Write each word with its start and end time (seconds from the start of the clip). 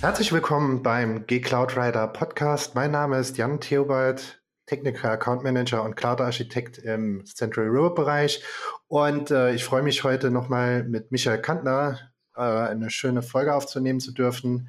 Herzlich 0.00 0.30
willkommen 0.30 0.84
beim 0.84 1.26
G-Cloud 1.26 1.76
Rider 1.76 2.06
Podcast. 2.06 2.76
Mein 2.76 2.92
Name 2.92 3.18
ist 3.18 3.36
Jan 3.36 3.58
Theobald, 3.58 4.40
Technical 4.66 5.10
Account 5.10 5.42
Manager 5.42 5.82
und 5.82 5.96
Cloud 5.96 6.20
Architekt 6.20 6.78
im 6.78 7.24
Central 7.26 7.68
Europe 7.68 7.96
Bereich. 7.96 8.40
Und 8.86 9.32
äh, 9.32 9.52
ich 9.54 9.64
freue 9.64 9.82
mich 9.82 10.04
heute 10.04 10.30
nochmal 10.30 10.84
mit 10.84 11.10
Michael 11.10 11.42
Kantner 11.42 12.12
äh, 12.36 12.42
eine 12.42 12.90
schöne 12.90 13.22
Folge 13.22 13.52
aufzunehmen 13.52 13.98
zu 13.98 14.12
dürfen. 14.12 14.68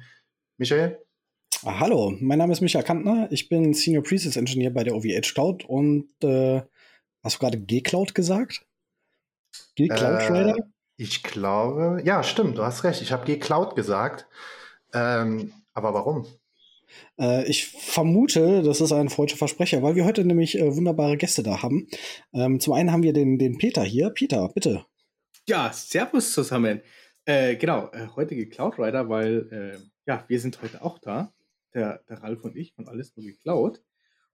Michael? 0.58 0.98
Ah, 1.62 1.78
hallo, 1.78 2.12
mein 2.18 2.38
Name 2.38 2.52
ist 2.52 2.60
Michael 2.60 2.84
Kantner. 2.84 3.28
Ich 3.30 3.48
bin 3.48 3.72
Senior 3.72 4.02
Presets 4.02 4.34
Engineer 4.34 4.70
bei 4.70 4.82
der 4.82 4.96
OVH 4.96 5.32
Cloud 5.32 5.64
und 5.64 6.08
äh, 6.24 6.60
hast 7.22 7.36
du 7.36 7.38
gerade 7.38 7.60
G-Cloud 7.60 8.16
gesagt? 8.16 8.66
G-Cloud 9.76 10.22
Rider? 10.28 10.56
Äh, 10.56 10.62
ich 10.96 11.22
glaube, 11.22 12.02
ja, 12.04 12.24
stimmt, 12.24 12.58
du 12.58 12.64
hast 12.64 12.82
recht. 12.82 13.00
Ich 13.00 13.12
habe 13.12 13.24
G-Cloud 13.26 13.76
gesagt. 13.76 14.26
Ähm, 14.92 15.52
aber 15.72 15.94
warum? 15.94 16.26
Äh, 17.18 17.48
ich 17.48 17.68
vermute, 17.68 18.62
das 18.62 18.80
ist 18.80 18.92
ein 18.92 19.08
freudscher 19.08 19.36
Versprecher, 19.36 19.82
weil 19.82 19.94
wir 19.94 20.04
heute 20.04 20.24
nämlich 20.24 20.58
äh, 20.58 20.76
wunderbare 20.76 21.16
Gäste 21.16 21.42
da 21.42 21.62
haben. 21.62 21.88
Ähm, 22.32 22.60
zum 22.60 22.74
einen 22.74 22.92
haben 22.92 23.02
wir 23.02 23.12
den, 23.12 23.38
den 23.38 23.58
Peter 23.58 23.82
hier. 23.82 24.10
Peter, 24.10 24.48
bitte. 24.48 24.84
Ja, 25.48 25.72
Servus 25.72 26.32
zusammen. 26.32 26.80
Äh, 27.24 27.56
genau, 27.56 27.90
äh, 27.92 28.08
heutige 28.16 28.48
Cloud 28.48 28.78
Rider, 28.78 29.08
weil 29.08 29.48
äh, 29.52 29.78
ja, 30.06 30.24
wir 30.28 30.40
sind 30.40 30.60
heute 30.62 30.82
auch 30.82 30.98
da. 30.98 31.32
Der, 31.74 32.02
der 32.08 32.22
Ralf 32.22 32.42
und 32.42 32.56
ich 32.56 32.72
von 32.74 32.88
Alles 32.88 33.16
nur 33.16 33.24
geklaut. 33.24 33.80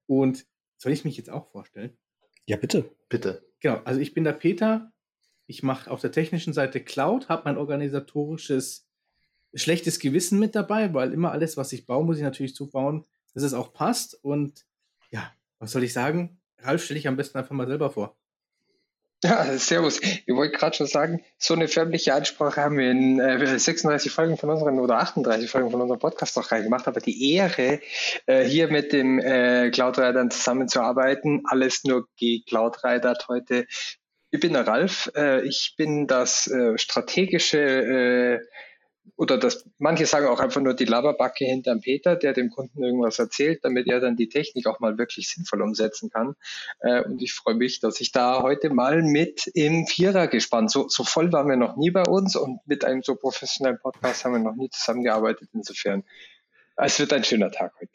Und 0.06 0.46
soll 0.78 0.92
ich 0.92 1.04
mich 1.04 1.16
jetzt 1.16 1.30
auch 1.30 1.50
vorstellen? 1.50 1.96
Ja, 2.46 2.56
bitte. 2.56 2.90
Bitte. 3.08 3.46
Genau, 3.60 3.80
also 3.84 4.00
ich 4.00 4.14
bin 4.14 4.24
der 4.24 4.32
Peter. 4.32 4.92
Ich 5.46 5.62
mache 5.62 5.90
auf 5.90 6.00
der 6.00 6.12
technischen 6.12 6.52
Seite 6.52 6.80
Cloud, 6.80 7.28
habe 7.28 7.42
mein 7.44 7.58
organisatorisches 7.58 8.85
schlechtes 9.58 9.98
Gewissen 9.98 10.38
mit 10.38 10.54
dabei, 10.54 10.92
weil 10.94 11.12
immer 11.12 11.32
alles, 11.32 11.56
was 11.56 11.72
ich 11.72 11.86
baue, 11.86 12.04
muss 12.04 12.16
ich 12.16 12.22
natürlich 12.22 12.54
so 12.54 12.66
bauen, 12.66 13.04
dass 13.34 13.42
es 13.42 13.54
auch 13.54 13.72
passt. 13.72 14.18
Und 14.22 14.64
ja, 15.10 15.32
was 15.58 15.72
soll 15.72 15.84
ich 15.84 15.92
sagen? 15.92 16.38
Ralf, 16.58 16.84
stelle 16.84 16.98
ich 16.98 17.08
am 17.08 17.16
besten 17.16 17.38
einfach 17.38 17.54
mal 17.54 17.66
selber 17.66 17.90
vor. 17.90 18.16
Ja, 19.24 19.56
servus. 19.56 20.00
Ich 20.02 20.28
wollte 20.28 20.56
gerade 20.56 20.76
schon 20.76 20.86
sagen, 20.86 21.24
so 21.38 21.54
eine 21.54 21.68
förmliche 21.68 22.14
Ansprache 22.14 22.60
haben 22.60 22.76
wir 22.76 22.90
in 22.90 23.18
äh, 23.18 23.58
36 23.58 24.12
Folgen 24.12 24.36
von 24.36 24.50
unseren 24.50 24.78
oder 24.78 24.98
38 24.98 25.50
Folgen 25.50 25.70
von 25.70 25.80
unserem 25.80 25.98
Podcast 25.98 26.36
noch 26.36 26.48
gemacht, 26.48 26.86
aber 26.86 27.00
die 27.00 27.32
Ehre, 27.34 27.80
äh, 28.26 28.44
hier 28.44 28.68
mit 28.68 28.92
dem 28.92 29.18
äh, 29.18 29.70
Cloudridern 29.70 30.30
zusammenzuarbeiten, 30.30 31.42
alles 31.46 31.82
nur 31.84 32.06
G-Cloudridert 32.16 33.26
heute. 33.28 33.66
Ich 34.30 34.40
bin 34.40 34.52
der 34.52 34.66
Ralf, 34.66 35.10
äh, 35.16 35.46
ich 35.46 35.74
bin 35.78 36.06
das 36.06 36.46
äh, 36.46 36.76
strategische 36.76 37.58
äh, 37.58 38.40
oder 39.16 39.38
das, 39.38 39.64
manche 39.78 40.06
sagen 40.06 40.26
auch 40.26 40.40
einfach 40.40 40.60
nur 40.60 40.74
die 40.74 40.84
Laberbacke 40.84 41.44
hinterm 41.44 41.80
Peter, 41.80 42.16
der 42.16 42.32
dem 42.32 42.50
Kunden 42.50 42.82
irgendwas 42.82 43.18
erzählt, 43.18 43.64
damit 43.64 43.86
er 43.86 44.00
dann 44.00 44.16
die 44.16 44.28
Technik 44.28 44.66
auch 44.66 44.80
mal 44.80 44.98
wirklich 44.98 45.28
sinnvoll 45.28 45.62
umsetzen 45.62 46.10
kann. 46.10 46.34
Äh, 46.80 47.02
und 47.02 47.22
ich 47.22 47.32
freue 47.32 47.54
mich, 47.54 47.80
dass 47.80 48.00
ich 48.00 48.12
da 48.12 48.42
heute 48.42 48.70
mal 48.70 49.02
mit 49.02 49.46
im 49.54 49.86
Vierer 49.86 50.26
gespannt. 50.26 50.70
So, 50.70 50.88
so 50.88 51.04
voll 51.04 51.32
waren 51.32 51.48
wir 51.48 51.56
noch 51.56 51.76
nie 51.76 51.90
bei 51.90 52.02
uns 52.02 52.36
und 52.36 52.60
mit 52.66 52.84
einem 52.84 53.02
so 53.02 53.14
professionellen 53.14 53.78
Podcast 53.78 54.24
haben 54.24 54.32
wir 54.32 54.40
noch 54.40 54.56
nie 54.56 54.70
zusammengearbeitet. 54.70 55.48
Insofern, 55.52 56.04
es 56.76 56.98
wird 56.98 57.12
ein 57.12 57.24
schöner 57.24 57.50
Tag 57.50 57.72
heute. 57.80 57.92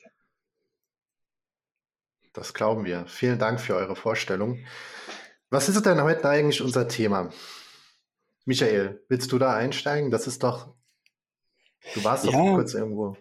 Das 2.34 2.54
glauben 2.54 2.86
wir. 2.86 3.06
Vielen 3.08 3.40
Dank 3.40 3.60
für 3.60 3.76
eure 3.76 3.96
Vorstellung. 3.96 4.66
Was 5.50 5.68
ist 5.68 5.86
denn 5.86 6.02
heute 6.02 6.30
eigentlich 6.30 6.62
unser 6.62 6.88
Thema? 6.88 7.30
Michael, 8.46 9.04
willst 9.10 9.32
du 9.32 9.38
da 9.38 9.54
einsteigen? 9.54 10.10
Das 10.10 10.28
ist 10.28 10.44
doch 10.44 10.74
Du 11.96 12.04
warst 12.04 12.26
ja, 12.26 12.32
doch 12.32 12.56
kurz 12.56 12.74
irgendwo. 12.74 13.18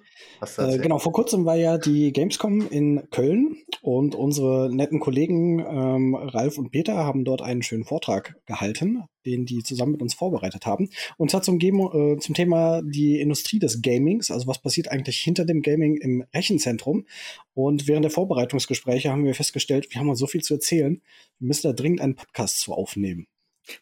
Äh, 0.59 0.79
genau, 0.79 0.99
vor 0.99 1.13
kurzem 1.13 1.45
war 1.45 1.57
ja 1.57 1.79
die 1.79 2.13
Gamescom 2.13 2.69
in 2.69 3.09
Köln 3.11 3.57
und 3.81 4.15
unsere 4.15 4.75
netten 4.75 5.01
Kollegen 5.01 5.61
ähm, 5.61 6.15
Ralf 6.15 6.59
und 6.59 6.71
Peter 6.71 6.97
haben 6.97 7.25
dort 7.25 7.43
einen 7.43 7.63
schönen 7.63 7.85
Vortrag 7.85 8.37
gehalten, 8.47 9.05
den 9.25 9.47
die 9.47 9.63
zusammen 9.63 9.93
mit 9.93 10.03
uns 10.03 10.15
vorbereitet 10.15 10.67
haben. 10.67 10.91
Und 11.17 11.31
zwar 11.31 11.43
zum, 11.43 11.59
äh, 11.59 12.19
zum 12.19 12.35
Thema 12.35 12.83
die 12.83 13.21
Industrie 13.21 13.59
des 13.59 13.81
Gamings, 13.81 14.31
also 14.31 14.47
was 14.47 14.61
passiert 14.61 14.89
eigentlich 14.89 15.19
hinter 15.19 15.47
dem 15.47 15.63
Gaming 15.63 15.97
im 15.97 16.25
Rechenzentrum. 16.35 17.07
Und 17.55 17.89
während 17.89 18.05
der 18.05 18.13
Vorbereitungsgespräche 18.13 19.11
haben 19.11 19.25
wir 19.25 19.35
festgestellt, 19.35 19.89
wir 19.91 20.01
haben 20.01 20.15
so 20.15 20.27
viel 20.27 20.43
zu 20.43 20.55
erzählen, 20.55 21.01
wir 21.39 21.49
müssen 21.49 21.67
da 21.67 21.73
dringend 21.73 22.01
einen 22.01 22.15
Podcast 22.15 22.61
zu 22.61 22.75
aufnehmen. 22.75 23.27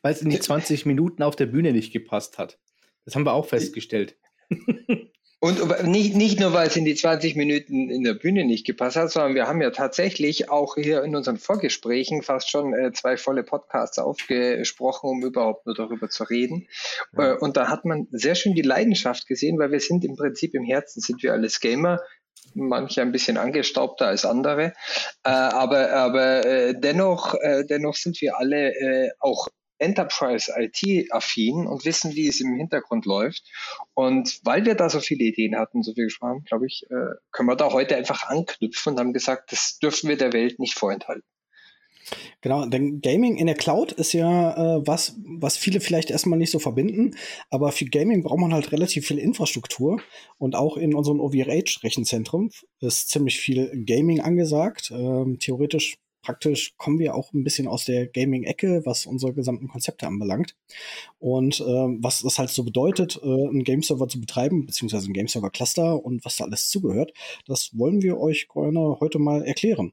Weil 0.02 0.12
es 0.12 0.22
in 0.22 0.30
die 0.30 0.38
20 0.38 0.86
Minuten 0.86 1.22
auf 1.22 1.36
der 1.36 1.46
Bühne 1.46 1.72
nicht 1.72 1.92
gepasst 1.92 2.38
hat. 2.38 2.58
Das 3.04 3.14
haben 3.14 3.24
wir 3.24 3.32
auch 3.32 3.46
festgestellt. 3.46 4.16
Und 5.40 5.86
nicht, 5.86 6.16
nicht 6.16 6.40
nur, 6.40 6.52
weil 6.52 6.66
es 6.66 6.76
in 6.76 6.84
die 6.84 6.96
20 6.96 7.36
Minuten 7.36 7.90
in 7.90 8.02
der 8.02 8.14
Bühne 8.14 8.44
nicht 8.44 8.66
gepasst 8.66 8.96
hat, 8.96 9.12
sondern 9.12 9.36
wir 9.36 9.46
haben 9.46 9.62
ja 9.62 9.70
tatsächlich 9.70 10.50
auch 10.50 10.74
hier 10.74 11.04
in 11.04 11.14
unseren 11.14 11.36
Vorgesprächen 11.36 12.22
fast 12.22 12.50
schon 12.50 12.74
äh, 12.74 12.90
zwei 12.92 13.16
volle 13.16 13.44
Podcasts 13.44 14.00
aufgesprochen, 14.00 15.08
um 15.08 15.24
überhaupt 15.24 15.64
nur 15.64 15.76
darüber 15.76 16.08
zu 16.08 16.24
reden. 16.24 16.66
Ja. 17.16 17.34
Äh, 17.34 17.38
und 17.38 17.56
da 17.56 17.68
hat 17.68 17.84
man 17.84 18.08
sehr 18.10 18.34
schön 18.34 18.54
die 18.54 18.62
Leidenschaft 18.62 19.28
gesehen, 19.28 19.60
weil 19.60 19.70
wir 19.70 19.78
sind 19.78 20.04
im 20.04 20.16
Prinzip 20.16 20.54
im 20.54 20.64
Herzen 20.64 21.00
sind 21.00 21.22
wir 21.22 21.32
alles 21.32 21.60
Gamer, 21.60 22.00
manche 22.54 23.02
ein 23.02 23.12
bisschen 23.12 23.36
angestaubter 23.36 24.08
als 24.08 24.24
andere, 24.24 24.72
äh, 25.22 25.30
aber 25.30 25.92
aber 25.92 26.44
äh, 26.44 26.74
dennoch 26.76 27.34
äh, 27.34 27.64
dennoch 27.64 27.94
sind 27.94 28.20
wir 28.20 28.38
alle 28.38 28.74
äh, 28.74 29.10
auch 29.20 29.46
Enterprise 29.78 30.52
IT-affin 30.56 31.66
und 31.66 31.84
wissen, 31.84 32.14
wie 32.14 32.28
es 32.28 32.40
im 32.40 32.56
Hintergrund 32.56 33.06
läuft. 33.06 33.44
Und 33.94 34.40
weil 34.44 34.64
wir 34.64 34.74
da 34.74 34.88
so 34.88 35.00
viele 35.00 35.24
Ideen 35.24 35.56
hatten, 35.56 35.82
so 35.82 35.94
viel 35.94 36.04
gesprochen 36.04 36.44
glaube 36.44 36.66
ich, 36.66 36.84
äh, 36.90 37.14
können 37.32 37.48
wir 37.48 37.56
da 37.56 37.72
heute 37.72 37.96
einfach 37.96 38.24
anknüpfen 38.24 38.92
und 38.92 39.00
haben 39.00 39.12
gesagt, 39.12 39.52
das 39.52 39.78
dürfen 39.78 40.08
wir 40.08 40.16
der 40.16 40.32
Welt 40.32 40.58
nicht 40.58 40.78
vorenthalten. 40.78 41.24
Genau, 42.40 42.66
denn 42.66 43.00
Gaming 43.00 43.36
in 43.36 43.46
der 43.46 43.56
Cloud 43.56 43.92
ist 43.92 44.12
ja 44.12 44.76
äh, 44.76 44.86
was, 44.86 45.16
was 45.24 45.56
viele 45.56 45.80
vielleicht 45.80 46.10
erstmal 46.10 46.38
nicht 46.38 46.50
so 46.50 46.58
verbinden, 46.58 47.16
aber 47.50 47.72
für 47.72 47.84
Gaming 47.84 48.22
braucht 48.22 48.38
man 48.38 48.54
halt 48.54 48.72
relativ 48.72 49.06
viel 49.06 49.18
Infrastruktur 49.18 50.00
und 50.38 50.54
auch 50.54 50.76
in 50.76 50.94
unserem 50.94 51.20
OVH-Rechenzentrum 51.20 52.50
ist 52.80 53.10
ziemlich 53.10 53.38
viel 53.38 53.84
Gaming 53.84 54.20
angesagt. 54.20 54.90
Ähm, 54.90 55.38
theoretisch 55.38 55.98
praktisch 56.22 56.76
kommen 56.76 56.98
wir 56.98 57.14
auch 57.14 57.32
ein 57.32 57.44
bisschen 57.44 57.68
aus 57.68 57.84
der 57.84 58.06
Gaming-Ecke, 58.06 58.82
was 58.84 59.06
unsere 59.06 59.34
gesamten 59.34 59.68
Konzepte 59.68 60.06
anbelangt. 60.06 60.56
Und 61.18 61.60
äh, 61.60 61.64
was 61.64 62.22
das 62.22 62.38
halt 62.38 62.50
so 62.50 62.64
bedeutet, 62.64 63.20
äh, 63.22 63.26
einen 63.26 63.64
Game-Server 63.64 64.08
zu 64.08 64.20
betreiben, 64.20 64.66
beziehungsweise 64.66 65.10
ein 65.10 65.12
Game-Server-Cluster 65.12 66.04
und 66.04 66.24
was 66.24 66.36
da 66.36 66.44
alles 66.44 66.68
zugehört, 66.68 67.12
das 67.46 67.76
wollen 67.76 68.02
wir 68.02 68.18
euch 68.18 68.48
gerne 68.48 68.98
heute 69.00 69.18
mal 69.18 69.42
erklären. 69.42 69.92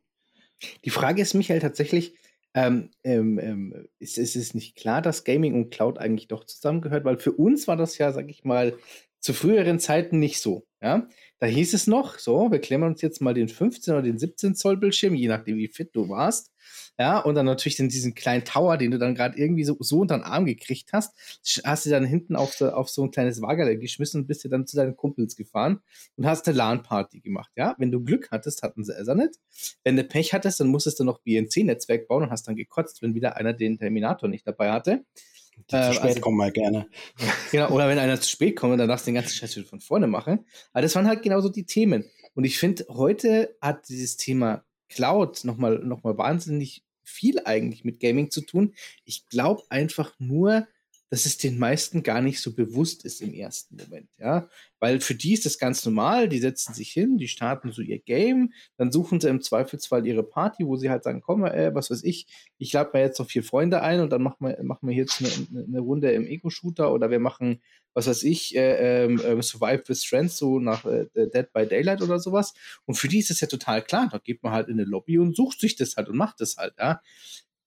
Die 0.83 0.89
Frage 0.89 1.21
ist, 1.21 1.33
Michael, 1.33 1.59
tatsächlich, 1.59 2.13
ähm, 2.53 2.89
ähm, 3.03 3.39
ähm 3.39 3.87
ist, 3.99 4.17
ist 4.17 4.35
es 4.35 4.53
nicht 4.53 4.75
klar, 4.75 5.01
dass 5.01 5.23
Gaming 5.23 5.53
und 5.53 5.71
Cloud 5.71 5.97
eigentlich 5.97 6.27
doch 6.27 6.45
zusammengehört? 6.45 7.05
Weil 7.05 7.17
für 7.17 7.33
uns 7.33 7.67
war 7.67 7.75
das 7.75 7.97
ja, 7.97 8.11
sag 8.13 8.29
ich 8.29 8.43
mal, 8.43 8.77
zu 9.25 9.33
früheren 9.33 9.79
Zeiten 9.79 10.19
nicht 10.19 10.39
so. 10.39 10.67
Ja? 10.83 11.07
Da 11.39 11.47
hieß 11.47 11.73
es 11.73 11.87
noch, 11.87 12.19
so, 12.19 12.51
wir 12.51 12.59
klemmen 12.59 12.87
uns 12.87 13.01
jetzt 13.01 13.21
mal 13.21 13.33
den 13.33 13.49
15 13.49 13.95
oder 13.95 14.03
den 14.03 14.19
17 14.19 14.53
Zoll 14.53 14.77
Bildschirm, 14.77 15.15
je 15.15 15.27
nachdem, 15.27 15.57
wie 15.57 15.67
fit 15.67 15.89
du 15.95 16.09
warst. 16.09 16.51
Ja, 16.99 17.19
und 17.19 17.33
dann 17.33 17.47
natürlich 17.47 17.75
dann 17.75 17.89
diesen 17.89 18.13
kleinen 18.13 18.45
Tower, 18.45 18.77
den 18.77 18.91
du 18.91 18.99
dann 18.99 19.15
gerade 19.15 19.35
irgendwie 19.35 19.63
so, 19.63 19.75
so 19.79 19.99
unter 19.99 20.15
den 20.15 20.23
Arm 20.23 20.45
gekriegt 20.45 20.93
hast, 20.93 21.41
hast 21.63 21.87
du 21.87 21.89
dann 21.89 22.05
hinten 22.05 22.35
auf, 22.35 22.53
so, 22.53 22.69
auf 22.69 22.87
so 22.87 23.03
ein 23.03 23.09
kleines 23.09 23.41
Wagerle 23.41 23.79
geschmissen 23.79 24.21
und 24.21 24.27
bist 24.27 24.45
du 24.45 24.47
dann 24.47 24.67
zu 24.67 24.77
deinen 24.77 24.95
Kumpels 24.95 25.35
gefahren 25.35 25.79
und 26.17 26.27
hast 26.27 26.47
eine 26.47 26.57
LAN-Party 26.57 27.21
gemacht. 27.21 27.51
Ja, 27.55 27.75
wenn 27.79 27.91
du 27.91 28.03
Glück 28.03 28.29
hattest, 28.29 28.61
hatten 28.61 28.83
sie 28.83 28.93
es 28.93 29.07
nicht. 29.07 29.39
Wenn 29.83 29.95
du 29.95 30.03
Pech 30.03 30.33
hattest, 30.33 30.59
dann 30.59 30.67
musstest 30.67 30.99
du 30.99 31.03
noch 31.03 31.19
BNC-Netzwerk 31.23 32.07
bauen 32.07 32.23
und 32.23 32.29
hast 32.29 32.47
dann 32.47 32.55
gekotzt, 32.55 33.01
wenn 33.01 33.15
wieder 33.15 33.37
einer 33.37 33.53
den 33.53 33.79
Terminator 33.79 34.29
nicht 34.29 34.45
dabei 34.47 34.71
hatte. 34.71 35.03
Die 35.72 35.75
äh, 35.75 35.87
zu 35.87 35.93
spät 35.93 36.05
also, 36.05 36.22
kommen 36.22 36.37
mal 36.37 36.52
gerne. 36.52 36.87
Genau, 37.52 37.69
oder 37.69 37.87
wenn 37.87 37.99
einer 37.99 38.19
zu 38.19 38.29
spät 38.29 38.55
kommt, 38.55 38.79
dann 38.79 38.87
darfst 38.87 39.05
du 39.05 39.11
den 39.11 39.16
ganzen 39.16 39.35
Scheiß 39.35 39.55
wieder 39.55 39.67
von 39.67 39.81
vorne 39.81 40.07
machen. 40.07 40.46
Aber 40.73 40.81
das 40.81 40.96
waren 40.96 41.07
halt 41.07 41.23
genauso 41.23 41.49
die 41.49 41.66
Themen. 41.66 42.05
Und 42.34 42.43
ich 42.43 42.59
finde, 42.59 42.85
heute 42.90 43.55
hat 43.61 43.87
dieses 43.90 44.17
Thema 44.17 44.63
Cloud 44.90 45.43
nochmal 45.43 45.79
noch 45.79 46.03
mal 46.03 46.17
wahnsinnig 46.17 46.84
viel 47.03 47.40
eigentlich 47.46 47.84
mit 47.84 47.99
Gaming 47.99 48.31
zu 48.31 48.41
tun. 48.41 48.73
Ich 49.05 49.28
glaube 49.28 49.63
einfach 49.69 50.13
nur, 50.19 50.67
dass 51.09 51.25
es 51.25 51.37
den 51.37 51.59
meisten 51.59 52.03
gar 52.03 52.22
nicht 52.22 52.41
so 52.41 52.53
bewusst 52.53 53.05
ist 53.05 53.22
im 53.22 53.34
ersten 53.34 53.78
Moment, 53.78 54.09
ja. 54.17 54.49
Weil 54.79 54.99
für 54.99 55.16
die 55.16 55.34
ist 55.34 55.46
das 55.46 55.57
ganz 55.57 55.85
normal, 55.85 56.28
die 56.28 56.40
setzen 56.40 56.73
sich 56.73 56.91
hin, 56.91 57.17
die 57.17 57.28
starten 57.28 57.72
so 57.72 57.81
ihr 57.81 57.99
Game, 57.99 58.53
dann 58.78 58.91
suchen 58.91 59.22
sie 59.22 59.29
im 59.29 59.41
Zweifelsfall 59.41 60.05
ihre 60.05 60.23
Party, 60.23 60.66
wo 60.66 60.75
sie 60.78 60.90
halt 60.90 61.03
sagen, 61.03 61.22
komm, 61.22 61.46
äh, 61.46 61.73
was 61.73 61.91
weiß 61.91 62.03
ich, 62.03 62.28
ich 62.57 62.73
lade 62.73 62.91
mir 62.93 63.02
jetzt 63.02 63.19
noch 63.19 63.28
vier 63.28 63.43
Freunde 63.43 63.81
ein 63.81 64.02
und 64.02 64.11
dann 64.11 64.23
machen 64.23 64.47
wir, 64.47 64.61
machen 64.63 64.90
wir 64.90 64.96
jetzt 64.96 65.22
eine, 65.22 65.63
eine 65.63 65.79
Runde 65.79 66.11
im 66.11 66.25
Ego-Shooter 66.25 66.91
oder 66.91 67.09
wir 67.09 67.19
machen, 67.19 67.61
was 67.93 68.07
weiß 68.07 68.23
ich, 68.23 68.55
äh, 68.55 69.05
äh, 69.05 69.41
Survive 69.41 69.84
with 69.87 70.03
Friends, 70.03 70.37
so 70.37 70.59
nach 70.59 70.85
äh, 70.85 71.07
Dead 71.13 71.52
by 71.53 71.66
Daylight 71.66 72.02
oder 72.02 72.19
sowas. 72.19 72.53
Und 72.85 72.96
für 72.96 73.07
die 73.07 73.19
ist 73.19 73.29
das 73.29 73.41
ja 73.41 73.47
total 73.47 73.81
klar, 73.84 74.09
da 74.11 74.17
geht 74.17 74.43
man 74.43 74.53
halt 74.53 74.67
in 74.67 74.79
eine 74.79 74.90
Lobby 74.90 75.17
und 75.19 75.35
sucht 75.35 75.59
sich 75.59 75.75
das 75.75 75.96
halt 75.96 76.09
und 76.09 76.17
macht 76.17 76.41
das 76.41 76.57
halt, 76.57 76.73
ja 76.78 77.02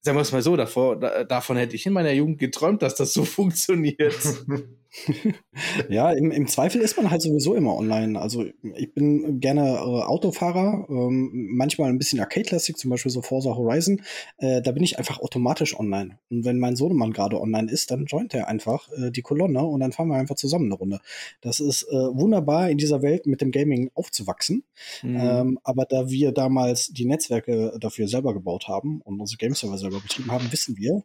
sagen 0.00 0.17
wir 0.17 0.23
es 0.23 0.33
mal 0.33 0.43
so, 0.43 0.56
davor, 0.56 0.99
da, 0.99 1.25
davon 1.25 1.56
hätte 1.56 1.77
ich 1.77 1.87
in 1.87 1.93
meiner 1.93 2.12
Jugend 2.12 2.39
geträumt, 2.39 2.83
dass 2.83 2.95
das 2.95 3.12
so 3.12 3.25
funktioniert. 3.25 4.17
ja, 5.89 6.12
im, 6.12 6.31
im, 6.31 6.47
Zweifel 6.47 6.81
ist 6.81 6.97
man 6.97 7.11
halt 7.11 7.23
sowieso 7.23 7.55
immer 7.55 7.77
online. 7.77 8.21
Also 8.21 8.45
ich 8.77 8.95
bin 8.95 9.41
gerne 9.41 9.62
äh, 9.62 10.03
Autofahrer, 10.03 10.87
ähm, 10.89 11.31
manchmal 11.53 11.91
ein 11.91 11.99
bisschen 11.99 12.21
Arcade-lastig, 12.21 12.77
zum 12.77 12.91
Beispiel 12.91 13.12
so 13.12 13.23
Forza 13.23 13.56
Horizon. 13.56 14.03
Äh, 14.39 14.62
da 14.62 14.73
bin 14.73 14.83
ich 14.83 14.99
einfach 14.99 15.21
automatisch 15.21 15.79
online. 15.79 16.19
Und 16.31 16.45
wenn 16.45 16.59
mein 16.59 16.77
Sohnemann 16.77 17.12
gerade 17.12 17.41
online 17.41 17.71
ist, 17.71 17.91
dann 17.91 18.06
joint 18.06 18.35
er 18.35 18.49
einfach 18.49 18.89
äh, 18.93 19.11
die 19.11 19.23
Kolonne 19.23 19.65
und 19.65 19.81
dann 19.81 19.93
fahren 19.93 20.09
wir 20.09 20.17
einfach 20.17 20.37
zusammen 20.37 20.67
eine 20.67 20.75
Runde. 20.75 21.00
Das 21.41 21.61
ist 21.61 21.85
äh, 21.85 21.95
wunderbar 21.95 22.71
in 22.71 22.79
dieser 22.79 23.03
Welt 23.03 23.27
mit 23.27 23.41
dem 23.41 23.50
Gaming 23.50 23.91
aufzuwachsen. 23.95 24.65
Mhm. 25.03 25.17
Ähm, 25.21 25.59
aber 25.62 25.85
da 25.85 26.09
wir 26.11 26.33
damals 26.33 26.89
die 26.89 27.05
Netzwerke 27.05 27.77
dafür 27.81 28.09
selber 28.09 28.35
gebaut 28.35 28.69
haben 28.69 29.00
und 29.03 29.21
unsere 29.21 29.39
Game-Server 29.39 29.79
selber 29.79 30.00
betrieben 30.00 30.31
haben, 30.31 30.50
wissen 30.50 30.77
wir, 30.77 31.05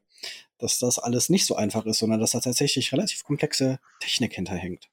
dass 0.58 0.80
das 0.80 1.00
alles 1.00 1.30
nicht 1.30 1.46
so 1.46 1.56
einfach 1.56 1.86
ist, 1.86 2.00
sondern 2.00 2.20
dass 2.20 2.32
da 2.32 2.40
tatsächlich 2.40 2.92
relativ 2.92 3.24
komplexe 3.24 3.80
Technik 4.00 4.34
hinterhängt. 4.34 4.90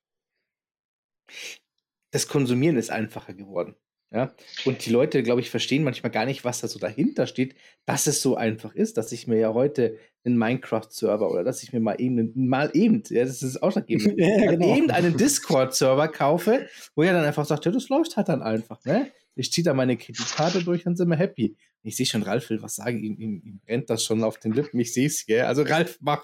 Das 2.10 2.28
Konsumieren 2.28 2.76
ist 2.76 2.90
einfacher 2.90 3.34
geworden. 3.34 3.76
Ja? 4.12 4.34
Und 4.64 4.84
die 4.84 4.90
Leute, 4.90 5.22
glaube 5.22 5.40
ich, 5.40 5.50
verstehen 5.50 5.84
manchmal 5.84 6.10
gar 6.10 6.26
nicht, 6.26 6.44
was 6.44 6.60
da 6.60 6.68
so 6.68 6.80
dahinter 6.80 7.26
steht, 7.26 7.54
dass 7.86 8.08
es 8.08 8.20
so 8.20 8.36
einfach 8.36 8.74
ist, 8.74 8.96
dass 8.96 9.12
ich 9.12 9.28
mir 9.28 9.38
ja 9.38 9.54
heute 9.54 9.96
einen 10.24 10.36
Minecraft-Server 10.36 11.30
oder 11.30 11.44
dass 11.44 11.62
ich 11.62 11.72
mir 11.72 11.80
mal 11.80 11.94
eben, 12.00 12.32
mal 12.34 12.70
eben, 12.74 13.02
ja, 13.08 13.24
das 13.24 13.42
ist 13.42 13.62
ausschlaggebend, 13.62 14.14
ja, 14.18 14.50
genau. 14.50 14.76
eben 14.76 14.90
einen 14.90 15.16
Discord-Server 15.16 16.08
kaufe, 16.08 16.68
wo 16.96 17.02
er 17.02 17.12
dann 17.12 17.24
einfach 17.24 17.46
sagt, 17.46 17.64
ja, 17.66 17.72
das 17.72 17.88
läuft 17.88 18.16
halt 18.16 18.28
dann 18.28 18.42
einfach. 18.42 18.84
Ne? 18.84 19.10
Ich 19.36 19.52
ziehe 19.52 19.64
da 19.64 19.74
meine 19.74 19.96
Kreditkarte 19.96 20.64
durch 20.64 20.86
und 20.86 20.96
sind 20.96 21.08
wir 21.08 21.16
happy. 21.16 21.56
Ich 21.82 21.96
sehe 21.96 22.06
schon, 22.06 22.22
Ralf 22.22 22.50
will 22.50 22.62
was 22.62 22.76
sagen, 22.76 23.02
ihm, 23.02 23.16
ihm, 23.18 23.42
ihm 23.44 23.60
brennt 23.64 23.90
das 23.90 24.04
schon 24.04 24.22
auf 24.22 24.38
den 24.38 24.52
Lippen. 24.52 24.78
Ich 24.80 24.92
sehe 24.92 25.06
es, 25.06 25.24
gell? 25.26 25.42
Also 25.42 25.62
Ralf, 25.62 25.98
mach. 26.00 26.22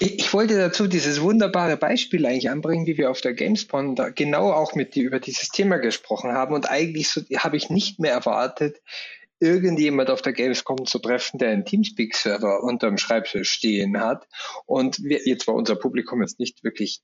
Ich 0.00 0.32
wollte 0.32 0.56
dazu 0.56 0.86
dieses 0.88 1.20
wunderbare 1.20 1.76
Beispiel 1.76 2.26
eigentlich 2.26 2.50
anbringen, 2.50 2.86
wie 2.86 2.96
wir 2.96 3.10
auf 3.10 3.20
der 3.20 3.34
Gamespon 3.34 3.94
da 3.94 4.08
genau 4.08 4.50
auch 4.50 4.74
mit 4.74 4.94
dir 4.94 5.04
über 5.04 5.20
dieses 5.20 5.50
Thema 5.50 5.76
gesprochen 5.76 6.32
haben. 6.32 6.54
Und 6.54 6.68
eigentlich 6.68 7.10
so, 7.10 7.20
habe 7.36 7.56
ich 7.56 7.70
nicht 7.70 8.00
mehr 8.00 8.12
erwartet, 8.12 8.80
irgendjemand 9.40 10.10
auf 10.10 10.22
der 10.22 10.32
Gamescom 10.32 10.86
zu 10.86 10.98
treffen, 10.98 11.38
der 11.38 11.50
einen 11.50 11.64
Teamspeak-Server 11.64 12.62
unterm 12.62 12.96
Schreibtisch 12.96 13.50
stehen 13.50 14.00
hat. 14.00 14.26
Und 14.64 15.02
wir, 15.02 15.20
jetzt 15.26 15.46
war 15.46 15.54
unser 15.54 15.76
Publikum 15.76 16.22
jetzt 16.22 16.40
nicht 16.40 16.64
wirklich 16.64 17.02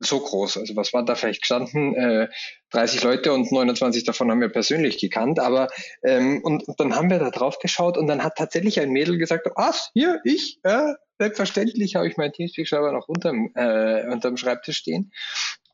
so 0.00 0.20
groß. 0.20 0.58
Also 0.58 0.76
was 0.76 0.92
waren 0.92 1.06
da 1.06 1.14
vielleicht 1.14 1.42
gestanden? 1.42 1.94
Äh, 1.94 2.28
30 2.70 3.02
Leute 3.02 3.32
und 3.32 3.50
29 3.50 4.04
davon 4.04 4.30
haben 4.30 4.40
wir 4.40 4.48
persönlich 4.48 4.98
gekannt. 4.98 5.38
Aber 5.38 5.68
ähm, 6.02 6.40
und, 6.42 6.66
und 6.68 6.78
dann 6.80 6.96
haben 6.96 7.10
wir 7.10 7.18
da 7.18 7.30
drauf 7.30 7.58
geschaut 7.58 7.96
und 7.96 8.06
dann 8.06 8.22
hat 8.22 8.36
tatsächlich 8.36 8.80
ein 8.80 8.90
Mädel 8.90 9.18
gesagt, 9.18 9.48
was, 9.54 9.90
hier, 9.94 10.20
ich, 10.24 10.58
äh, 10.62 10.94
selbstverständlich 11.18 11.96
habe 11.96 12.08
ich 12.08 12.16
meinen 12.16 12.32
Teamspeak-Server 12.32 12.92
noch 12.92 13.08
unterm, 13.08 13.50
äh, 13.54 14.06
unterm 14.10 14.36
Schreibtisch 14.36 14.78
stehen. 14.78 15.12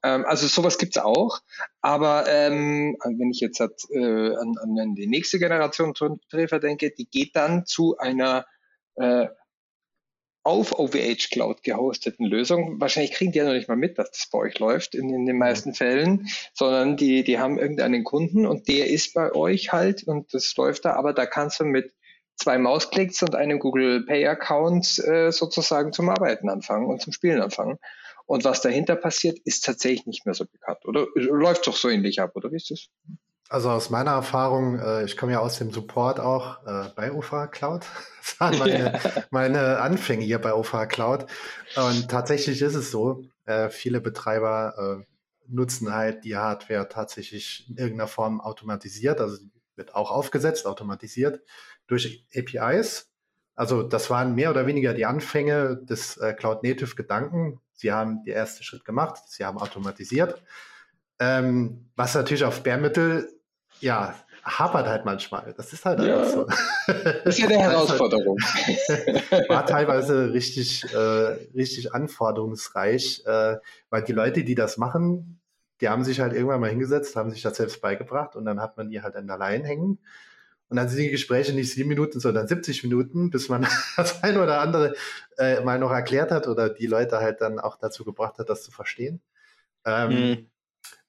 Ähm, 0.02 0.24
also 0.26 0.46
sowas 0.46 0.78
gibt's 0.78 0.98
auch. 0.98 1.40
Aber 1.80 2.26
ähm, 2.28 2.96
wenn 3.04 3.30
ich 3.30 3.40
jetzt 3.40 3.60
äh, 3.60 4.34
an, 4.34 4.54
an 4.60 4.94
die 4.94 5.06
nächste 5.06 5.38
Generation 5.38 5.94
Treffer 6.30 6.60
denke, 6.60 6.90
die 6.90 7.06
geht 7.06 7.36
dann 7.36 7.66
zu 7.66 7.96
einer 7.98 8.46
äh, 8.96 9.26
auf 10.42 10.78
OVH 10.78 11.30
Cloud 11.30 11.62
gehosteten 11.62 12.26
Lösung. 12.26 12.80
Wahrscheinlich 12.80 13.12
kriegen 13.12 13.32
die 13.32 13.38
ja 13.38 13.44
noch 13.44 13.52
nicht 13.52 13.68
mal 13.68 13.76
mit, 13.76 13.98
dass 13.98 14.10
das 14.10 14.28
bei 14.30 14.38
euch 14.38 14.58
läuft 14.58 14.94
in, 14.94 15.12
in 15.12 15.26
den 15.26 15.38
meisten 15.38 15.74
Fällen, 15.74 16.28
sondern 16.54 16.96
die, 16.96 17.24
die 17.24 17.38
haben 17.38 17.58
irgendeinen 17.58 18.04
Kunden 18.04 18.46
und 18.46 18.68
der 18.68 18.88
ist 18.88 19.14
bei 19.14 19.32
euch 19.34 19.72
halt 19.72 20.04
und 20.04 20.32
das 20.32 20.56
läuft 20.56 20.84
da, 20.84 20.94
aber 20.94 21.12
da 21.12 21.26
kannst 21.26 21.60
du 21.60 21.64
mit 21.64 21.92
zwei 22.36 22.58
Mausklicks 22.58 23.22
und 23.22 23.34
einem 23.34 23.58
Google 23.58 24.04
Pay 24.06 24.26
Account 24.26 24.98
äh, 25.00 25.30
sozusagen 25.30 25.92
zum 25.92 26.08
Arbeiten 26.08 26.48
anfangen 26.48 26.86
und 26.86 27.02
zum 27.02 27.12
Spielen 27.12 27.42
anfangen. 27.42 27.78
Und 28.24 28.44
was 28.44 28.62
dahinter 28.62 28.96
passiert, 28.96 29.38
ist 29.44 29.64
tatsächlich 29.64 30.06
nicht 30.06 30.24
mehr 30.24 30.34
so 30.34 30.44
bekannt. 30.46 30.86
Oder 30.86 31.06
läuft 31.16 31.66
doch 31.66 31.76
so 31.76 31.88
ähnlich 31.88 32.20
ab, 32.20 32.32
oder 32.34 32.50
wie 32.50 32.56
ist 32.56 32.70
das? 32.70 32.88
Also 33.50 33.68
aus 33.68 33.90
meiner 33.90 34.12
Erfahrung, 34.12 34.78
äh, 34.78 35.04
ich 35.04 35.16
komme 35.16 35.32
ja 35.32 35.40
aus 35.40 35.58
dem 35.58 35.72
Support 35.72 36.20
auch 36.20 36.64
äh, 36.66 36.88
bei 36.94 37.12
UFA 37.12 37.48
Cloud. 37.48 37.84
Das 38.22 38.38
waren 38.38 38.58
meine, 38.58 38.92
ja. 38.92 39.24
meine 39.30 39.80
Anfänge 39.80 40.24
hier 40.24 40.38
bei 40.38 40.54
UFA 40.54 40.86
Cloud. 40.86 41.26
Und 41.74 42.08
tatsächlich 42.08 42.62
ist 42.62 42.74
es 42.74 42.90
so, 42.90 43.24
äh, 43.46 43.70
viele 43.70 44.00
Betreiber 44.00 45.00
äh, 45.00 45.04
nutzen 45.48 45.92
halt 45.92 46.22
die 46.24 46.36
Hardware 46.36 46.88
tatsächlich 46.88 47.66
in 47.68 47.76
irgendeiner 47.76 48.06
Form 48.06 48.40
automatisiert. 48.40 49.20
Also 49.20 49.38
wird 49.74 49.96
auch 49.96 50.12
aufgesetzt, 50.12 50.66
automatisiert 50.66 51.42
durch 51.88 52.24
APIs. 52.36 53.10
Also 53.56 53.82
das 53.82 54.10
waren 54.10 54.34
mehr 54.36 54.50
oder 54.50 54.66
weniger 54.66 54.94
die 54.94 55.06
Anfänge 55.06 55.76
des 55.82 56.18
äh, 56.18 56.34
Cloud 56.34 56.62
Native 56.62 56.94
Gedanken. 56.94 57.60
Sie 57.72 57.90
haben 57.90 58.22
den 58.22 58.34
ersten 58.34 58.62
Schritt 58.62 58.84
gemacht, 58.84 59.22
sie 59.26 59.44
haben 59.44 59.58
automatisiert. 59.58 60.40
Ähm, 61.18 61.90
was 61.96 62.14
natürlich 62.14 62.44
auf 62.44 62.62
Bärmittel 62.62 63.39
ja, 63.80 64.14
hapert 64.44 64.86
halt 64.86 65.04
manchmal. 65.04 65.52
Das 65.56 65.72
ist 65.72 65.84
halt 65.84 66.00
ja, 66.00 66.24
so. 66.24 66.46
Das 66.86 67.24
ist 67.24 67.38
ja 67.38 67.46
eine 67.46 67.58
Herausforderung. 67.58 68.36
War 69.48 69.66
teilweise 69.66 70.32
richtig, 70.32 70.84
äh, 70.92 70.96
richtig 71.54 71.94
anforderungsreich, 71.94 73.24
äh, 73.26 73.56
weil 73.90 74.04
die 74.04 74.12
Leute, 74.12 74.44
die 74.44 74.54
das 74.54 74.76
machen, 74.76 75.40
die 75.80 75.88
haben 75.88 76.04
sich 76.04 76.20
halt 76.20 76.32
irgendwann 76.32 76.60
mal 76.60 76.70
hingesetzt, 76.70 77.16
haben 77.16 77.30
sich 77.30 77.42
das 77.42 77.56
selbst 77.56 77.80
beigebracht 77.80 78.36
und 78.36 78.44
dann 78.44 78.60
hat 78.60 78.76
man 78.76 78.90
die 78.90 79.02
halt 79.02 79.16
an 79.16 79.26
der 79.26 79.38
Leine 79.38 79.66
hängen. 79.66 79.98
Und 80.68 80.76
dann 80.76 80.88
sind 80.88 81.00
die 81.00 81.10
Gespräche 81.10 81.52
nicht 81.52 81.72
sieben 81.72 81.88
Minuten, 81.88 82.20
sondern 82.20 82.46
70 82.46 82.84
Minuten, 82.84 83.30
bis 83.30 83.48
man 83.48 83.66
das 83.96 84.22
eine 84.22 84.40
oder 84.40 84.60
andere 84.60 84.94
äh, 85.36 85.60
mal 85.62 85.80
noch 85.80 85.90
erklärt 85.90 86.30
hat 86.30 86.46
oder 86.46 86.68
die 86.68 86.86
Leute 86.86 87.18
halt 87.18 87.40
dann 87.40 87.58
auch 87.58 87.76
dazu 87.76 88.04
gebracht 88.04 88.38
hat, 88.38 88.48
das 88.48 88.62
zu 88.62 88.70
verstehen. 88.70 89.20
Ähm, 89.84 90.10
mhm. 90.10 90.50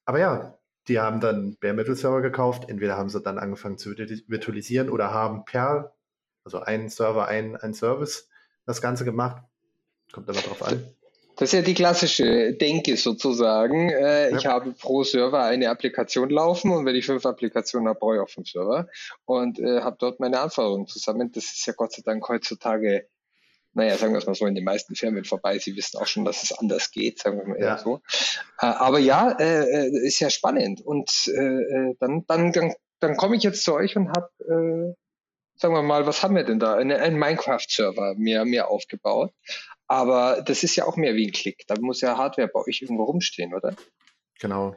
Aber 0.06 0.20
ja, 0.20 0.58
die 0.88 1.00
haben 1.00 1.20
dann 1.20 1.58
Bare 1.60 1.74
Metal 1.74 1.96
Server 1.96 2.22
gekauft. 2.22 2.70
Entweder 2.70 2.98
haben 2.98 3.10
sie 3.10 3.22
dann 3.22 3.38
angefangen 3.38 3.78
zu 3.78 3.92
virtualisieren 3.92 4.90
oder 4.90 5.12
haben 5.12 5.46
per, 5.46 5.94
also 6.44 6.60
ein 6.60 6.90
Server, 6.90 7.28
ein, 7.28 7.56
ein 7.56 7.74
Service, 7.74 8.30
das 8.66 8.82
Ganze 8.82 9.06
gemacht. 9.06 9.44
Kommt 10.12 10.30
aber 10.30 10.40
drauf 10.40 10.64
an. 10.64 10.84
Das 11.38 11.50
ist 11.50 11.54
ja 11.54 11.62
die 11.62 11.74
klassische 11.74 12.54
Denke 12.54 12.98
sozusagen. 12.98 13.90
Äh, 13.90 14.32
ja. 14.32 14.38
Ich 14.38 14.46
habe 14.46 14.74
pro 14.74 15.04
Server 15.04 15.44
eine 15.44 15.70
Applikation 15.70 16.30
laufen 16.30 16.72
und 16.72 16.86
wenn 16.86 16.96
ich 16.96 17.06
fünf 17.06 17.26
Applikationen 17.26 17.88
habe, 17.88 18.00
brauche 18.00 18.16
ich 18.16 18.22
auch 18.22 18.30
fünf 18.30 18.50
Server 18.50 18.88
und 19.26 19.58
äh, 19.60 19.82
habe 19.82 19.96
dort 20.00 20.20
meine 20.20 20.40
Anforderungen 20.40 20.88
zusammen. 20.88 21.32
Das 21.32 21.46
ist 21.46 21.66
ja 21.66 21.74
Gott 21.76 21.94
sei 21.94 22.02
Dank 22.06 22.28
heutzutage 22.28 23.08
naja, 23.74 23.98
sagen 23.98 24.14
wir 24.14 24.20
es 24.20 24.26
mal 24.26 24.36
so, 24.36 24.46
in 24.46 24.56
den 24.56 24.64
meisten 24.64 24.96
Firmen 24.96 25.24
vorbei. 25.24 25.58
Sie 25.58 25.76
wissen 25.76 25.98
auch 25.98 26.08
schon, 26.08 26.26
dass 26.26 26.44
es 26.44 26.52
anders 26.52 26.92
geht, 26.92 27.20
sagen 27.20 27.38
wir 27.38 27.48
mal 27.48 27.58
eher 27.58 27.68
ja. 27.68 27.78
so. 27.78 28.02
Äh, 28.60 28.66
aber 28.66 29.00
ja, 29.00 29.32
äh, 29.40 29.88
äh, 29.88 30.06
ist 30.06 30.20
ja 30.20 30.30
spannend. 30.30 30.82
Und 30.82 31.10
dann, 32.00 32.26
dann, 32.28 32.52
dann, 32.52 32.74
dann 33.00 33.18
komme 33.18 33.36
ich 33.36 33.44
jetzt 33.44 33.64
zu 33.64 33.74
euch 33.74 33.96
und 33.96 34.10
habe, 34.10 34.96
sagen 35.56 35.74
wir 35.74 35.84
mal, 35.84 36.06
was 36.06 36.24
haben 36.24 36.36
wir 36.36 36.44
denn 36.44 36.60
da? 36.60 36.76
Ein, 36.76 36.92
ein 36.92 37.18
Minecraft-Server 37.18 38.16
mir, 38.18 38.46
mir 38.46 38.68
aufgebaut. 38.68 39.32
Aber 39.88 40.42
das 40.42 40.64
ist 40.64 40.76
ja 40.76 40.86
auch 40.86 40.98
mehr 40.98 41.16
wie 41.16 41.28
ein 41.28 41.34
Klick. 41.34 41.64
Da 41.68 41.76
muss 41.80 42.02
ja 42.02 42.18
Hardware 42.18 42.48
bei 42.48 42.62
euch 42.62 42.82
irgendwo 42.82 43.04
rumstehen, 43.04 43.54
oder? 43.54 43.76
Genau. 44.40 44.76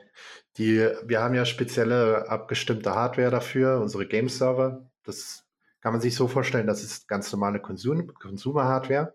Die, 0.56 0.88
wir 1.04 1.20
haben 1.20 1.34
ja 1.34 1.44
spezielle 1.44 2.28
abgestimmte 2.28 2.94
Hardware 2.94 3.30
dafür, 3.30 3.80
unsere 3.80 4.06
Game-Server. 4.06 4.88
Das 5.04 5.44
kann 5.84 5.92
man 5.92 6.00
sich 6.00 6.14
so 6.14 6.28
vorstellen, 6.28 6.66
das 6.66 6.82
ist 6.82 7.08
ganz 7.08 7.30
normale 7.30 7.60
Konsum 7.60 8.14
Consumer-Hardware. 8.14 9.14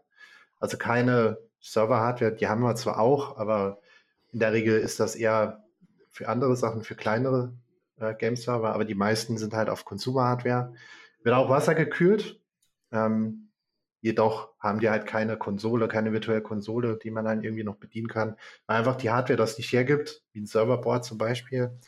Also 0.59 0.77
keine 0.77 1.39
Server-Hardware, 1.61 2.35
die 2.35 2.47
haben 2.47 2.61
wir 2.61 2.75
zwar 2.75 2.99
auch, 2.99 3.39
aber 3.39 3.79
in 4.31 4.39
der 4.39 4.53
Regel 4.53 4.77
ist 4.79 4.99
das 4.99 5.15
eher 5.15 5.63
für 6.11 6.29
andere 6.29 6.55
Sachen, 6.55 6.83
für 6.83 6.93
kleinere 6.93 7.53
äh, 7.97 8.13
Game-Server, 8.13 8.71
aber 8.71 8.85
die 8.85 8.93
meisten 8.93 9.39
sind 9.39 9.55
halt 9.55 9.67
auf 9.67 9.83
Consumer-Hardware. 9.83 10.75
Wird 11.23 11.35
auch 11.35 11.49
wassergekühlt. 11.49 12.39
Ähm, 12.91 13.49
jedoch 14.01 14.53
haben 14.59 14.79
die 14.79 14.91
halt 14.91 15.07
keine 15.07 15.37
Konsole, 15.37 15.87
keine 15.87 16.13
virtuelle 16.13 16.43
Konsole, 16.43 16.99
die 17.01 17.09
man 17.09 17.25
dann 17.25 17.43
irgendwie 17.43 17.63
noch 17.63 17.77
bedienen 17.77 18.09
kann, 18.09 18.35
weil 18.67 18.77
einfach 18.77 18.95
die 18.95 19.09
Hardware 19.09 19.37
das 19.37 19.57
nicht 19.57 19.73
hergibt, 19.73 20.23
wie 20.33 20.41
ein 20.41 20.45
Serverboard 20.45 21.03
zum 21.03 21.17
Beispiel. 21.17 21.79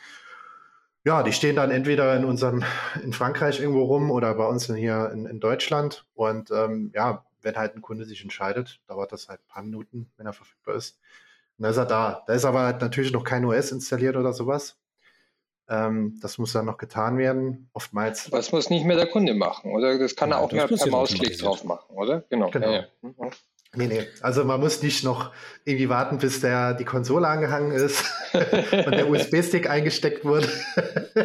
Ja, 1.04 1.24
die 1.24 1.34
stehen 1.34 1.56
dann 1.56 1.72
entweder 1.72 2.16
in 2.16 2.26
unserem, 2.26 2.64
in 3.04 3.14
Frankreich 3.14 3.60
irgendwo 3.60 3.84
rum 3.84 4.12
oder 4.12 4.34
bei 4.36 4.46
uns 4.46 4.68
hier 4.68 5.10
in, 5.12 5.26
in 5.26 5.40
Deutschland. 5.40 6.06
Und 6.14 6.52
ähm, 6.52 6.92
ja, 6.94 7.26
wenn 7.42 7.56
halt 7.56 7.76
ein 7.76 7.82
Kunde 7.82 8.06
sich 8.06 8.22
entscheidet, 8.22 8.80
dauert 8.88 9.12
das 9.12 9.28
halt 9.28 9.40
ein 9.40 9.48
paar 9.48 9.64
Minuten, 9.64 10.12
wenn 10.18 10.28
er 10.28 10.34
verfügbar 10.34 10.76
ist. 10.76 11.00
Und 11.58 11.64
dann 11.64 11.72
ist 11.72 11.78
er 11.78 11.86
da. 11.86 12.24
Da 12.28 12.34
ist 12.34 12.46
aber 12.46 12.62
halt 12.62 12.82
natürlich 12.82 13.12
noch 13.12 13.24
kein 13.24 13.46
OS 13.46 13.72
installiert 13.72 14.16
oder 14.16 14.34
sowas. 14.34 14.78
Ähm, 15.70 16.20
das 16.22 16.38
muss 16.38 16.54
dann 16.54 16.66
noch 16.66 16.78
getan 16.78 17.18
werden. 17.18 17.70
Oftmals. 17.74 18.30
Das 18.30 18.52
muss 18.52 18.70
nicht 18.70 18.86
mehr 18.86 18.98
der 18.98 19.08
Kunde 19.08 19.34
machen, 19.34 19.72
oder? 19.72 19.98
Das 19.98 20.16
kann 20.16 20.30
ja, 20.30 20.38
er 20.38 20.42
auch 20.42 20.52
mehr 20.52 20.68
per 20.68 20.88
Mausklick 20.88 21.38
drauf 21.40 21.64
machen, 21.64 21.96
oder? 21.96 22.22
Genau. 22.30 22.52
genau. 22.52 22.72
Ja, 22.72 22.86
ja. 23.02 23.30
Nee, 23.74 23.88
nee. 23.88 24.04
Also 24.20 24.44
man 24.44 24.60
muss 24.60 24.84
nicht 24.84 25.06
noch 25.06 25.32
irgendwie 25.64 25.88
warten, 25.88 26.18
bis 26.18 26.42
der 26.42 26.74
die 26.74 26.84
Konsole 26.84 27.26
angehangen 27.26 27.72
ist 27.72 28.04
und 28.34 28.92
der 28.92 29.10
USB-Stick 29.10 29.70
eingesteckt 29.70 30.26
wurde. 30.26 30.50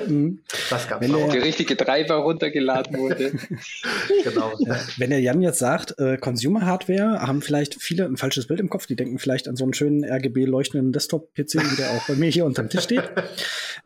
Mhm. 0.07 0.41
das 0.71 0.89
gab's 0.89 1.01
Wenn 1.01 1.15
auch. 1.17 1.33
Der 1.33 1.43
richtige 1.43 1.77
Treiber 1.77 2.17
runtergeladen 2.17 2.99
wurde. 2.99 3.33
genau. 4.25 4.53
Wenn 4.97 5.11
der 5.11 5.21
Jan 5.21 5.43
jetzt 5.43 5.59
sagt, 5.59 5.99
äh, 5.99 6.19
Consumer-Hardware, 6.19 7.21
haben 7.27 7.43
vielleicht 7.43 7.83
viele 7.83 8.05
ein 8.05 8.17
falsches 8.17 8.47
Bild 8.47 8.61
im 8.61 8.71
Kopf. 8.71 8.87
Die 8.87 8.95
denken 8.95 9.19
vielleicht 9.19 9.49
an 9.49 9.57
so 9.57 9.65
einen 9.65 9.75
schönen 9.75 10.05
RGB-leuchtenden 10.05 10.93
Desktop-PC, 10.93 11.55
wie 11.55 11.77
der 11.77 11.91
auch 11.91 12.07
bei 12.07 12.15
mir 12.15 12.31
hier 12.31 12.45
unterm 12.45 12.69
Tisch 12.69 12.85
steht. 12.85 13.03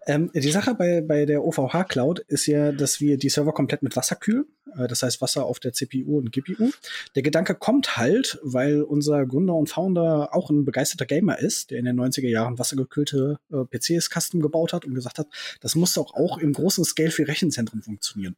Ähm, 0.07 0.31
die 0.33 0.50
Sache 0.50 0.75
bei, 0.75 1.02
bei 1.02 1.26
der 1.26 1.45
OVH 1.45 1.85
Cloud 1.85 2.21
ist 2.21 2.47
ja, 2.47 2.73
dass 2.73 3.00
wir 3.00 3.19
die 3.19 3.29
Server 3.29 3.52
komplett 3.52 3.83
mit 3.83 3.97
Wasser 3.97 4.17
kühlen. 4.17 4.47
Äh, 4.76 4.88
das 4.88 5.02
heißt 5.02 5.20
Wasser 5.20 5.44
auf 5.44 5.60
der 5.60 5.72
CPU 5.72 6.18
und 6.18 6.32
GPU. 6.32 6.70
Der 7.14 7.22
Gedanke 7.22 7.54
kommt 7.54 7.96
halt, 7.96 8.38
weil 8.42 8.82
unser 8.82 9.26
Gründer 9.26 9.54
und 9.54 9.68
Founder 9.68 10.34
auch 10.34 10.50
ein 10.50 10.64
begeisterter 10.64 11.06
Gamer 11.06 11.38
ist, 11.38 11.70
der 11.70 11.78
in 11.78 11.84
den 11.84 11.98
90er 11.98 12.28
Jahren 12.28 12.58
wassergekühlte 12.58 13.38
äh, 13.52 13.64
PCs 13.64 14.10
Custom 14.10 14.40
gebaut 14.40 14.72
hat 14.72 14.84
und 14.84 14.94
gesagt 14.94 15.18
hat, 15.18 15.28
das 15.60 15.74
muss 15.74 15.94
doch 15.94 16.14
auch 16.14 16.38
im 16.38 16.52
großen 16.52 16.84
Scale 16.84 17.10
für 17.10 17.26
Rechenzentren 17.26 17.82
funktionieren. 17.82 18.36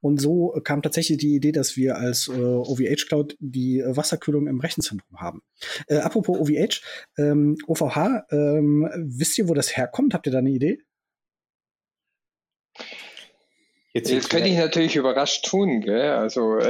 Und 0.00 0.20
so 0.20 0.58
kam 0.62 0.82
tatsächlich 0.82 1.18
die 1.18 1.34
Idee, 1.34 1.52
dass 1.52 1.76
wir 1.76 1.96
als 1.96 2.28
äh, 2.28 2.32
OVH 2.32 3.06
Cloud 3.08 3.36
die 3.40 3.80
äh, 3.80 3.96
Wasserkühlung 3.96 4.46
im 4.46 4.60
Rechenzentrum 4.60 5.20
haben. 5.20 5.42
Äh, 5.86 5.96
apropos 5.98 6.38
OVH, 6.38 6.80
ähm, 7.16 7.56
OVH, 7.66 8.26
ähm, 8.30 8.88
wisst 8.96 9.38
ihr, 9.38 9.48
wo 9.48 9.54
das 9.54 9.76
herkommt? 9.76 10.14
Habt 10.14 10.26
ihr 10.26 10.32
da 10.32 10.38
eine 10.38 10.50
Idee? 10.50 10.78
Jetzt, 13.98 14.10
Jetzt 14.10 14.30
könnte 14.30 14.48
ich 14.48 14.56
natürlich 14.56 14.94
überrascht 14.94 15.44
tun, 15.44 15.80
gell? 15.80 16.12
Also, 16.12 16.58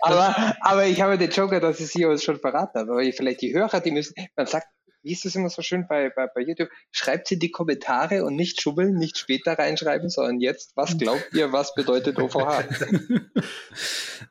aber, 0.00 0.56
aber 0.60 0.86
ich 0.86 1.00
habe 1.00 1.16
den 1.18 1.30
Joker, 1.30 1.60
dass 1.60 1.78
ich 1.78 1.86
sie 1.86 2.04
uns 2.04 2.24
schon 2.24 2.40
verraten 2.40 2.80
habe. 2.80 2.90
Aber 2.90 3.02
vielleicht 3.12 3.42
die 3.42 3.54
Hörer, 3.54 3.80
die 3.80 3.92
müssen, 3.92 4.14
man 4.34 4.46
sagt, 4.46 4.66
wie 5.04 5.12
ist 5.12 5.24
es 5.24 5.36
immer 5.36 5.50
so 5.50 5.62
schön 5.62 5.86
bei, 5.88 6.10
bei, 6.10 6.26
bei 6.26 6.40
YouTube? 6.40 6.68
Schreibt 6.90 7.28
sie 7.28 7.34
in 7.34 7.40
die 7.40 7.52
Kommentare 7.52 8.24
und 8.24 8.34
nicht 8.34 8.60
schubbeln, 8.60 8.96
nicht 8.96 9.18
später 9.18 9.56
reinschreiben, 9.56 10.08
sondern 10.08 10.40
jetzt, 10.40 10.72
was 10.74 10.98
glaubt 10.98 11.28
ihr, 11.32 11.52
was 11.52 11.72
bedeutet 11.76 12.18
OVH? 12.18 12.34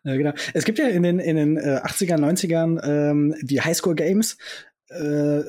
ja, 0.03 0.15
genau. 0.17 0.33
Es 0.53 0.65
gibt 0.65 0.79
ja 0.79 0.89
in 0.89 1.03
den, 1.03 1.19
in 1.19 1.37
den 1.37 1.55
äh, 1.55 1.79
80er, 1.81 2.17
90ern 2.17 2.85
ähm, 2.85 3.35
die 3.41 3.61
Highschool 3.61 3.95
Games, 3.95 4.37
äh, 4.89 5.43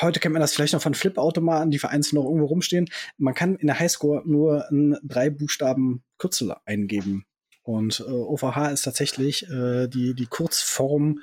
heute 0.00 0.20
kennt 0.20 0.32
man 0.32 0.40
das 0.40 0.54
vielleicht 0.54 0.72
noch 0.72 0.82
von 0.82 0.94
Flip-Automaten, 0.94 1.70
die 1.70 1.78
vereinzelt 1.78 2.14
noch 2.14 2.24
irgendwo 2.24 2.46
rumstehen. 2.46 2.88
Man 3.18 3.34
kann 3.34 3.56
in 3.56 3.66
der 3.66 3.78
Highscore 3.78 4.22
nur 4.24 4.68
ein 4.70 4.96
drei 5.02 5.30
Buchstaben 5.30 6.02
Kürzel 6.18 6.54
eingeben. 6.64 7.24
Und 7.62 8.00
äh, 8.00 8.10
OVH 8.10 8.72
ist 8.72 8.82
tatsächlich 8.82 9.48
äh, 9.48 9.86
die, 9.88 10.14
die 10.14 10.26
Kurzform 10.26 11.20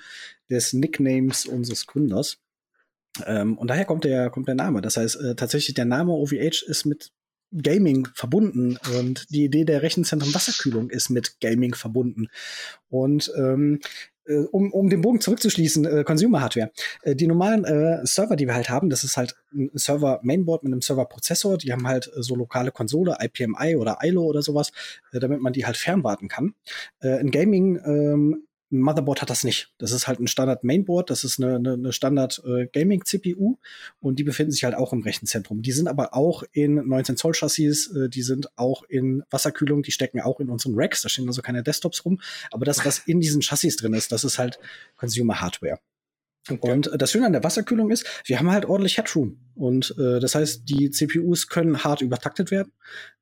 des 0.49 0.73
Nicknames 0.73 1.45
unseres 1.45 1.85
Gründers. 1.85 2.37
Ähm, 3.25 3.57
und 3.57 3.69
daher 3.69 3.85
kommt 3.85 4.05
der, 4.05 4.29
kommt 4.29 4.47
der 4.47 4.55
Name. 4.55 4.81
Das 4.81 4.97
heißt, 4.97 5.17
äh, 5.17 5.35
tatsächlich 5.35 5.75
der 5.75 5.85
Name 5.85 6.13
OVH 6.13 6.63
ist 6.65 6.85
mit 6.85 7.11
Gaming 7.51 8.07
verbunden 8.13 8.77
und 8.95 9.25
die 9.31 9.45
Idee 9.45 9.65
der 9.65 9.81
Rechenzentren 9.81 10.33
Wasserkühlung 10.33 10.89
ist 10.91 11.09
mit 11.09 11.39
Gaming 11.41 11.73
verbunden. 11.73 12.27
Und 12.89 13.31
ähm, 13.35 13.79
äh, 14.18 14.18
um, 14.51 14.71
um 14.71 14.89
den 14.89 15.01
Bogen 15.01 15.21
zurückzuschließen, 15.21 15.85
äh, 15.85 16.03
Consumer 16.03 16.41
Hardware. 16.41 16.71
Äh, 17.03 17.15
die 17.15 17.27
normalen 17.27 17.65
äh, 17.65 18.05
Server, 18.05 18.35
die 18.35 18.47
wir 18.47 18.55
halt 18.55 18.69
haben, 18.69 18.89
das 18.89 19.03
ist 19.03 19.17
halt 19.17 19.35
ein 19.53 19.71
Server 19.73 20.19
Mainboard 20.23 20.63
mit 20.63 20.73
einem 20.73 20.81
Server 20.81 21.05
Prozessor. 21.05 21.57
Die 21.57 21.71
haben 21.71 21.87
halt 21.87 22.07
äh, 22.07 22.21
so 22.21 22.35
lokale 22.35 22.71
Konsole, 22.71 23.17
IPMI 23.19 23.75
oder 23.75 23.99
ILO 24.01 24.23
oder 24.23 24.41
sowas, 24.41 24.71
äh, 25.11 25.19
damit 25.19 25.41
man 25.41 25.53
die 25.53 25.65
halt 25.65 25.77
fernwarten 25.77 26.27
kann. 26.27 26.53
Äh, 27.01 27.19
in 27.21 27.31
Gaming 27.31 27.79
ähm, 27.85 28.43
Motherboard 28.69 29.21
hat 29.21 29.29
das 29.29 29.43
nicht. 29.43 29.73
Das 29.77 29.91
ist 29.91 30.07
halt 30.07 30.19
ein 30.19 30.27
Standard 30.27 30.63
Mainboard, 30.63 31.09
das 31.09 31.23
ist 31.23 31.41
eine, 31.41 31.55
eine, 31.55 31.73
eine 31.73 31.93
Standard 31.93 32.41
äh, 32.45 32.67
Gaming 32.67 33.03
CPU 33.03 33.57
und 33.99 34.19
die 34.19 34.23
befinden 34.23 34.51
sich 34.51 34.63
halt 34.63 34.75
auch 34.75 34.93
im 34.93 35.01
Rechenzentrum. 35.01 35.61
Die 35.61 35.71
sind 35.71 35.87
aber 35.87 36.13
auch 36.13 36.43
in 36.51 36.75
19 36.75 37.17
Zoll 37.17 37.33
Chassis, 37.33 37.87
äh, 37.95 38.09
die 38.09 38.21
sind 38.21 38.49
auch 38.57 38.83
in 38.83 39.23
Wasserkühlung, 39.31 39.81
die 39.81 39.91
stecken 39.91 40.21
auch 40.21 40.39
in 40.39 40.49
unseren 40.49 40.73
Racks, 40.75 41.01
da 41.01 41.09
stehen 41.09 41.27
also 41.27 41.41
keine 41.41 41.63
Desktops 41.63 42.05
rum, 42.05 42.21
aber 42.51 42.65
das, 42.65 42.85
was 42.85 42.99
in 42.99 43.19
diesen 43.19 43.41
Chassis 43.41 43.75
drin 43.75 43.93
ist, 43.93 44.11
das 44.11 44.23
ist 44.23 44.37
halt 44.37 44.59
Consumer 44.97 45.41
Hardware. 45.41 45.79
Okay. 46.47 46.71
Und 46.71 46.87
äh, 46.87 46.97
das 46.97 47.11
Schöne 47.11 47.25
an 47.25 47.33
der 47.33 47.43
Wasserkühlung 47.43 47.89
ist, 47.91 48.05
wir 48.25 48.39
haben 48.39 48.51
halt 48.51 48.65
ordentlich 48.65 48.97
Headroom. 48.97 49.39
Und 49.55 49.95
äh, 49.99 50.19
das 50.19 50.35
heißt, 50.35 50.63
die 50.69 50.89
CPUs 50.89 51.47
können 51.47 51.83
hart 51.83 52.01
übertaktet 52.01 52.49
werden. 52.49 52.71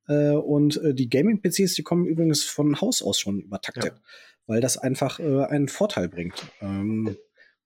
Äh, 0.08 0.32
und 0.32 0.78
äh, 0.78 0.94
die 0.94 1.10
Gaming-PCs, 1.10 1.74
die 1.74 1.84
kommen 1.84 2.06
übrigens 2.06 2.44
von 2.44 2.80
Haus 2.80 3.02
aus 3.02 3.20
schon 3.20 3.42
übertaktet. 3.42 3.94
Ja 3.96 4.02
weil 4.48 4.62
das 4.62 4.78
einfach 4.78 5.20
äh, 5.20 5.46
einen 5.46 5.68
Vorteil 5.68 6.10
bringt. 6.10 6.48
Ähm, 6.62 7.18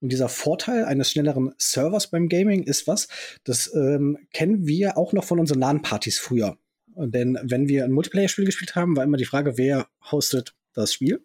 und 0.02 0.12
dieser 0.12 0.30
Vorteil 0.30 0.84
eines 0.86 1.12
schnelleren 1.12 1.54
Servers 1.58 2.10
beim 2.10 2.28
Gaming 2.28 2.64
ist 2.64 2.88
was, 2.88 3.08
das 3.44 3.74
ähm, 3.74 4.18
kennen 4.34 4.66
wir 4.66 4.98
auch 4.98 5.14
noch 5.14 5.24
von 5.24 5.40
unseren 5.40 5.60
LAN-Partys 5.60 6.18
früher. 6.18 6.58
Denn 6.96 7.40
wenn 7.44 7.68
wir 7.68 7.86
ein 7.86 7.92
Multiplayer-Spiel 7.92 8.46
gespielt 8.46 8.76
haben, 8.76 8.98
war 8.98 9.04
immer 9.04 9.18
die 9.18 9.26
Frage, 9.26 9.58
wer 9.58 9.88
hostet 10.12 10.56
das 10.74 10.94
Spiel? 10.94 11.24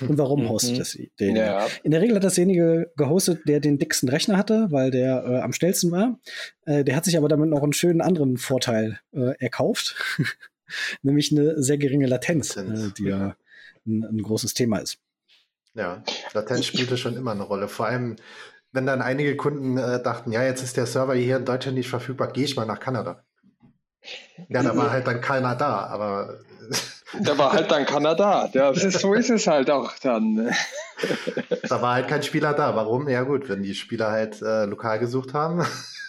Und 0.00 0.18
warum 0.18 0.48
hostet 0.48 0.78
das 0.78 0.98
derjenige? 1.18 1.46
Ja. 1.46 1.66
In 1.82 1.90
der 1.90 2.00
Regel 2.00 2.16
hat 2.16 2.24
das 2.24 2.34
derjenige 2.34 2.92
gehostet, 2.96 3.40
der 3.48 3.60
den 3.60 3.78
dicksten 3.78 4.08
Rechner 4.08 4.36
hatte, 4.36 4.66
weil 4.70 4.90
der 4.90 5.24
äh, 5.24 5.40
am 5.40 5.52
schnellsten 5.52 5.90
war. 5.90 6.20
Äh, 6.66 6.84
der 6.84 6.96
hat 6.96 7.04
sich 7.04 7.16
aber 7.16 7.28
damit 7.28 7.48
noch 7.48 7.62
einen 7.62 7.72
schönen 7.72 8.00
anderen 8.00 8.36
Vorteil 8.36 9.00
äh, 9.12 9.34
erkauft, 9.38 9.96
nämlich 11.02 11.32
eine 11.32 11.62
sehr 11.62 11.78
geringe 11.78 12.06
Latenz, 12.06 12.56
Latenz. 12.56 12.86
Äh, 12.86 12.90
die 12.98 13.08
er 13.08 13.36
ein, 13.86 14.04
ein 14.04 14.22
großes 14.22 14.54
Thema 14.54 14.78
ist. 14.78 14.98
Ja, 15.74 16.02
Latenz 16.34 16.66
spielte 16.66 16.96
schon 16.96 17.16
immer 17.16 17.32
eine 17.32 17.42
Rolle. 17.44 17.68
Vor 17.68 17.86
allem, 17.86 18.16
wenn 18.72 18.86
dann 18.86 19.02
einige 19.02 19.36
Kunden 19.36 19.78
äh, 19.78 20.02
dachten, 20.02 20.32
ja, 20.32 20.42
jetzt 20.42 20.62
ist 20.62 20.76
der 20.76 20.86
Server 20.86 21.14
hier 21.14 21.38
in 21.38 21.44
Deutschland 21.44 21.76
nicht 21.76 21.88
verfügbar, 21.88 22.28
gehe 22.28 22.44
ich 22.44 22.56
mal 22.56 22.66
nach 22.66 22.80
Kanada. 22.80 23.24
Ja, 24.48 24.62
da 24.62 24.76
war 24.76 24.90
halt 24.90 25.06
dann 25.06 25.20
keiner 25.20 25.54
da, 25.54 25.86
aber. 25.86 26.38
Da 27.20 27.36
war 27.36 27.52
halt 27.52 27.70
dann 27.70 27.84
Kanada. 27.84 28.48
Ja, 28.54 28.70
ist, 28.70 29.00
so 29.00 29.12
ist 29.12 29.28
es 29.28 29.46
halt 29.46 29.70
auch 29.70 29.92
dann. 30.02 30.50
Da 31.68 31.82
war 31.82 31.94
halt 31.94 32.08
kein 32.08 32.22
Spieler 32.22 32.54
da. 32.54 32.74
Warum? 32.74 33.06
Ja 33.08 33.22
gut, 33.22 33.48
wenn 33.50 33.62
die 33.62 33.74
Spieler 33.74 34.10
halt 34.10 34.40
äh, 34.40 34.64
lokal 34.64 34.98
gesucht 34.98 35.34
haben, 35.34 35.66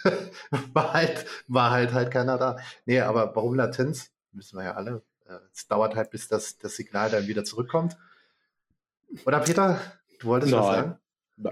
war 0.72 0.94
halt, 0.94 1.26
war 1.46 1.72
halt 1.72 1.92
halt 1.92 2.10
keiner 2.10 2.38
da. 2.38 2.56
Nee, 2.86 3.00
aber 3.00 3.34
warum 3.36 3.54
Latenz? 3.54 4.12
Wissen 4.32 4.58
wir 4.58 4.64
ja 4.64 4.74
alle. 4.74 5.02
Äh, 5.26 5.38
es 5.52 5.66
dauert 5.66 5.94
halt, 5.96 6.10
bis 6.10 6.28
das, 6.28 6.58
das 6.58 6.76
Signal 6.76 7.10
dann 7.10 7.26
wieder 7.26 7.44
zurückkommt. 7.44 7.96
Oder 9.26 9.40
Peter, 9.40 9.80
du 10.20 10.26
wolltest 10.28 10.52
Nein. 10.52 10.60
was 10.60 10.74
sagen? 10.76 10.98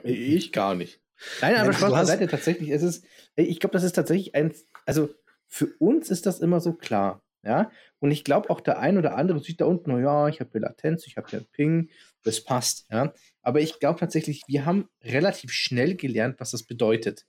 Ich 0.04 0.52
gar 0.52 0.74
nicht. 0.74 1.00
Nein, 1.40 1.56
aber 1.56 1.72
Spaß 1.72 1.92
beiseite, 1.92 2.26
tatsächlich, 2.26 2.70
es 2.70 2.82
ist, 2.82 3.04
ich 3.36 3.60
glaube, 3.60 3.72
das 3.72 3.84
ist 3.84 3.92
tatsächlich 3.92 4.34
ein, 4.34 4.52
also 4.86 5.10
für 5.46 5.68
uns 5.78 6.10
ist 6.10 6.26
das 6.26 6.40
immer 6.40 6.60
so 6.60 6.72
klar, 6.72 7.22
ja, 7.44 7.70
und 8.00 8.10
ich 8.10 8.24
glaube 8.24 8.50
auch 8.50 8.60
der 8.60 8.78
ein 8.78 8.98
oder 8.98 9.16
andere 9.16 9.40
sieht 9.40 9.60
da 9.60 9.66
unten, 9.66 10.02
ja, 10.02 10.28
ich 10.28 10.40
habe 10.40 10.50
hier 10.52 10.60
Latenz, 10.60 11.06
ich 11.06 11.16
habe 11.16 11.28
hier 11.28 11.44
Ping, 11.52 11.90
das 12.24 12.42
passt, 12.42 12.86
ja, 12.90 13.12
aber 13.42 13.60
ich 13.60 13.78
glaube 13.78 14.00
tatsächlich, 14.00 14.42
wir 14.46 14.64
haben 14.64 14.88
relativ 15.02 15.52
schnell 15.52 15.96
gelernt, 15.96 16.40
was 16.40 16.50
das 16.52 16.64
bedeutet, 16.64 17.26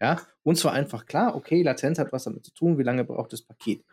ja, 0.00 0.20
uns 0.42 0.64
war 0.64 0.72
einfach 0.72 1.06
klar, 1.06 1.34
okay, 1.34 1.62
Latenz 1.62 1.98
hat 1.98 2.12
was 2.12 2.24
damit 2.24 2.44
zu 2.44 2.52
tun, 2.52 2.78
wie 2.78 2.84
lange 2.84 3.04
braucht 3.04 3.32
das 3.32 3.42
Paket, 3.42 3.84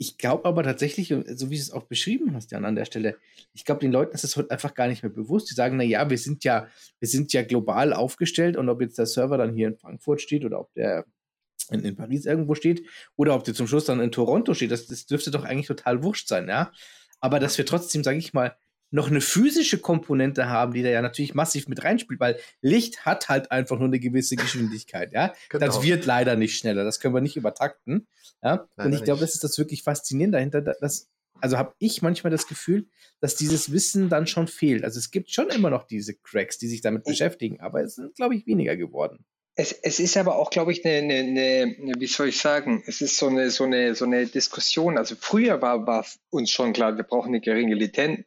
ich 0.00 0.16
glaube 0.16 0.44
aber 0.44 0.62
tatsächlich, 0.62 1.08
so 1.08 1.50
wie 1.50 1.56
du 1.56 1.60
es 1.60 1.72
auch 1.72 1.82
beschrieben 1.82 2.34
hast, 2.34 2.52
Jan, 2.52 2.64
an 2.64 2.76
der 2.76 2.84
Stelle, 2.84 3.16
ich 3.52 3.64
glaube, 3.64 3.80
den 3.80 3.90
Leuten 3.90 4.14
ist 4.14 4.22
es 4.22 4.36
heute 4.36 4.52
einfach 4.52 4.74
gar 4.74 4.86
nicht 4.86 5.02
mehr 5.02 5.10
bewusst. 5.10 5.50
Die 5.50 5.54
sagen, 5.54 5.76
na 5.76 5.82
ja, 5.82 6.08
wir 6.08 6.18
sind 6.18 6.44
ja, 6.44 6.68
wir 7.00 7.08
sind 7.08 7.32
ja 7.32 7.42
global 7.42 7.92
aufgestellt 7.92 8.56
und 8.56 8.68
ob 8.68 8.80
jetzt 8.80 8.96
der 8.96 9.06
Server 9.06 9.36
dann 9.36 9.54
hier 9.54 9.66
in 9.66 9.76
Frankfurt 9.76 10.20
steht 10.20 10.44
oder 10.44 10.60
ob 10.60 10.72
der 10.74 11.04
in, 11.70 11.80
in 11.84 11.96
Paris 11.96 12.26
irgendwo 12.26 12.54
steht 12.54 12.86
oder 13.16 13.34
ob 13.34 13.42
der 13.42 13.54
zum 13.54 13.66
Schluss 13.66 13.86
dann 13.86 14.00
in 14.00 14.12
Toronto 14.12 14.54
steht, 14.54 14.70
das, 14.70 14.86
das 14.86 15.06
dürfte 15.06 15.32
doch 15.32 15.44
eigentlich 15.44 15.66
total 15.66 16.02
wurscht 16.04 16.28
sein, 16.28 16.48
ja. 16.48 16.70
Aber 17.20 17.40
dass 17.40 17.58
wir 17.58 17.66
trotzdem, 17.66 18.04
sage 18.04 18.18
ich 18.18 18.32
mal, 18.32 18.56
noch 18.90 19.08
eine 19.08 19.20
physische 19.20 19.78
Komponente 19.78 20.48
haben, 20.48 20.72
die 20.72 20.82
da 20.82 20.88
ja 20.88 21.02
natürlich 21.02 21.34
massiv 21.34 21.68
mit 21.68 21.84
reinspielt, 21.84 22.20
weil 22.20 22.38
Licht 22.62 23.04
hat 23.04 23.28
halt 23.28 23.50
einfach 23.50 23.78
nur 23.78 23.88
eine 23.88 24.00
gewisse 24.00 24.36
Geschwindigkeit, 24.36 25.12
ja. 25.12 25.34
Genau. 25.48 25.66
Das 25.66 25.82
wird 25.82 26.06
leider 26.06 26.36
nicht 26.36 26.58
schneller, 26.58 26.84
das 26.84 27.00
können 27.00 27.14
wir 27.14 27.20
nicht 27.20 27.36
übertakten, 27.36 28.06
ja. 28.42 28.66
Leider 28.76 28.88
Und 28.88 28.94
ich 28.94 29.04
glaube, 29.04 29.20
das 29.20 29.34
ist 29.34 29.44
das 29.44 29.58
wirklich 29.58 29.82
Faszinierende 29.82 30.38
dahinter, 30.38 30.60
dass, 30.62 31.08
also 31.40 31.58
habe 31.58 31.74
ich 31.78 32.02
manchmal 32.02 32.30
das 32.30 32.46
Gefühl, 32.46 32.86
dass 33.20 33.36
dieses 33.36 33.72
Wissen 33.72 34.08
dann 34.08 34.26
schon 34.26 34.48
fehlt. 34.48 34.84
Also 34.84 34.98
es 34.98 35.10
gibt 35.10 35.30
schon 35.30 35.50
immer 35.50 35.70
noch 35.70 35.84
diese 35.84 36.14
Cracks, 36.14 36.58
die 36.58 36.68
sich 36.68 36.80
damit 36.80 37.04
beschäftigen, 37.04 37.60
aber 37.60 37.82
es 37.82 37.96
sind, 37.96 38.14
glaube 38.14 38.36
ich, 38.36 38.46
weniger 38.46 38.76
geworden. 38.76 39.24
Es, 39.60 39.72
es 39.72 39.98
ist 39.98 40.16
aber 40.16 40.36
auch, 40.36 40.50
glaube 40.50 40.70
ich, 40.70 40.84
eine, 40.84 40.98
eine, 40.98 41.18
eine, 41.18 41.94
wie 41.98 42.06
soll 42.06 42.28
ich 42.28 42.38
sagen, 42.38 42.84
es 42.86 43.00
ist 43.00 43.18
so 43.18 43.26
eine, 43.26 43.50
so 43.50 43.64
eine, 43.64 43.96
so 43.96 44.04
eine 44.04 44.24
Diskussion. 44.24 44.96
Also 44.96 45.16
früher 45.18 45.60
war, 45.60 45.84
war 45.84 46.06
uns 46.30 46.52
schon 46.52 46.72
klar, 46.72 46.96
wir 46.96 47.02
brauchen 47.02 47.30
eine 47.30 47.40
geringe 47.40 47.74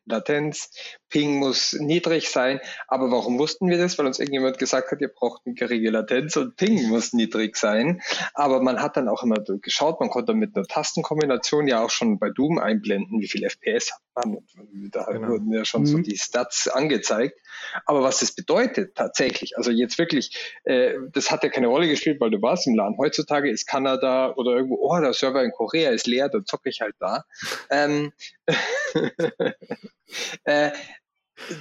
Latenz, 0.06 0.72
Ping 1.12 1.38
muss 1.40 1.74
niedrig 1.74 2.30
sein. 2.30 2.60
Aber 2.88 3.12
warum 3.12 3.38
wussten 3.38 3.70
wir 3.70 3.78
das? 3.78 4.00
Weil 4.00 4.08
uns 4.08 4.18
irgendjemand 4.18 4.58
gesagt 4.58 4.92
hat, 4.92 5.02
ihr 5.02 5.10
braucht 5.10 5.44
eine 5.46 5.54
geringe 5.54 5.92
Latenz 5.92 6.36
und 6.38 6.56
Ping 6.56 6.88
muss 6.88 7.14
niedrig 7.14 7.58
sein. 7.58 8.02
Aber 8.34 8.62
man 8.62 8.82
hat 8.82 8.98
dann 8.98 9.08
auch 9.08 9.22
immer 9.22 9.36
geschaut, 9.62 10.00
man 10.00 10.10
konnte 10.10 10.34
mit 10.34 10.56
einer 10.56 10.66
Tastenkombination 10.66 11.68
ja 11.68 11.84
auch 11.84 11.90
schon 11.90 12.18
bei 12.18 12.30
Doom 12.30 12.58
einblenden, 12.58 13.20
wie 13.20 13.28
viel 13.28 13.48
FPS 13.48 13.92
hat 13.92 14.26
man. 14.26 14.38
Und 14.56 14.90
da 14.92 15.06
genau. 15.06 15.30
wurden 15.30 15.52
ja 15.54 15.66
schon 15.66 15.82
mhm. 15.82 15.88
so 15.88 15.98
die 16.00 16.18
Stats 16.18 16.68
angezeigt. 16.68 17.38
Aber 17.86 18.02
was 18.02 18.20
das 18.20 18.34
bedeutet 18.34 18.96
tatsächlich, 18.96 19.58
also 19.58 19.70
jetzt 19.70 19.98
wirklich, 19.98 20.36
äh, 20.64 20.94
das 21.12 21.21
hat 21.30 21.44
ja 21.44 21.50
keine 21.50 21.68
Rolle 21.68 21.88
gespielt, 21.88 22.22
weil 22.22 22.32
du 22.32 22.42
warst 22.42 22.66
im 22.66 22.76
LAN. 22.76 22.98
Heutzutage 22.98 23.50
ist 23.50 23.68
Kanada 23.68 24.34
oder 24.36 24.56
irgendwo, 24.56 24.78
oh, 24.80 25.00
der 25.00 25.14
Server 25.14 25.44
in 25.44 25.52
Korea 25.52 25.92
ist 25.92 26.08
leer, 26.08 26.30
dann 26.30 26.46
zocke 26.46 26.70
ich 26.70 26.82
halt 26.82 26.96
da. 27.00 27.26
Ähm, 27.70 28.14
äh, 30.46 30.72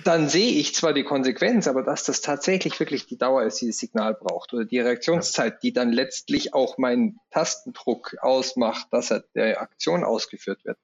dann 0.04 0.28
sehe 0.28 0.52
ich 0.52 0.74
zwar 0.74 0.92
die 0.92 1.04
Konsequenz, 1.04 1.66
aber 1.68 1.82
dass 1.82 2.04
das 2.04 2.20
tatsächlich 2.20 2.78
wirklich 2.80 3.06
die 3.06 3.18
Dauer 3.18 3.42
ist, 3.44 3.60
die 3.60 3.66
das 3.66 3.78
Signal 3.78 4.14
braucht 4.14 4.52
oder 4.52 4.64
die 4.64 4.78
Reaktionszeit, 4.78 5.62
die 5.62 5.72
dann 5.72 5.92
letztlich 5.92 6.54
auch 6.54 6.78
meinen 6.78 7.18
Tastendruck 7.30 8.16
ausmacht, 8.20 8.88
dass 8.90 9.10
er 9.10 9.24
der 9.34 9.60
Aktion 9.60 10.04
ausgeführt 10.04 10.64
wird. 10.64 10.78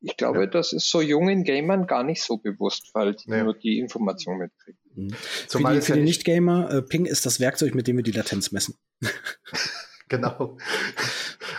Ich 0.00 0.16
glaube, 0.16 0.40
ja. 0.40 0.46
das 0.46 0.72
ist 0.72 0.90
so 0.90 1.00
jungen 1.00 1.44
Gamern 1.44 1.86
gar 1.86 2.04
nicht 2.04 2.22
so 2.22 2.36
bewusst, 2.36 2.90
weil 2.94 3.14
die 3.14 3.30
ja. 3.30 3.44
nur 3.44 3.54
die 3.54 3.78
Information 3.78 4.38
mitkriegen. 4.38 4.80
Mhm. 4.94 5.10
Für 5.48 5.58
die, 5.58 5.80
für 5.80 5.92
die 5.94 6.02
Nicht-Gamer, 6.02 6.70
äh, 6.70 6.82
Ping 6.82 7.06
ist 7.06 7.26
das 7.26 7.40
Werkzeug, 7.40 7.74
mit 7.74 7.86
dem 7.86 7.96
wir 7.96 8.04
die 8.04 8.12
Latenz 8.12 8.52
messen. 8.52 8.76
genau. 10.08 10.58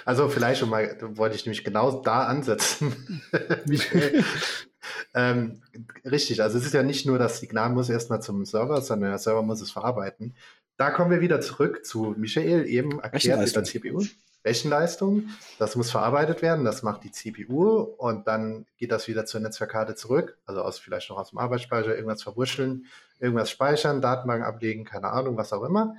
Also 0.05 0.29
vielleicht 0.29 0.59
schon 0.59 0.69
mal, 0.69 0.97
wollte 1.15 1.35
ich 1.35 1.45
nämlich 1.45 1.63
genau 1.63 2.01
da 2.01 2.25
ansetzen. 2.25 3.21
ähm, 5.13 5.61
richtig, 6.05 6.41
also 6.41 6.57
es 6.57 6.65
ist 6.65 6.73
ja 6.73 6.83
nicht 6.83 7.05
nur 7.05 7.17
das 7.17 7.39
Signal 7.39 7.69
muss 7.69 7.89
erstmal 7.89 8.21
zum 8.21 8.45
Server, 8.45 8.81
sondern 8.81 9.11
der 9.11 9.19
Server 9.19 9.41
muss 9.41 9.61
es 9.61 9.71
verarbeiten. 9.71 10.35
Da 10.77 10.89
kommen 10.91 11.11
wir 11.11 11.21
wieder 11.21 11.39
zurück 11.41 11.85
zu 11.85 12.15
Michael, 12.17 12.65
eben 12.65 12.99
erklärt 12.99 13.39
mit 13.39 13.55
der 13.55 13.63
CPU. 13.63 14.03
Rechenleistung, 14.45 15.29
das 15.57 15.75
muss 15.75 15.89
verarbeitet 15.89 16.41
werden, 16.41 16.65
das 16.65 16.83
macht 16.83 17.03
die 17.05 17.11
CPU 17.11 17.79
und 17.79 18.27
dann 18.27 18.65
geht 18.77 18.91
das 18.91 19.07
wieder 19.07 19.25
zur 19.25 19.39
Netzwerkkarte 19.39 19.95
zurück, 19.95 20.37
also 20.45 20.61
aus 20.61 20.79
vielleicht 20.79 21.09
noch 21.09 21.17
aus 21.17 21.29
dem 21.29 21.39
Arbeitsspeicher 21.39 21.95
irgendwas 21.95 22.23
verwurscheln, 22.23 22.85
irgendwas 23.19 23.49
speichern, 23.49 24.01
Datenbank 24.01 24.43
ablegen, 24.43 24.83
keine 24.83 25.09
Ahnung, 25.09 25.37
was 25.37 25.53
auch 25.53 25.63
immer. 25.63 25.95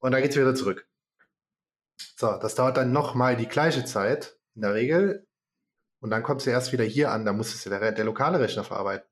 Und 0.00 0.10
dann 0.10 0.22
geht 0.22 0.32
es 0.32 0.36
wieder 0.36 0.56
zurück. 0.56 0.86
So, 2.16 2.36
das 2.36 2.56
dauert 2.56 2.76
dann 2.76 2.92
nochmal 2.92 3.36
die 3.36 3.46
gleiche 3.46 3.84
Zeit 3.84 4.36
in 4.56 4.62
der 4.62 4.74
Regel. 4.74 5.26
Und 6.04 6.10
dann 6.10 6.22
kommt 6.22 6.42
es 6.42 6.46
erst 6.46 6.70
wieder 6.70 6.84
hier 6.84 7.10
an, 7.12 7.24
da 7.24 7.32
muss 7.32 7.64
der, 7.64 7.92
der 7.92 8.04
lokale 8.04 8.38
Rechner 8.38 8.62
verarbeiten. 8.62 9.08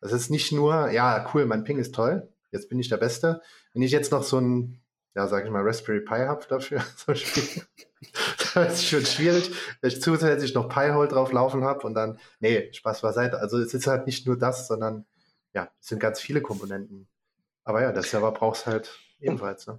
Das 0.00 0.10
ist 0.10 0.30
nicht 0.30 0.52
nur, 0.52 0.90
ja, 0.90 1.30
cool, 1.34 1.44
mein 1.44 1.64
Ping 1.64 1.76
ist 1.76 1.94
toll, 1.94 2.32
jetzt 2.50 2.70
bin 2.70 2.78
ich 2.78 2.88
der 2.88 2.96
Beste. 2.96 3.42
Wenn 3.74 3.82
ich 3.82 3.92
jetzt 3.92 4.10
noch 4.10 4.22
so 4.22 4.38
ein, 4.38 4.80
ja, 5.14 5.26
sag 5.26 5.44
ich 5.44 5.50
mal, 5.50 5.60
Raspberry 5.60 6.00
Pi 6.00 6.20
habe 6.20 6.46
dafür, 6.48 6.82
so 6.96 7.14
Spiel, 7.14 7.62
das 8.54 8.72
ist 8.72 8.86
schon 8.86 9.04
schwierig, 9.04 9.50
wenn 9.82 9.90
ich 9.90 10.00
zusätzlich 10.00 10.54
noch 10.54 10.70
Pi-Hole 10.70 11.08
drauf 11.08 11.30
laufen 11.30 11.62
habe 11.62 11.86
und 11.86 11.92
dann, 11.92 12.18
nee, 12.38 12.72
Spaß 12.72 13.02
beiseite. 13.02 13.38
Also 13.38 13.58
es 13.58 13.74
ist 13.74 13.86
halt 13.86 14.06
nicht 14.06 14.26
nur 14.26 14.38
das, 14.38 14.66
sondern 14.66 15.04
ja, 15.52 15.68
es 15.78 15.88
sind 15.88 15.98
ganz 15.98 16.20
viele 16.20 16.40
Komponenten. 16.40 17.06
Aber 17.64 17.82
ja, 17.82 17.92
der 17.92 18.02
Server 18.02 18.32
braucht 18.32 18.60
es 18.60 18.66
halt 18.66 18.98
ebenfalls. 19.20 19.66
Ne? 19.66 19.78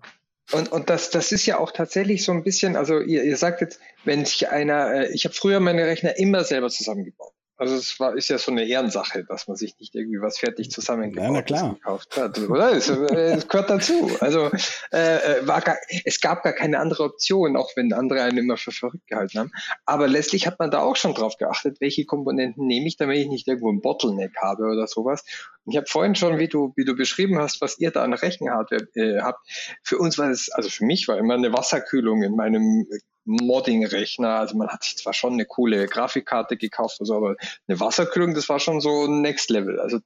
Und, 0.52 0.72
und 0.72 0.90
das, 0.90 1.10
das 1.10 1.32
ist 1.32 1.46
ja 1.46 1.58
auch 1.58 1.72
tatsächlich 1.72 2.24
so 2.24 2.32
ein 2.32 2.44
bisschen, 2.44 2.76
also 2.76 3.00
ihr, 3.00 3.24
ihr 3.24 3.38
sagt 3.38 3.62
jetzt, 3.62 3.80
wenn 4.04 4.26
sich 4.26 4.50
einer, 4.50 4.94
äh, 4.94 5.14
ich 5.14 5.26
habe 5.26 5.34
früher 5.34 5.60
meine 5.60 5.86
Rechner 5.86 6.18
immer 6.18 6.44
selber 6.44 6.70
zusammengebaut. 6.70 7.31
Also 7.62 7.76
es 7.76 8.00
war, 8.00 8.18
ist 8.18 8.28
ja 8.28 8.40
so 8.40 8.50
eine 8.50 8.66
Ehrensache, 8.66 9.24
dass 9.24 9.48
man 9.48 9.56
sich 9.56 9.78
nicht 9.78 9.94
irgendwie 9.94 10.20
was 10.20 10.40
fertig 10.40 10.72
zusammengebaut 10.72 11.48
ja, 11.52 11.70
gekauft 11.70 12.18
hat. 12.18 12.40
Oder? 12.40 12.72
Es, 12.72 12.90
äh, 12.90 13.36
es 13.36 13.48
gehört 13.48 13.70
dazu. 13.70 14.18
Also 14.20 14.50
äh, 14.92 15.42
äh, 15.42 15.48
war 15.48 15.62
gar, 15.62 15.78
es 16.04 16.20
gab 16.22 16.42
gar 16.42 16.54
keine 16.54 16.80
andere 16.80 17.04
Option, 17.04 17.56
auch 17.56 17.70
wenn 17.76 17.94
andere 17.94 18.24
einen 18.24 18.40
immer 18.40 18.58
für 18.58 18.72
verrückt 18.72 19.06
gehalten 19.06 19.38
haben. 19.38 19.52
Aber 19.86 20.08
letztlich 20.08 20.48
hat 20.48 20.58
man 20.58 20.72
da 20.72 20.80
auch 20.80 20.96
schon 20.96 21.14
drauf 21.14 21.38
geachtet, 21.38 21.80
welche 21.82 22.04
Komponenten 22.04 22.66
nehme 22.66 22.88
ich, 22.88 22.98
damit 22.98 23.20
ich 23.20 23.28
nicht 23.28 23.48
irgendwo 23.48 23.72
ein 23.72 23.82
Bottleneck 23.82 24.36
habe 24.42 24.64
oder 24.64 24.88
sowas. 24.88 25.24
Und 25.64 25.74
ich 25.74 25.78
habe 25.78 25.86
vorhin 25.88 26.16
schon, 26.16 26.40
wie 26.40 26.48
du, 26.48 26.74
wie 26.76 26.86
du 26.86 26.96
beschrieben 26.96 27.38
hast, 27.38 27.62
was 27.62 27.78
ihr 27.78 27.92
da 27.92 28.02
an 28.02 28.14
Rechenhardware 28.14 28.88
äh, 28.96 29.22
habt. 29.22 29.48
Für 29.84 30.00
uns 30.00 30.18
war 30.18 30.32
es, 30.32 30.52
also 30.52 30.68
für 30.68 30.86
mich 30.86 31.08
war 31.08 31.20
immer 31.20 31.36
eine 31.36 31.54
Wasserkühlung 31.54 32.24
in 32.24 32.36
meinem 32.36 32.88
Modding-Rechner. 33.26 34.40
Also 34.40 34.58
man 34.58 34.70
hat 34.70 34.84
sich 34.84 34.98
zwar 34.98 35.14
schon 35.14 35.34
eine 35.34 35.46
coole 35.46 35.86
Grafikkarte 35.88 36.58
gekauft, 36.58 36.98
also, 37.00 37.16
aber 37.16 37.36
eine 37.68 37.80
Wasserkühlung, 37.80 38.34
das 38.34 38.50
war 38.50 38.60
schon 38.60 38.82
so 38.82 39.08
Next 39.08 39.50
Level. 39.50 39.80
Also 39.80 40.00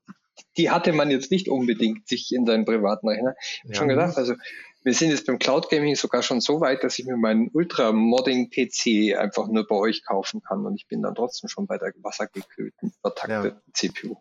die 0.57 0.69
hatte 0.69 0.93
man 0.93 1.11
jetzt 1.11 1.31
nicht 1.31 1.47
unbedingt 1.47 2.07
sich 2.07 2.33
in 2.33 2.45
seinen 2.45 2.65
privaten 2.65 3.07
Rechner. 3.07 3.35
Ja. 3.63 3.75
Schon 3.75 3.87
gedacht, 3.87 4.17
also 4.17 4.35
wir 4.85 4.93
sind 4.93 5.09
jetzt 5.09 5.25
beim 5.25 5.39
Cloud 5.39 5.69
Gaming 5.71 5.95
sogar 5.95 6.21
schon 6.21 6.41
so 6.41 6.61
weit, 6.61 6.83
dass 6.83 6.99
ich 6.99 7.07
mir 7.07 7.17
meinen 7.17 7.49
Ultra-Modding-PC 7.51 9.17
einfach 9.17 9.47
nur 9.47 9.65
bei 9.65 9.75
euch 9.75 10.05
kaufen 10.05 10.43
kann 10.47 10.63
und 10.63 10.75
ich 10.75 10.87
bin 10.87 11.01
dann 11.01 11.15
trotzdem 11.15 11.49
schon 11.49 11.65
bei 11.65 11.79
der 11.79 11.91
wassergekühlten, 12.03 12.93
vertakteten 13.01 13.61
ja. 13.65 13.73
CPU. 13.73 14.17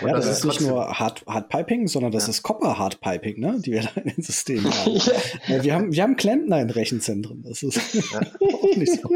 Ja, 0.00 0.08
das, 0.08 0.26
das 0.26 0.38
ist 0.38 0.44
nicht 0.44 0.60
nur 0.60 0.98
Hard, 0.98 1.24
Hard 1.26 1.48
Piping, 1.48 1.86
sondern 1.86 2.10
das 2.10 2.24
ja. 2.24 2.30
ist 2.30 2.42
Copper 2.42 2.78
Hard 2.78 3.00
Piping, 3.00 3.38
ne, 3.38 3.60
die 3.64 3.70
wir 3.70 3.82
da 3.82 4.00
in 4.00 4.08
den 4.08 4.22
Systemen 4.24 4.72
haben. 4.74 5.00
ja. 5.46 5.62
wir 5.62 5.74
haben. 5.74 5.92
Wir 5.92 6.02
haben 6.02 6.16
Klempner 6.16 6.60
in 6.60 6.70
Rechenzentren. 6.70 7.44
Das 7.46 7.62
ist 7.62 7.78
auch 8.40 8.76
nicht 8.76 9.00
so. 9.00 9.08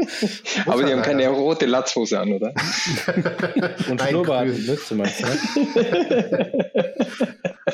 Aber 0.71 0.83
die 0.83 0.93
haben 0.93 1.01
keine 1.01 1.27
rote 1.27 1.65
Latzhose 1.65 2.17
an, 2.17 2.31
oder? 2.31 2.53
und 3.89 4.01
Schnurrbart, 4.01 4.47
ne, 4.47 4.77
zum 4.77 4.99
Beispiel. 4.99 5.27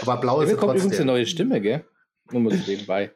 Aber 0.02 0.18
blau 0.18 0.42
ist 0.42 0.50
ja, 0.50 0.56
kommt 0.56 0.76
übrigens 0.76 0.96
eine 0.96 1.06
neue 1.06 1.28
Stimme, 1.28 1.62
gell? 1.62 1.86
Nur 2.32 2.42
mal 2.42 2.54
so 2.54 2.72
nebenbei. 2.72 3.12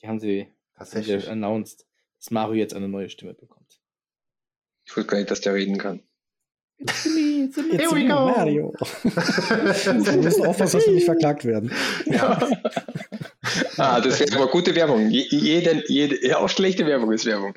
Die 0.00 0.08
haben 0.08 0.20
sie 0.20 0.48
tatsächlich 0.76 1.28
announced, 1.28 1.86
dass 2.18 2.30
Mario 2.30 2.54
jetzt 2.54 2.74
eine 2.74 2.88
neue 2.88 3.08
Stimme 3.08 3.34
bekommt. 3.34 3.80
Ich 4.84 4.96
wusste 4.96 5.10
gar 5.10 5.18
nicht, 5.18 5.30
dass 5.30 5.40
der 5.40 5.54
reden 5.54 5.78
kann. 5.78 6.02
It's 6.78 7.04
me, 7.04 7.44
it's 7.44 7.56
me, 7.56 7.74
it's 7.74 7.92
me 7.92 8.04
Mario. 8.08 8.74
du 9.04 10.22
musst 10.22 10.44
aufpassen, 10.44 10.78
dass 10.78 10.86
wir 10.86 10.94
nicht 10.94 11.04
verklagt 11.04 11.44
werden. 11.44 11.70
Ja. 12.06 12.40
ah, 13.76 14.00
das 14.00 14.18
wäre 14.18 14.36
aber 14.36 14.48
gute 14.50 14.74
Werbung. 14.74 15.08
Jeden, 15.10 15.82
jede, 15.86 16.26
ja, 16.26 16.38
auch 16.38 16.48
schlechte 16.48 16.84
Werbung 16.86 17.12
ist 17.12 17.24
Werbung. 17.24 17.54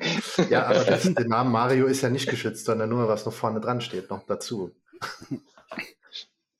Ja, 0.48 0.66
aber 0.66 0.84
das, 0.84 1.12
der 1.12 1.26
Name 1.26 1.50
Mario 1.50 1.86
ist 1.86 2.02
ja 2.02 2.10
nicht 2.10 2.28
geschützt, 2.28 2.66
sondern 2.66 2.88
nur, 2.88 3.08
was 3.08 3.26
noch 3.26 3.32
vorne 3.32 3.60
dran 3.60 3.80
steht, 3.80 4.10
noch 4.10 4.24
dazu. 4.26 4.70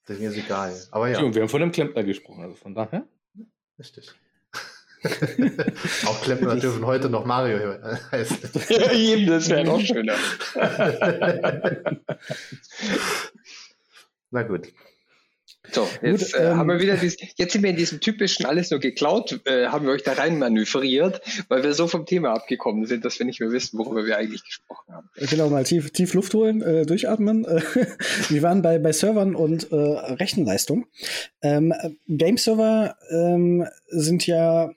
Das 0.08 0.18
ist 0.18 0.22
mir 0.22 0.44
egal. 0.44 0.72
Aber 0.92 1.08
ja. 1.08 1.34
wir 1.34 1.42
haben 1.42 1.48
von 1.48 1.60
einem 1.60 1.72
Klempner 1.72 2.04
gesprochen, 2.04 2.44
also 2.44 2.54
von 2.54 2.76
daher. 2.76 3.04
Richtig. 3.78 4.14
Auch 6.06 6.20
Klempner 6.22 6.56
dürfen 6.56 6.84
heute 6.86 7.08
noch 7.08 7.24
Mario 7.24 7.58
heißen. 8.12 8.38
Ja, 8.68 9.26
das 9.26 9.48
wäre 9.48 9.64
noch 9.64 9.80
schöner. 9.80 10.16
Na 14.30 14.42
gut. 14.42 14.72
So, 15.72 15.88
jetzt 16.02 16.32
Gut, 16.32 16.40
äh, 16.40 16.50
ähm, 16.50 16.56
haben 16.56 16.68
wir 16.68 16.80
wieder 16.80 16.96
dies, 16.96 17.16
jetzt 17.36 17.52
sind 17.52 17.62
wir 17.62 17.70
in 17.70 17.76
diesem 17.76 18.00
typischen 18.00 18.46
alles 18.46 18.70
nur 18.70 18.80
geklaut, 18.80 19.40
äh, 19.44 19.66
haben 19.66 19.86
wir 19.86 19.92
euch 19.92 20.02
da 20.02 20.12
rein 20.12 20.38
manövriert, 20.38 21.20
weil 21.48 21.62
wir 21.62 21.74
so 21.74 21.86
vom 21.86 22.06
Thema 22.06 22.32
abgekommen 22.32 22.86
sind, 22.86 23.04
dass 23.04 23.18
wir 23.18 23.26
nicht 23.26 23.40
mehr 23.40 23.50
wissen, 23.50 23.78
worüber 23.78 24.06
wir 24.06 24.16
eigentlich 24.16 24.44
gesprochen 24.44 24.94
haben. 24.94 25.08
Genau, 25.16 25.48
mal 25.48 25.64
tief, 25.64 25.90
tief 25.90 26.14
Luft 26.14 26.34
holen, 26.34 26.62
äh, 26.62 26.86
durchatmen. 26.86 27.44
wir 28.28 28.42
waren 28.42 28.62
bei, 28.62 28.78
bei 28.78 28.92
Servern 28.92 29.34
und 29.34 29.70
äh, 29.72 29.76
Rechenleistung. 29.76 30.86
Ähm, 31.42 31.72
Game-Server 32.08 32.96
ähm, 33.10 33.66
sind 33.88 34.26
ja 34.26 34.70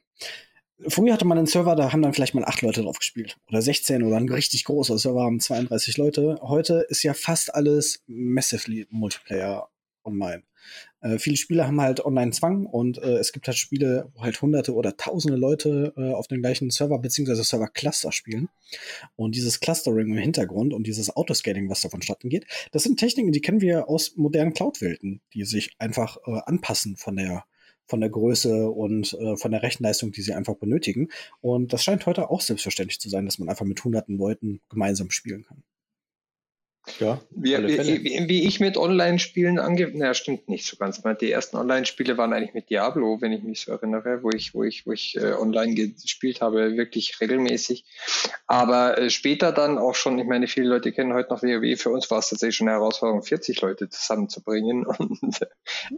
Früher 0.88 1.14
hatte 1.14 1.26
man 1.26 1.38
einen 1.38 1.48
Server, 1.48 1.76
da 1.76 1.92
haben 1.92 2.02
dann 2.02 2.14
vielleicht 2.14 2.36
mal 2.36 2.46
acht 2.46 2.62
Leute 2.62 2.84
drauf 2.84 3.00
gespielt. 3.00 3.38
Oder 3.50 3.62
16 3.62 4.02
oder 4.02 4.16
ein 4.16 4.30
richtig 4.30 4.64
großer 4.64 4.98
Server 4.98 5.24
haben 5.24 5.42
32 5.42 5.98
Leute. 5.98 6.40
Heute 6.42 6.86
ist 6.88 7.04
ja 7.04 7.14
fast 7.14 7.54
alles 7.54 8.02
massively 8.08 8.88
Multiplayer 8.90 9.68
online. 10.04 10.44
Äh, 11.02 11.18
viele 11.20 11.38
Spiele 11.38 11.66
haben 11.66 11.80
halt 11.80 12.04
Online-Zwang 12.04 12.66
und 12.66 12.98
äh, 12.98 13.18
es 13.18 13.32
gibt 13.32 13.48
halt 13.48 13.58
Spiele, 13.58 14.12
wo 14.14 14.22
halt 14.22 14.42
hunderte 14.42 14.74
oder 14.74 14.98
tausende 14.98 15.38
Leute 15.38 15.94
äh, 15.98 16.14
auf 16.14 16.28
den 16.28 16.42
gleichen 16.42 16.70
Server 16.70 17.00
bzw. 17.00 17.42
Server-Cluster 17.44 18.12
spielen. 18.12 18.50
Und 19.16 19.36
dieses 19.36 19.60
Clustering 19.60 20.10
im 20.10 20.18
Hintergrund 20.18 20.74
und 20.74 20.88
dieses 20.88 21.16
Autoscaling, 21.16 21.70
was 21.70 21.82
davon 21.82 22.02
geht, 22.24 22.46
das 22.72 22.84
sind 22.84 23.00
Techniken, 23.00 23.32
die 23.32 23.42
kennen 23.42 23.62
wir 23.62 23.90
aus 23.90 24.16
modernen 24.16 24.54
Cloud-Welten, 24.54 25.22
die 25.34 25.46
sich 25.46 25.72
einfach 25.80 26.18
äh, 26.26 26.40
anpassen 26.46 26.98
von 26.98 27.16
der 27.16 27.46
von 27.90 28.02
der 28.02 28.10
Größe 28.12 28.70
und 28.70 29.14
äh, 29.14 29.36
von 29.36 29.52
der 29.52 29.64
Rechenleistung, 29.64 30.12
die 30.12 30.22
sie 30.22 30.34
einfach 30.34 30.56
benötigen. 30.56 31.10
Und 31.42 31.74
das 31.74 31.84
scheint 31.84 32.06
heute 32.06 32.30
auch 32.30 32.42
selbstverständlich 32.42 33.00
zu 33.00 33.10
sein, 33.10 33.26
dass 33.26 33.40
man 33.40 33.50
einfach 33.50 33.66
mit 33.66 33.84
hunderten 33.84 34.16
Leuten 34.16 34.62
gemeinsam 34.70 35.10
spielen 35.10 35.44
kann. 35.44 35.64
Ja, 37.00 37.22
wie, 37.32 37.58
wie, 37.58 38.28
wie, 38.28 38.48
ich 38.48 38.60
mit 38.60 38.78
Online-Spielen 38.78 39.60
ange... 39.60 39.92
Naja, 39.94 40.14
stimmt 40.14 40.50
nicht 40.50 40.66
so 40.66 40.78
ganz. 40.78 41.02
Die 41.22 41.32
ersten 41.32 41.58
Online-Spiele 41.58 42.18
waren 42.18 42.34
eigentlich 42.34 42.54
mit 42.54 42.70
Diablo, 42.70 43.22
wenn 43.22 43.32
ich 43.32 43.44
mich 43.44 43.62
so 43.62 43.72
erinnere, 43.72 44.24
wo 44.24 44.30
ich, 44.32 44.54
wo 44.54 44.64
ich, 44.64 44.86
wo 44.86 44.92
ich 44.92 45.16
äh, 45.18 45.34
online 45.34 45.76
gespielt 45.76 46.42
habe, 46.42 46.76
wirklich 46.78 47.20
regelmäßig. 47.22 47.86
Aber 48.48 48.98
äh, 48.98 49.10
später 49.10 49.52
dann 49.52 49.78
auch 49.78 49.96
schon, 49.96 50.20
ich 50.20 50.26
meine, 50.26 50.48
viele 50.48 50.70
Leute 50.70 50.92
kennen 50.92 51.14
heute 51.14 51.30
noch 51.30 51.44
WoW. 51.44 51.80
Für 51.80 51.92
uns 51.92 52.10
war 52.10 52.20
es 52.20 52.30
tatsächlich 52.30 52.58
schon 52.58 52.68
eine 52.68 52.78
Herausforderung, 52.78 53.24
40 53.24 53.62
Leute 53.62 53.90
zusammenzubringen 53.90 54.86
und 54.86 55.42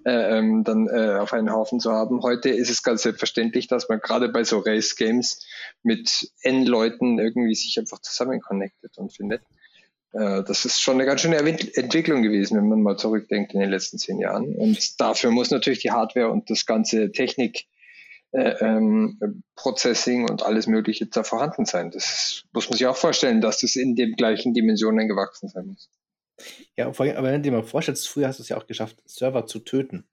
äh, 0.05 0.37
ähm, 0.37 0.63
dann 0.63 0.87
äh, 0.87 1.17
auf 1.19 1.33
einen 1.33 1.51
Haufen 1.51 1.79
zu 1.79 1.91
haben. 1.91 2.21
Heute 2.21 2.49
ist 2.49 2.69
es 2.69 2.83
ganz 2.83 3.03
selbstverständlich, 3.03 3.67
dass 3.67 3.89
man 3.89 3.99
gerade 3.99 4.29
bei 4.29 4.43
so 4.43 4.59
Race-Games 4.59 5.45
mit 5.83 6.31
N 6.41 6.65
Leuten 6.65 7.19
irgendwie 7.19 7.55
sich 7.55 7.77
einfach 7.79 7.99
zusammen 7.99 8.41
connectet 8.41 8.97
und 8.97 9.13
findet. 9.13 9.41
Äh, 10.13 10.43
das 10.43 10.65
ist 10.65 10.81
schon 10.81 10.95
eine 10.95 11.05
ganz 11.05 11.21
schöne 11.21 11.37
Entwicklung 11.37 12.21
gewesen, 12.21 12.57
wenn 12.57 12.67
man 12.67 12.81
mal 12.81 12.97
zurückdenkt 12.97 13.53
in 13.53 13.59
den 13.59 13.69
letzten 13.69 13.97
zehn 13.97 14.19
Jahren. 14.19 14.55
Und 14.55 14.99
dafür 14.99 15.31
muss 15.31 15.51
natürlich 15.51 15.79
die 15.79 15.91
Hardware 15.91 16.29
und 16.29 16.49
das 16.49 16.65
ganze 16.65 17.11
Technik, 17.11 17.67
äh, 18.31 18.55
ähm, 18.61 19.43
Processing 19.55 20.29
und 20.29 20.43
alles 20.43 20.67
Mögliche 20.67 21.05
da 21.05 21.23
vorhanden 21.23 21.65
sein. 21.65 21.91
Das 21.91 22.43
muss 22.53 22.69
man 22.69 22.77
sich 22.77 22.87
auch 22.87 22.95
vorstellen, 22.95 23.41
dass 23.41 23.59
das 23.59 23.75
in 23.75 23.95
den 23.95 24.13
gleichen 24.13 24.53
Dimensionen 24.53 25.07
gewachsen 25.07 25.49
sein 25.49 25.67
muss. 25.67 25.89
Ja, 26.75 26.87
aber 26.87 27.23
wenn 27.23 27.35
du 27.35 27.41
dir 27.41 27.51
mal 27.51 27.63
vorstellst, 27.63 28.07
früher 28.07 28.27
hast 28.27 28.39
du 28.39 28.43
es 28.43 28.49
ja 28.49 28.57
auch 28.57 28.67
geschafft, 28.67 28.97
Server 29.05 29.45
zu 29.45 29.59
töten. 29.59 30.05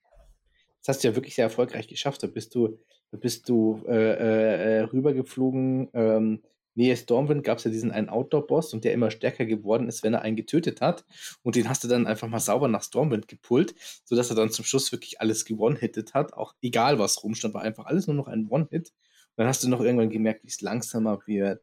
Das 0.81 0.97
hast 0.97 1.05
du 1.05 1.09
ja 1.09 1.15
wirklich 1.15 1.35
sehr 1.35 1.45
erfolgreich 1.45 1.89
geschafft. 1.89 2.23
Da 2.23 2.27
bist 2.27 2.55
du, 2.55 2.79
da 3.11 3.19
bist 3.19 3.49
du 3.49 3.83
äh, 3.89 4.79
äh, 4.79 4.81
rübergeflogen, 4.81 5.89
ähm, 5.95 6.43
Nähe 6.79 6.97
Stormwind 6.97 7.43
gab 7.43 7.59
es 7.59 7.65
ja 7.65 7.73
diesen 7.73 7.91
einen 7.91 8.09
Outdoor-Boss 8.09 8.73
und 8.73 8.85
der 8.85 8.93
immer 8.93 9.11
stärker 9.11 9.45
geworden 9.45 9.89
ist, 9.89 10.05
wenn 10.05 10.15
er 10.15 10.23
einen 10.23 10.37
getötet 10.37 10.81
hat. 10.81 11.05
Und 11.43 11.57
den 11.57 11.69
hast 11.69 11.83
du 11.83 11.89
dann 11.89 12.07
einfach 12.07 12.29
mal 12.29 12.39
sauber 12.39 12.69
nach 12.69 12.85
Stormwind 12.85 13.27
gepullt, 13.27 13.75
sodass 14.05 14.31
er 14.31 14.37
dann 14.37 14.51
zum 14.51 14.65
Schluss 14.65 14.93
wirklich 14.93 15.21
alles 15.21 15.45
gewonnen-hittet 15.45 16.15
hat. 16.15 16.35
Auch 16.35 16.55
egal, 16.63 17.01
was 17.01 17.23
rumstand, 17.25 17.53
war 17.53 17.63
einfach 17.63 17.87
alles 17.87 18.07
nur 18.07 18.15
noch 18.15 18.29
ein 18.29 18.47
One-Hit. 18.49 18.91
Und 18.91 19.39
dann 19.39 19.49
hast 19.49 19.65
du 19.65 19.69
noch 19.69 19.81
irgendwann 19.81 20.09
gemerkt, 20.09 20.45
wie 20.45 20.49
es 20.49 20.61
langsamer 20.61 21.19
wird, 21.27 21.63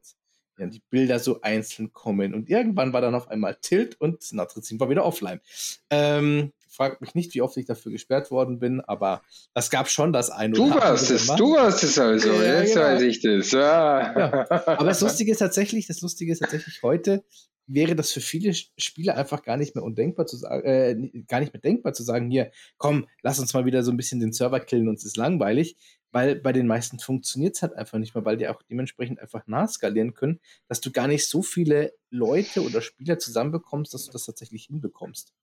ja, 0.58 0.68
die 0.68 0.82
Bilder 0.90 1.20
so 1.20 1.42
einzeln 1.42 1.94
kommen. 1.94 2.34
Und 2.34 2.50
irgendwann 2.50 2.94
war 2.94 3.02
dann 3.02 3.16
auf 3.16 3.30
einmal 3.30 3.56
Tilt 3.56 4.00
und 4.00 4.32
Natrizin 4.34 4.80
war 4.80 4.90
wieder 4.90 5.06
offline. 5.06 5.42
Ähm, 5.90 6.52
fragt 6.68 7.02
mich 7.02 7.16
nicht, 7.16 7.34
wie 7.34 7.42
oft 7.42 7.58
ich 7.58 7.66
dafür 7.66 7.92
gesperrt 7.92 8.32
worden 8.32 8.60
bin, 8.60 8.82
aber 8.82 9.22
es 9.54 9.70
gab 9.70 9.90
schon 9.90 10.14
das 10.14 10.30
eine 10.30 10.54
Du 10.54 10.70
warst 10.70 11.10
es, 11.10 11.28
du 11.28 11.54
warst 11.54 11.84
es 11.84 11.98
also, 11.98 12.34
ja, 12.34 12.60
jetzt 12.62 12.74
genau. 12.74 12.86
weiß 12.86 13.02
ich 13.02 13.22
das. 13.22 13.52
Ja. 13.52 14.20
Ja. 14.20 14.50
Aber 14.66 14.86
das 14.86 15.02
Lustige 15.02 15.32
ist 15.32 15.40
tatsächlich, 15.40 15.88
das 15.88 16.02
Lustige 16.02 16.32
ist 16.32 16.40
tatsächlich 16.40 16.84
heute, 16.84 17.24
wäre 17.68 17.96
das 17.96 18.12
für 18.12 18.22
viele 18.22 18.54
Spieler 18.54 19.16
einfach 19.16 19.44
gar 19.44 19.58
nicht 19.58 19.76
mehr 19.76 19.84
undenkbar 19.84 20.26
zu 20.26 20.38
sagen, 20.38 20.66
äh, 20.66 21.24
gar 21.28 21.40
nicht 21.40 21.54
mehr 21.54 21.62
denkbar 21.62 21.94
zu 21.94 22.04
sagen, 22.04 22.30
hier, 22.30 22.52
komm, 22.78 23.08
lass 23.22 23.40
uns 23.40 23.54
mal 23.54 23.66
wieder 23.66 23.84
so 23.84 23.92
ein 23.92 23.98
bisschen 23.98 24.20
den 24.20 24.34
Server 24.34 24.60
killen, 24.60 24.88
uns 24.88 25.06
ist 25.06 25.18
langweilig, 25.18 25.78
weil 26.12 26.36
bei 26.36 26.54
den 26.54 26.68
meisten 26.68 27.00
funktioniert 27.00 27.56
es 27.56 27.62
halt 27.62 27.74
einfach 27.74 27.98
nicht 27.98 28.16
mehr, 28.16 28.26
weil 28.26 28.38
die 28.38 28.48
auch 28.48 28.62
dementsprechend 28.64 29.20
einfach 29.20 29.48
nachskalieren 29.48 30.14
können, 30.14 30.40
dass 30.68 30.82
du 30.82 30.92
gar 30.92 31.08
nicht 31.08 31.28
so 31.28 31.42
viele 31.42 31.94
Leute 32.10 32.64
oder 32.64 32.82
Spieler 32.82 33.20
zusammenbekommst, 33.20 33.94
dass 33.94 34.06
du 34.06 34.12
das 34.12 34.26
tatsächlich 34.26 34.66
hinbekommst. 34.66 35.34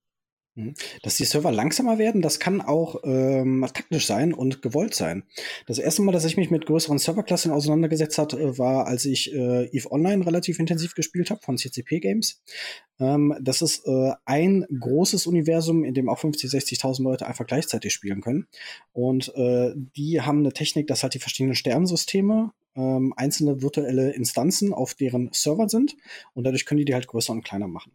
Mhm. 0.54 0.74
Dass 1.02 1.16
die 1.16 1.24
Server 1.24 1.50
langsamer 1.50 1.98
werden, 1.98 2.20
das 2.20 2.38
kann 2.38 2.60
auch 2.60 2.96
ähm, 3.04 3.66
taktisch 3.72 4.06
sein 4.06 4.34
und 4.34 4.60
gewollt 4.60 4.94
sein. 4.94 5.24
Das 5.66 5.78
erste 5.78 6.02
Mal, 6.02 6.12
dass 6.12 6.26
ich 6.26 6.36
mich 6.36 6.50
mit 6.50 6.66
größeren 6.66 6.98
Serverklassen 6.98 7.52
auseinandergesetzt 7.52 8.18
hat, 8.18 8.34
äh, 8.34 8.58
war, 8.58 8.86
als 8.86 9.06
ich 9.06 9.32
äh, 9.32 9.64
EVE 9.72 9.90
Online 9.90 10.26
relativ 10.26 10.58
intensiv 10.58 10.94
gespielt 10.94 11.30
habe 11.30 11.40
von 11.40 11.56
CCP 11.56 12.00
Games. 12.00 12.42
Ähm, 13.00 13.34
das 13.40 13.62
ist 13.62 13.86
äh, 13.86 14.12
ein 14.26 14.66
großes 14.78 15.26
Universum, 15.26 15.84
in 15.84 15.94
dem 15.94 16.10
auch 16.10 16.18
50, 16.18 16.50
60.000 16.50 17.02
Leute 17.02 17.26
einfach 17.26 17.46
gleichzeitig 17.46 17.94
spielen 17.94 18.20
können. 18.20 18.46
Und 18.92 19.34
äh, 19.34 19.72
die 19.74 20.20
haben 20.20 20.40
eine 20.40 20.52
Technik, 20.52 20.86
dass 20.86 21.02
halt 21.02 21.14
die 21.14 21.18
verschiedenen 21.18 21.54
Sternsysteme 21.54 22.52
ähm, 22.76 23.12
einzelne 23.16 23.62
virtuelle 23.62 24.12
Instanzen 24.12 24.72
auf 24.72 24.94
deren 24.94 25.30
Server 25.32 25.68
sind 25.68 25.96
und 26.34 26.44
dadurch 26.44 26.64
können 26.64 26.78
die 26.78 26.84
die 26.84 26.94
halt 26.94 27.06
größer 27.06 27.32
und 27.32 27.44
kleiner 27.44 27.68
machen. 27.68 27.92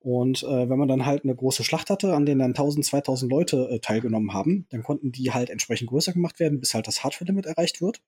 Und 0.00 0.42
äh, 0.42 0.68
wenn 0.68 0.78
man 0.78 0.88
dann 0.88 1.06
halt 1.06 1.24
eine 1.24 1.34
große 1.34 1.64
Schlacht 1.64 1.90
hatte, 1.90 2.14
an 2.14 2.26
denen 2.26 2.40
dann 2.40 2.50
1000, 2.50 2.84
2000 2.84 3.30
Leute 3.30 3.68
äh, 3.70 3.78
teilgenommen 3.80 4.32
haben, 4.32 4.66
dann 4.70 4.82
konnten 4.82 5.12
die 5.12 5.32
halt 5.32 5.50
entsprechend 5.50 5.88
größer 5.88 6.12
gemacht 6.12 6.40
werden, 6.40 6.60
bis 6.60 6.74
halt 6.74 6.86
das 6.86 7.04
Hardware-Limit 7.04 7.46
erreicht 7.46 7.80
wird. 7.80 8.00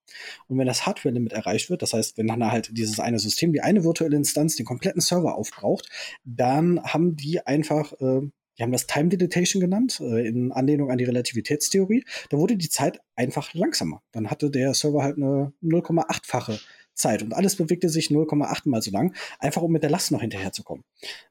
Und 0.48 0.58
wenn 0.58 0.66
das 0.66 0.86
Hardware-Limit 0.86 1.32
erreicht 1.32 1.70
wird, 1.70 1.82
das 1.82 1.92
heißt, 1.92 2.16
wenn 2.18 2.26
dann 2.26 2.50
halt 2.50 2.70
dieses 2.76 3.00
eine 3.00 3.18
System, 3.18 3.52
die 3.52 3.60
eine 3.60 3.84
virtuelle 3.84 4.16
Instanz 4.16 4.56
den 4.56 4.66
kompletten 4.66 5.00
Server 5.00 5.34
aufbraucht, 5.34 5.88
dann 6.24 6.82
haben 6.82 7.16
die 7.16 7.46
einfach 7.46 7.92
äh, 8.00 8.22
die 8.60 8.64
haben 8.64 8.72
das 8.72 8.86
Time 8.86 9.08
Dilatation 9.08 9.58
genannt, 9.60 10.00
äh, 10.00 10.28
in 10.28 10.52
Anlehnung 10.52 10.90
an 10.90 10.98
die 10.98 11.04
Relativitätstheorie. 11.04 12.04
Da 12.28 12.36
wurde 12.36 12.56
die 12.56 12.68
Zeit 12.68 13.00
einfach 13.16 13.54
langsamer. 13.54 14.02
Dann 14.12 14.30
hatte 14.30 14.50
der 14.50 14.74
Server 14.74 15.02
halt 15.02 15.16
eine 15.16 15.54
0,8-fache 15.62 16.60
Zeit 16.94 17.22
und 17.22 17.32
alles 17.32 17.56
bewegte 17.56 17.88
sich 17.88 18.08
0,8 18.08 18.68
mal 18.68 18.82
so 18.82 18.90
lang, 18.90 19.14
einfach 19.38 19.62
um 19.62 19.72
mit 19.72 19.82
der 19.82 19.88
Last 19.88 20.12
noch 20.12 20.20
hinterherzukommen. 20.20 20.84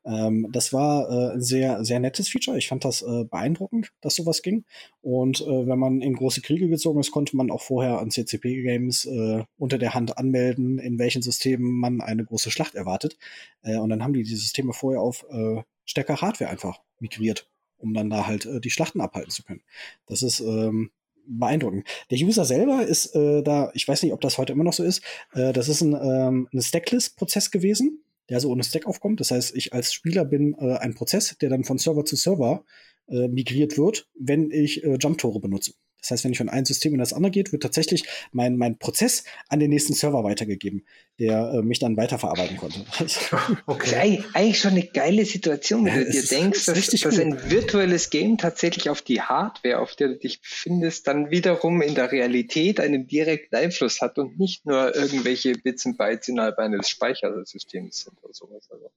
Ähm, 0.05 0.47
das 0.51 0.73
war 0.73 1.09
äh, 1.09 1.33
ein 1.33 1.41
sehr, 1.41 1.85
sehr 1.85 1.99
nettes 1.99 2.29
Feature. 2.29 2.57
Ich 2.57 2.67
fand 2.67 2.83
das 2.83 3.03
äh, 3.03 3.25
beeindruckend, 3.25 3.91
dass 4.01 4.15
sowas 4.15 4.41
ging. 4.41 4.65
Und 5.01 5.41
äh, 5.41 5.67
wenn 5.67 5.77
man 5.77 6.01
in 6.01 6.15
große 6.15 6.41
Kriege 6.41 6.67
gezogen 6.67 6.99
ist, 6.99 7.11
konnte 7.11 7.37
man 7.37 7.51
auch 7.51 7.61
vorher 7.61 7.99
an 7.99 8.09
CCP-Games 8.09 9.05
äh, 9.05 9.43
unter 9.57 9.77
der 9.77 9.93
Hand 9.93 10.17
anmelden, 10.17 10.79
in 10.79 10.97
welchen 10.97 11.21
Systemen 11.21 11.79
man 11.79 12.01
eine 12.01 12.25
große 12.25 12.49
Schlacht 12.49 12.73
erwartet. 12.73 13.17
Äh, 13.61 13.77
und 13.77 13.89
dann 13.89 14.03
haben 14.03 14.13
die 14.13 14.23
die 14.23 14.35
Systeme 14.35 14.73
vorher 14.73 15.01
auf 15.01 15.25
äh, 15.29 15.61
stärker 15.89 16.21
Hardware 16.21 16.49
einfach 16.49 16.81
migriert, 16.99 17.49
um 17.77 17.93
dann 17.93 18.09
da 18.09 18.27
halt 18.27 18.45
äh, 18.45 18.61
die 18.61 18.69
Schlachten 18.69 19.01
abhalten 19.01 19.31
zu 19.31 19.43
können. 19.43 19.61
Das 20.05 20.21
ist 20.21 20.39
ähm, 20.39 20.91
beeindruckend. 21.25 21.87
Der 22.11 22.17
User 22.19 22.45
selber 22.45 22.85
ist 22.85 23.15
äh, 23.15 23.41
da, 23.41 23.71
ich 23.73 23.87
weiß 23.87 24.03
nicht, 24.03 24.13
ob 24.13 24.21
das 24.21 24.37
heute 24.37 24.53
immer 24.53 24.63
noch 24.63 24.73
so 24.73 24.83
ist, 24.83 25.03
äh, 25.33 25.51
das 25.51 25.67
ist 25.67 25.81
ein, 25.81 25.93
ähm, 25.93 26.47
ein 26.53 26.61
Stackless-Prozess 26.61 27.51
gewesen, 27.51 28.03
der 28.29 28.39
so 28.39 28.51
ohne 28.51 28.63
Stack 28.63 28.85
aufkommt. 28.85 29.19
Das 29.19 29.31
heißt, 29.31 29.55
ich 29.55 29.73
als 29.73 29.91
Spieler 29.91 30.25
bin 30.25 30.55
äh, 30.59 30.77
ein 30.77 30.93
Prozess, 30.93 31.35
der 31.39 31.49
dann 31.49 31.63
von 31.63 31.79
Server 31.79 32.05
zu 32.05 32.15
Server 32.15 32.63
äh, 33.07 33.27
migriert 33.27 33.77
wird, 33.77 34.07
wenn 34.19 34.51
ich 34.51 34.83
äh, 34.83 34.97
Jump-Tore 34.99 35.39
benutze. 35.39 35.73
Das 36.01 36.11
heißt, 36.11 36.23
wenn 36.23 36.31
ich 36.31 36.37
von 36.37 36.49
einem 36.49 36.65
System 36.65 36.93
in 36.93 36.99
das 36.99 37.13
andere 37.13 37.31
geht, 37.31 37.51
wird 37.51 37.63
tatsächlich 37.63 38.03
mein, 38.31 38.57
mein 38.57 38.77
Prozess 38.77 39.23
an 39.49 39.59
den 39.59 39.69
nächsten 39.69 39.93
Server 39.93 40.23
weitergegeben, 40.23 40.85
der 41.19 41.51
äh, 41.53 41.61
mich 41.61 41.79
dann 41.79 41.97
weiterverarbeiten 41.97 42.57
konnte. 42.57 42.85
okay. 43.65 44.23
Eigentlich 44.33 44.59
schon 44.59 44.71
eine 44.71 44.85
geile 44.85 45.25
Situation, 45.25 45.85
wenn 45.85 45.95
ja, 45.95 46.03
du 46.03 46.11
dir 46.11 46.23
denkst, 46.23 46.65
dass, 46.65 46.87
dass 46.87 47.19
ein 47.19 47.49
virtuelles 47.49 48.09
Game 48.09 48.37
tatsächlich 48.37 48.89
auf 48.89 49.01
die 49.01 49.21
Hardware, 49.21 49.79
auf 49.79 49.95
der 49.95 50.09
du 50.09 50.17
dich 50.17 50.41
befindest, 50.41 51.07
dann 51.07 51.31
wiederum 51.31 51.81
in 51.81 51.95
der 51.95 52.11
Realität 52.11 52.79
einen 52.79 53.07
direkten 53.07 53.55
Einfluss 53.55 54.01
hat 54.01 54.17
und 54.17 54.39
nicht 54.39 54.65
nur 54.65 54.95
irgendwelche 54.95 55.53
Bits 55.53 55.85
und 55.85 55.97
Bytes 55.97 56.27
innerhalb 56.27 56.57
eines 56.59 56.89
Speichersystems 56.89 58.01
sind 58.01 58.23
oder 58.23 58.33
sowas. 58.33 58.69
Also 58.71 58.89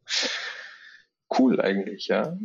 cool 1.39 1.61
eigentlich, 1.61 2.09
ja. 2.09 2.37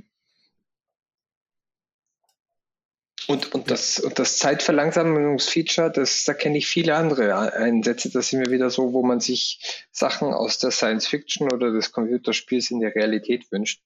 Und, 3.27 3.53
und, 3.53 3.69
das, 3.69 3.99
und 3.99 4.17
das 4.19 4.37
Zeitverlangsamungsfeature, 4.37 5.91
das, 5.91 6.23
da 6.23 6.33
kenne 6.33 6.57
ich 6.57 6.67
viele 6.67 6.95
andere 6.95 7.53
Einsätze. 7.53 8.09
Das 8.09 8.29
sind 8.29 8.39
wir 8.39 8.51
wieder 8.51 8.69
so, 8.69 8.93
wo 8.93 9.03
man 9.03 9.19
sich 9.19 9.85
Sachen 9.91 10.33
aus 10.33 10.59
der 10.59 10.71
Science 10.71 11.07
Fiction 11.07 11.51
oder 11.51 11.71
des 11.71 11.91
Computerspiels 11.91 12.71
in 12.71 12.79
der 12.79 12.95
Realität 12.95 13.51
wünscht. 13.51 13.81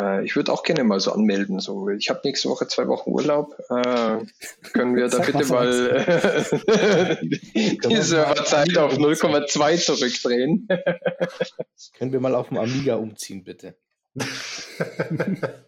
Äh, 0.00 0.24
ich 0.24 0.34
würde 0.34 0.50
auch 0.50 0.62
gerne 0.62 0.82
mal 0.84 0.98
so 0.98 1.12
anmelden. 1.12 1.60
So, 1.60 1.90
ich 1.90 2.08
habe 2.08 2.20
nächste 2.24 2.48
Woche 2.48 2.68
zwei 2.68 2.88
Wochen 2.88 3.10
Urlaub. 3.10 3.54
Äh, 3.68 4.24
können 4.72 4.96
wir 4.96 5.08
da 5.10 5.18
bitte 5.18 5.44
mal 5.44 6.06
äh, 6.66 7.26
die 7.26 7.96
Serverzeit 7.96 8.78
auf 8.78 8.96
0,2 8.96 9.84
zurückdrehen? 9.84 10.68
können 11.98 12.12
wir 12.12 12.20
mal 12.20 12.34
auf 12.34 12.48
dem 12.48 12.56
Amiga 12.56 12.94
umziehen, 12.94 13.44
bitte? 13.44 13.76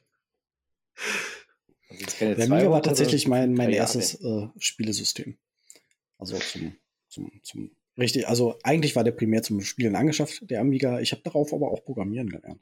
Der 2.21 2.37
Amiga 2.37 2.71
war 2.71 2.83
tatsächlich 2.83 3.29
mein, 3.29 3.55
mein 3.55 3.71
erstes 3.71 4.15
äh, 4.23 4.49
Spielesystem. 4.59 5.37
Also 6.19 6.39
zum, 6.39 6.77
zum, 7.09 7.31
zum 7.43 7.71
richtig, 7.99 8.29
also 8.29 8.59
eigentlich 8.63 8.95
war 8.97 9.05
der 9.05 9.13
primär 9.13 9.43
zum 9.43 9.61
Spielen 9.61 9.97
angeschafft, 9.97 10.49
der 10.51 10.61
Amiga. 10.61 11.01
Ich 11.01 11.13
habe 11.13 11.23
darauf 11.23 11.53
aber 11.53 11.71
auch 11.71 11.85
Programmieren 11.85 12.29
gelernt. 12.29 12.61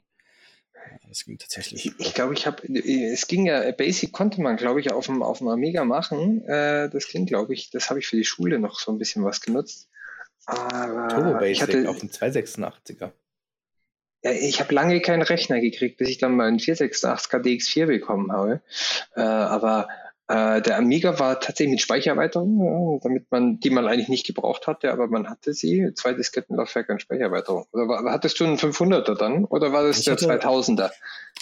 das 1.07 1.25
ging 1.25 1.37
tatsächlich. 1.37 1.85
Ich, 1.85 1.99
ich 1.99 2.13
glaube, 2.13 2.33
ich 2.33 2.47
habe, 2.47 2.67
es 2.67 3.27
ging 3.27 3.45
ja, 3.45 3.71
Basic 3.71 4.11
konnte 4.11 4.41
man, 4.41 4.57
glaube 4.57 4.79
ich, 4.79 4.91
auf 4.91 5.05
dem, 5.05 5.21
auf 5.21 5.39
dem 5.39 5.47
Amiga 5.47 5.85
machen. 5.85 6.43
Äh, 6.45 6.89
das 6.89 7.07
ging, 7.07 7.25
glaube 7.25 7.53
ich, 7.53 7.69
das 7.69 7.89
habe 7.89 7.99
ich 7.99 8.07
für 8.07 8.17
die 8.17 8.25
Schule 8.25 8.59
noch 8.59 8.79
so 8.79 8.91
ein 8.91 8.97
bisschen 8.97 9.23
was 9.23 9.41
genutzt. 9.41 9.89
Aber 10.45 11.07
Turbo 11.09 11.33
Basic 11.33 11.51
ich 11.51 11.61
hatte, 11.61 11.89
auf 11.89 11.99
dem 11.99 12.09
286er. 12.09 13.11
Ja, 14.23 14.31
ich 14.31 14.59
habe 14.59 14.73
lange 14.73 15.01
keinen 15.01 15.23
Rechner 15.23 15.59
gekriegt, 15.59 15.97
bis 15.97 16.09
ich 16.09 16.17
dann 16.19 16.35
mal 16.35 16.47
einen 16.47 16.59
486 16.59 17.31
KDX4 17.31 17.85
bekommen 17.87 18.31
habe. 18.31 18.61
Äh, 19.15 19.21
aber 19.21 19.87
Äh, 20.31 20.61
der 20.61 20.77
Amiga 20.77 21.19
war 21.19 21.41
tatsächlich 21.41 21.71
mit 21.71 21.81
Speichererweiterung, 21.81 22.63
ja, 22.63 22.99
damit 23.03 23.29
man, 23.31 23.59
die 23.59 23.69
man 23.69 23.85
eigentlich 23.85 24.07
nicht 24.07 24.25
gebraucht 24.25 24.65
hatte, 24.65 24.89
aber 24.93 25.07
man 25.07 25.29
hatte 25.29 25.53
sie, 25.53 25.91
zwei 25.95 26.13
Diskettenlaufwerk 26.13 26.87
und 26.87 27.01
Speichererweiterung. 27.01 27.65
Oder 27.73 27.89
war, 27.89 28.11
hattest 28.13 28.39
du 28.39 28.45
einen 28.45 28.55
500er 28.55 29.17
dann 29.17 29.43
oder 29.43 29.73
war 29.73 29.83
das 29.83 29.99
ich 29.99 30.05
der 30.05 30.13
hatte, 30.13 30.27
2000er? 30.27 30.91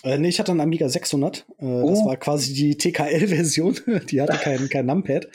Äh, 0.01 0.17
nee, 0.17 0.29
ich 0.29 0.39
hatte 0.39 0.51
einen 0.51 0.61
Amiga 0.61 0.87
600. 0.87 1.45
Äh, 1.59 1.65
oh. 1.65 1.89
Das 1.89 2.05
war 2.05 2.15
quasi 2.15 2.53
die 2.53 2.77
TKL-Version. 2.77 3.79
die 4.09 4.21
hatte 4.21 4.37
kein, 4.37 4.69
kein 4.69 4.85
Numpad. 4.85 5.27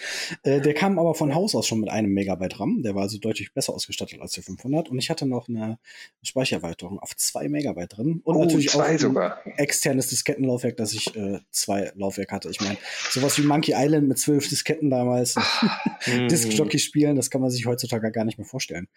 Äh, 0.43 0.61
der 0.63 0.73
kam 0.73 0.99
aber 0.99 1.15
von 1.15 1.35
Haus 1.35 1.55
aus 1.55 1.67
schon 1.67 1.81
mit 1.81 1.91
einem 1.91 2.13
Megabyte 2.13 2.59
RAM. 2.59 2.83
Der 2.83 2.95
war 2.95 3.03
also 3.03 3.19
deutlich 3.19 3.53
besser 3.53 3.75
ausgestattet 3.75 4.21
als 4.23 4.33
der 4.33 4.43
500. 4.43 4.89
Und 4.89 4.99
ich 4.99 5.11
hatte 5.11 5.27
noch 5.27 5.49
eine 5.49 5.79
Speichererweiterung 6.23 6.99
auf 6.99 7.15
zwei 7.17 7.49
Megabyte 7.49 7.97
drin. 7.97 8.23
Und 8.25 8.37
oh, 8.37 8.45
natürlich 8.45 8.75
auch 8.75 8.81
ein 8.81 8.99
sogar. 8.99 9.39
externes 9.59 10.09
Diskettenlaufwerk, 10.09 10.79
dass 10.79 10.95
ich 10.95 11.15
äh, 11.15 11.41
zwei 11.51 11.93
Laufwerke 11.95 12.35
hatte. 12.35 12.49
Ich 12.49 12.61
meine, 12.63 12.79
sowas 13.11 13.37
wie 13.39 13.43
Monkey 13.47 13.75
Island 13.77 14.09
mit 14.09 14.19
zwölf 14.19 14.49
Disketten 14.49 14.91
damals. 14.91 15.35
Diskjockey 16.07 16.79
spielen, 16.79 17.17
das 17.17 17.31
kann 17.31 17.41
man 17.41 17.51
sich 17.51 17.67
heutzutage 17.67 18.11
gar 18.13 18.25
nicht 18.25 18.39
mehr 18.39 18.47
vorstellen. 18.47 18.89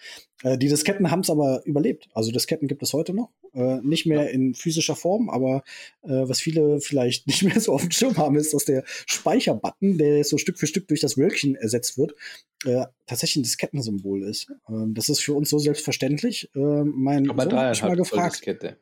Äh, 0.43 0.57
die 0.57 0.67
Disketten 0.67 1.11
haben 1.11 1.21
es 1.21 1.29
aber 1.29 1.61
überlebt. 1.65 2.09
Also 2.13 2.31
Disketten 2.31 2.67
gibt 2.67 2.83
es 2.83 2.93
heute 2.93 3.13
noch. 3.13 3.29
Äh, 3.53 3.79
nicht 3.81 4.05
mehr 4.05 4.29
in 4.29 4.53
physischer 4.53 4.95
Form, 4.95 5.29
aber 5.29 5.63
äh, 6.03 6.09
was 6.09 6.39
viele 6.39 6.79
vielleicht 6.81 7.27
nicht 7.27 7.43
mehr 7.43 7.59
so 7.59 7.73
auf 7.73 7.81
dem 7.81 7.91
Schirm 7.91 8.17
haben, 8.17 8.35
ist, 8.35 8.53
dass 8.53 8.65
der 8.65 8.83
Speicherbutton, 8.85 9.97
der 9.97 10.23
so 10.23 10.37
Stück 10.37 10.59
für 10.59 10.67
Stück 10.67 10.87
durch 10.87 10.99
das 10.99 11.17
Wölkchen 11.17 11.55
ersetzt 11.55 11.97
wird, 11.97 12.13
äh, 12.65 12.85
tatsächlich 13.05 13.37
ein 13.37 13.43
Diskettensymbol 13.43 14.23
ist. 14.23 14.51
Ähm, 14.69 14.93
das 14.93 15.09
ist 15.09 15.21
für 15.21 15.33
uns 15.33 15.49
so 15.49 15.59
selbstverständlich. 15.59 16.49
Äh, 16.55 16.59
mein 16.83 17.29
aber 17.29 17.43
Sohn 17.43 17.53
hat 17.53 17.69
mich 17.69 17.81
mal 17.81 17.95
gefragt. 17.95 18.35
Diskette. 18.35 18.77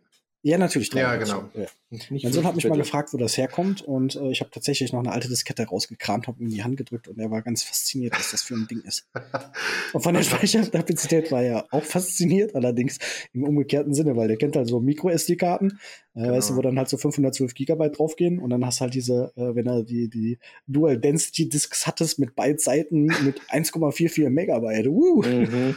Ja, 0.45 0.59
natürlich. 0.59 0.93
Ja, 0.93 1.15
genau. 1.15 1.49
Ja. 1.55 1.65
Mein 2.11 2.31
Sohn 2.31 2.45
hat 2.45 2.55
mich 2.55 2.67
mal 2.67 2.77
gefragt, 2.77 3.11
wo 3.13 3.17
das 3.17 3.35
herkommt 3.35 3.81
und 3.81 4.15
äh, 4.15 4.29
ich 4.29 4.41
habe 4.41 4.51
tatsächlich 4.51 4.93
noch 4.93 4.99
eine 4.99 5.11
alte 5.11 5.27
Diskette 5.27 5.65
rausgekramt, 5.65 6.27
habe 6.27 6.39
ihm 6.39 6.45
in 6.45 6.51
die 6.53 6.63
Hand 6.63 6.77
gedrückt 6.77 7.07
und 7.07 7.17
er 7.17 7.31
war 7.31 7.41
ganz 7.41 7.63
fasziniert, 7.63 8.13
was 8.15 8.29
das 8.29 8.43
für 8.43 8.53
ein 8.53 8.67
Ding 8.67 8.81
ist. 8.81 9.09
und 9.93 10.03
von 10.03 10.13
der 10.13 10.21
Speicherkapazität 10.21 11.31
war 11.31 11.41
er 11.41 11.65
auch 11.71 11.83
fasziniert, 11.83 12.53
allerdings 12.53 12.99
im 13.33 13.43
umgekehrten 13.43 13.95
Sinne, 13.95 14.15
weil 14.17 14.27
der 14.27 14.37
kennt 14.37 14.55
halt 14.55 14.67
so 14.67 14.79
Micro-SD-Karten, 14.79 15.79
äh, 16.13 16.21
genau. 16.21 16.33
weißt 16.33 16.51
du, 16.51 16.57
wo 16.57 16.61
dann 16.61 16.77
halt 16.77 16.89
so 16.89 16.97
512 16.97 17.55
Gigabyte 17.55 17.97
draufgehen 17.97 18.37
und 18.37 18.51
dann 18.51 18.63
hast 18.67 18.81
halt 18.81 18.93
diese, 18.93 19.33
äh, 19.35 19.55
wenn 19.55 19.65
er 19.65 19.81
die, 19.81 20.09
die 20.09 20.37
Dual 20.67 20.99
Density 20.99 21.49
Disks 21.49 21.87
hattest 21.87 22.19
mit 22.19 22.35
beiden 22.35 22.59
Seiten 22.59 23.05
mit 23.05 23.41
1,44 23.49 24.29
Megabyte. 24.29 24.89
Uh. 24.89 25.23
Mhm. 25.23 25.75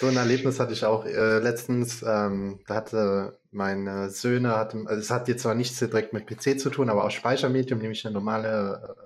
So 0.00 0.06
ein 0.06 0.16
Erlebnis 0.16 0.60
hatte 0.60 0.72
ich 0.72 0.84
auch 0.84 1.04
äh, 1.04 1.38
letztens. 1.38 2.02
Ähm, 2.02 2.60
da 2.66 2.74
hatte 2.74 3.38
meine 3.50 4.10
Söhne, 4.10 4.56
hatte, 4.56 4.84
also 4.86 5.00
es 5.00 5.10
hat 5.10 5.28
jetzt 5.28 5.42
zwar 5.42 5.54
nichts 5.54 5.78
direkt 5.78 6.12
mit 6.12 6.26
PC 6.26 6.60
zu 6.60 6.70
tun, 6.70 6.90
aber 6.90 7.04
auch 7.04 7.10
Speichermedium, 7.10 7.80
nämlich 7.80 8.04
eine 8.04 8.14
normale, 8.14 8.96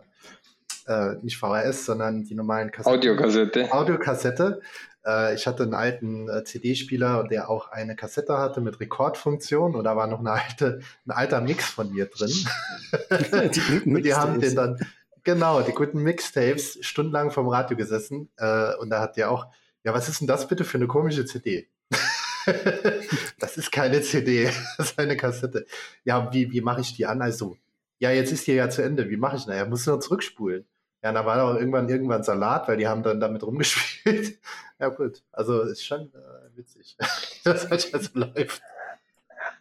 äh, 0.87 0.92
äh 0.92 1.16
nicht 1.23 1.38
VHS, 1.38 1.87
sondern 1.87 2.25
die 2.25 2.35
normalen 2.35 2.71
Kassetten. 2.71 2.99
Audiokassette. 2.99 3.73
Audiokassette. 3.73 4.61
Äh, 5.05 5.35
ich 5.35 5.47
hatte 5.47 5.64
einen 5.64 5.75
alten 5.75 6.29
äh, 6.29 6.45
CD-Spieler, 6.45 7.25
der 7.25 7.51
auch 7.51 7.71
eine 7.71 7.97
Kassette 7.97 8.38
hatte 8.38 8.61
mit 8.61 8.81
Rekordfunktion 8.81 9.75
und 9.75 9.85
da 9.85 9.97
war 9.97 10.07
noch 10.07 10.21
eine 10.21 10.33
alte, 10.33 10.81
ein 11.07 11.11
alter 11.11 11.40
Mix 11.40 11.64
von 11.64 11.92
mir 11.92 12.07
drin. 12.07 12.31
die 13.55 13.83
und 13.90 14.03
die 14.03 14.14
haben 14.14 14.40
den 14.40 14.55
dann, 14.55 14.79
genau, 15.25 15.62
die 15.62 15.73
guten 15.73 16.03
Mixtapes, 16.03 16.79
stundenlang 16.83 17.31
vom 17.31 17.49
Radio 17.49 17.77
gesessen 17.77 18.29
äh, 18.37 18.75
und 18.77 18.90
da 18.90 19.01
hat 19.01 19.16
der 19.16 19.31
auch 19.31 19.47
ja, 19.85 19.95
was 19.95 20.09
ist 20.09 20.21
denn 20.21 20.29
das 20.29 20.49
bitte 20.49 20.64
für 20.64 20.79
eine 20.79 20.87
komische 20.87 21.25
CD? 21.25 21.68
das 23.38 23.57
ist 23.57 23.73
keine 23.73 24.03
CD, 24.03 24.45
das 24.77 24.90
ist 24.90 24.99
eine 24.99 25.16
Kassette. 25.16 25.66
Ja, 26.05 26.33
wie, 26.33 26.51
wie 26.53 26.61
mache 26.61 26.81
ich 26.81 26.95
die 26.95 27.07
an? 27.07 27.23
Also, 27.23 27.57
ja, 27.99 28.11
jetzt 28.11 28.33
ist 28.33 28.47
die 28.47 28.53
ja 28.53 28.68
zu 28.68 28.83
Ende. 28.83 29.11
Wie 29.11 29.16
mache 29.16 29.37
ich? 29.37 29.47
Naja, 29.47 29.64
muss 29.64 29.87
nur 29.87 30.01
zurückspulen. 30.01 30.66
Ja, 31.03 31.12
da 31.12 31.27
war 31.27 31.42
auch 31.42 31.57
irgendwann 31.57 31.88
irgendwann 31.88 32.23
Salat, 32.23 32.68
weil 32.68 32.77
die 32.77 32.87
haben 32.87 33.03
dann 33.03 33.18
damit 33.18 33.42
rumgespielt. 33.42 34.38
ja, 34.79 34.88
gut. 34.88 35.23
Also 35.33 35.62
ist 35.62 35.85
schon 35.85 36.12
äh, 36.14 36.57
witzig, 36.57 36.97
dass 37.45 37.68
das 37.68 37.92
halt 37.92 38.05
so 38.05 38.18
läuft. 38.18 38.62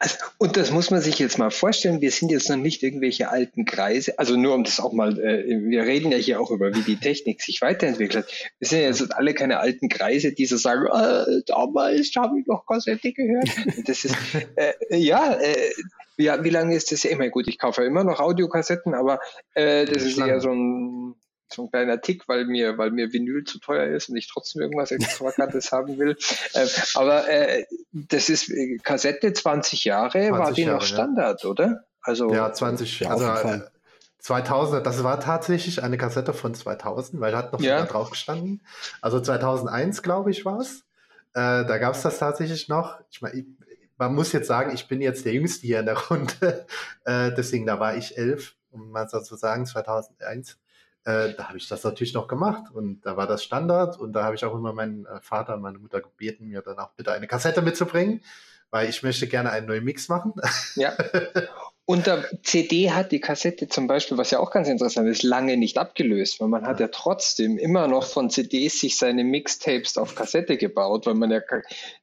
Also, 0.02 0.16
und 0.40 0.58
das 0.58 0.72
muss 0.72 0.90
man 0.90 1.00
sich 1.00 1.20
jetzt 1.20 1.38
mal 1.38 1.52
vorstellen. 1.52 2.02
Wir 2.02 2.10
sind 2.10 2.32
jetzt 2.32 2.50
noch 2.50 2.56
nicht 2.56 2.82
irgendwelche 2.82 3.30
alten 3.30 3.66
Kreise. 3.66 4.18
Also 4.18 4.36
nur 4.36 4.56
um 4.56 4.64
das 4.64 4.80
auch 4.80 4.94
mal, 4.94 5.20
äh, 5.20 5.46
wir 5.70 5.84
reden 5.84 6.12
ja 6.12 6.18
hier 6.18 6.42
auch 6.42 6.50
über, 6.50 6.74
wie 6.74 6.82
die 6.82 6.96
Technik 6.96 7.40
sich 7.44 7.62
weiterentwickelt. 7.62 8.26
Wir 8.58 8.68
sind 8.68 8.80
ja 8.80 8.88
jetzt 8.88 9.14
alle 9.14 9.36
keine 9.36 9.60
alten 9.60 9.90
Kreise, 9.90 10.34
die 10.34 10.48
so 10.48 10.58
sagen, 10.58 10.88
äh, 10.88 11.44
damals 11.46 12.12
habe 12.16 12.40
ich 12.40 12.48
noch 12.48 12.66
Kassette 12.66 13.14
gehört. 13.14 13.48
Das 13.86 14.04
ist, 14.04 14.16
äh, 14.56 14.98
ja, 14.98 15.36
äh, 15.40 15.70
wie, 16.18 16.30
wie 16.30 16.50
lange 16.50 16.76
ist 16.76 16.92
das 16.92 17.04
ja 17.04 17.12
immer? 17.12 17.30
Gut, 17.30 17.48
ich 17.48 17.60
kaufe 17.60 17.84
immer 17.84 18.04
noch 18.04 18.20
Audiokassetten, 18.20 18.96
aber 18.96 19.20
äh, 19.54 19.86
das 19.86 20.02
ist 20.02 20.18
eher 20.18 20.42
so 20.42 20.50
ein 20.50 21.14
so 21.54 21.64
ein 21.64 21.72
kleiner 21.72 22.02
Tick, 22.02 22.28
weil 22.28 22.46
mir, 22.46 22.78
weil 22.78 22.92
mir 22.92 23.12
Vinyl 23.12 23.44
zu 23.44 23.60
teuer 23.60 23.88
ist 23.96 24.10
und 24.10 24.18
ich 24.18 24.28
trotzdem 24.28 24.62
irgendwas 24.62 24.92
Extravagantes 24.92 25.72
haben 25.72 25.98
will. 25.98 26.18
Äh, 26.54 26.68
aber 26.96 27.28
äh, 27.30 27.66
das 27.92 28.30
ist 28.30 28.50
äh, 28.50 28.78
Kassette 28.84 29.34
20 29.34 29.86
Jahre, 29.86 30.28
20 30.28 30.32
war 30.32 30.52
die 30.54 30.62
Jahre, 30.62 30.76
noch 30.76 30.86
Standard, 30.86 31.44
ja. 31.44 31.50
oder? 31.50 31.86
Also, 32.02 32.34
ja, 32.34 32.52
20, 32.52 33.00
ja, 33.02 33.10
also 33.10 33.64
2000, 34.20 34.86
das 34.86 35.04
war 35.04 35.20
tatsächlich 35.20 35.84
eine 35.84 35.98
Kassette 35.98 36.34
von 36.34 36.54
2000, 36.54 37.20
weil 37.20 37.32
da 37.32 37.40
hat 37.40 37.54
noch 37.54 37.62
ja. 37.62 37.86
drauf 37.86 38.12
gestanden. 38.12 38.62
Also 39.02 39.20
2001, 39.20 40.04
glaube 40.04 40.32
ich, 40.32 40.46
war 40.46 40.60
es. 40.60 40.84
Äh, 41.34 41.66
da 41.66 41.78
gab 41.78 41.96
es 41.96 42.04
das 42.04 42.20
tatsächlich 42.20 42.68
noch. 42.68 43.00
Ich 43.10 43.22
meine, 43.22 43.46
man 43.98 44.14
muss 44.14 44.32
jetzt 44.32 44.48
sagen, 44.48 44.74
ich 44.74 44.88
bin 44.88 45.02
jetzt 45.02 45.26
der 45.26 45.34
Jüngste 45.34 45.66
hier 45.66 45.80
in 45.80 45.86
der 45.86 45.98
Runde. 45.98 46.66
Äh, 47.04 47.34
deswegen, 47.34 47.66
da 47.66 47.80
war 47.80 47.96
ich 47.96 48.16
elf, 48.16 48.56
um 48.70 48.92
mal 48.92 49.10
so 49.10 49.20
zu 49.22 49.36
sagen, 49.36 49.66
2001 49.66 50.60
äh, 51.04 51.34
da 51.34 51.48
habe 51.48 51.58
ich 51.58 51.68
das 51.68 51.84
natürlich 51.84 52.14
noch 52.14 52.28
gemacht 52.28 52.72
und 52.74 53.02
da 53.06 53.18
war 53.18 53.28
das 53.28 53.44
Standard 53.44 54.00
und 54.00 54.14
da 54.14 54.24
habe 54.24 54.36
ich 54.36 54.46
auch 54.46 54.56
immer 54.56 54.74
meinen 54.74 55.06
äh, 55.06 55.20
Vater 55.22 55.56
und 55.56 55.62
meine 55.62 55.80
Mutter 55.80 56.02
gebeten, 56.02 56.48
mir 56.48 56.62
dann 56.62 56.78
auch 56.80 56.92
bitte 56.92 57.12
eine 57.12 57.28
Kassette 57.28 57.62
mitzubringen, 57.62 58.22
weil 58.70 58.90
ich 58.90 59.02
möchte 59.02 59.28
gerne 59.28 59.52
einen 59.52 59.68
neuen 59.68 59.84
Mix 59.84 60.10
machen. 60.10 60.34
Ja. 60.76 60.96
Und 61.86 62.08
der 62.08 62.26
CD 62.44 62.92
hat 62.92 63.12
die 63.12 63.20
Kassette 63.20 63.68
zum 63.68 63.88
Beispiel, 63.88 64.18
was 64.18 64.32
ja 64.32 64.40
auch 64.40 64.52
ganz 64.52 64.70
interessant 64.70 65.10
ist, 65.10 65.24
lange 65.24 65.58
nicht 65.58 65.78
abgelöst, 65.78 66.40
weil 66.40 66.48
man 66.48 66.66
hat 66.66 66.80
ja 66.80 66.88
trotzdem 66.88 67.58
immer 67.58 67.88
noch 67.88 68.06
von 68.06 68.30
CDs 68.30 68.80
sich 68.80 68.98
seine 68.98 69.24
Mixtapes 69.24 69.98
auf 69.98 70.16
Kassette 70.16 70.58
gebaut, 70.58 71.06
weil 71.06 71.16
man 71.16 71.32
ja, 71.32 71.42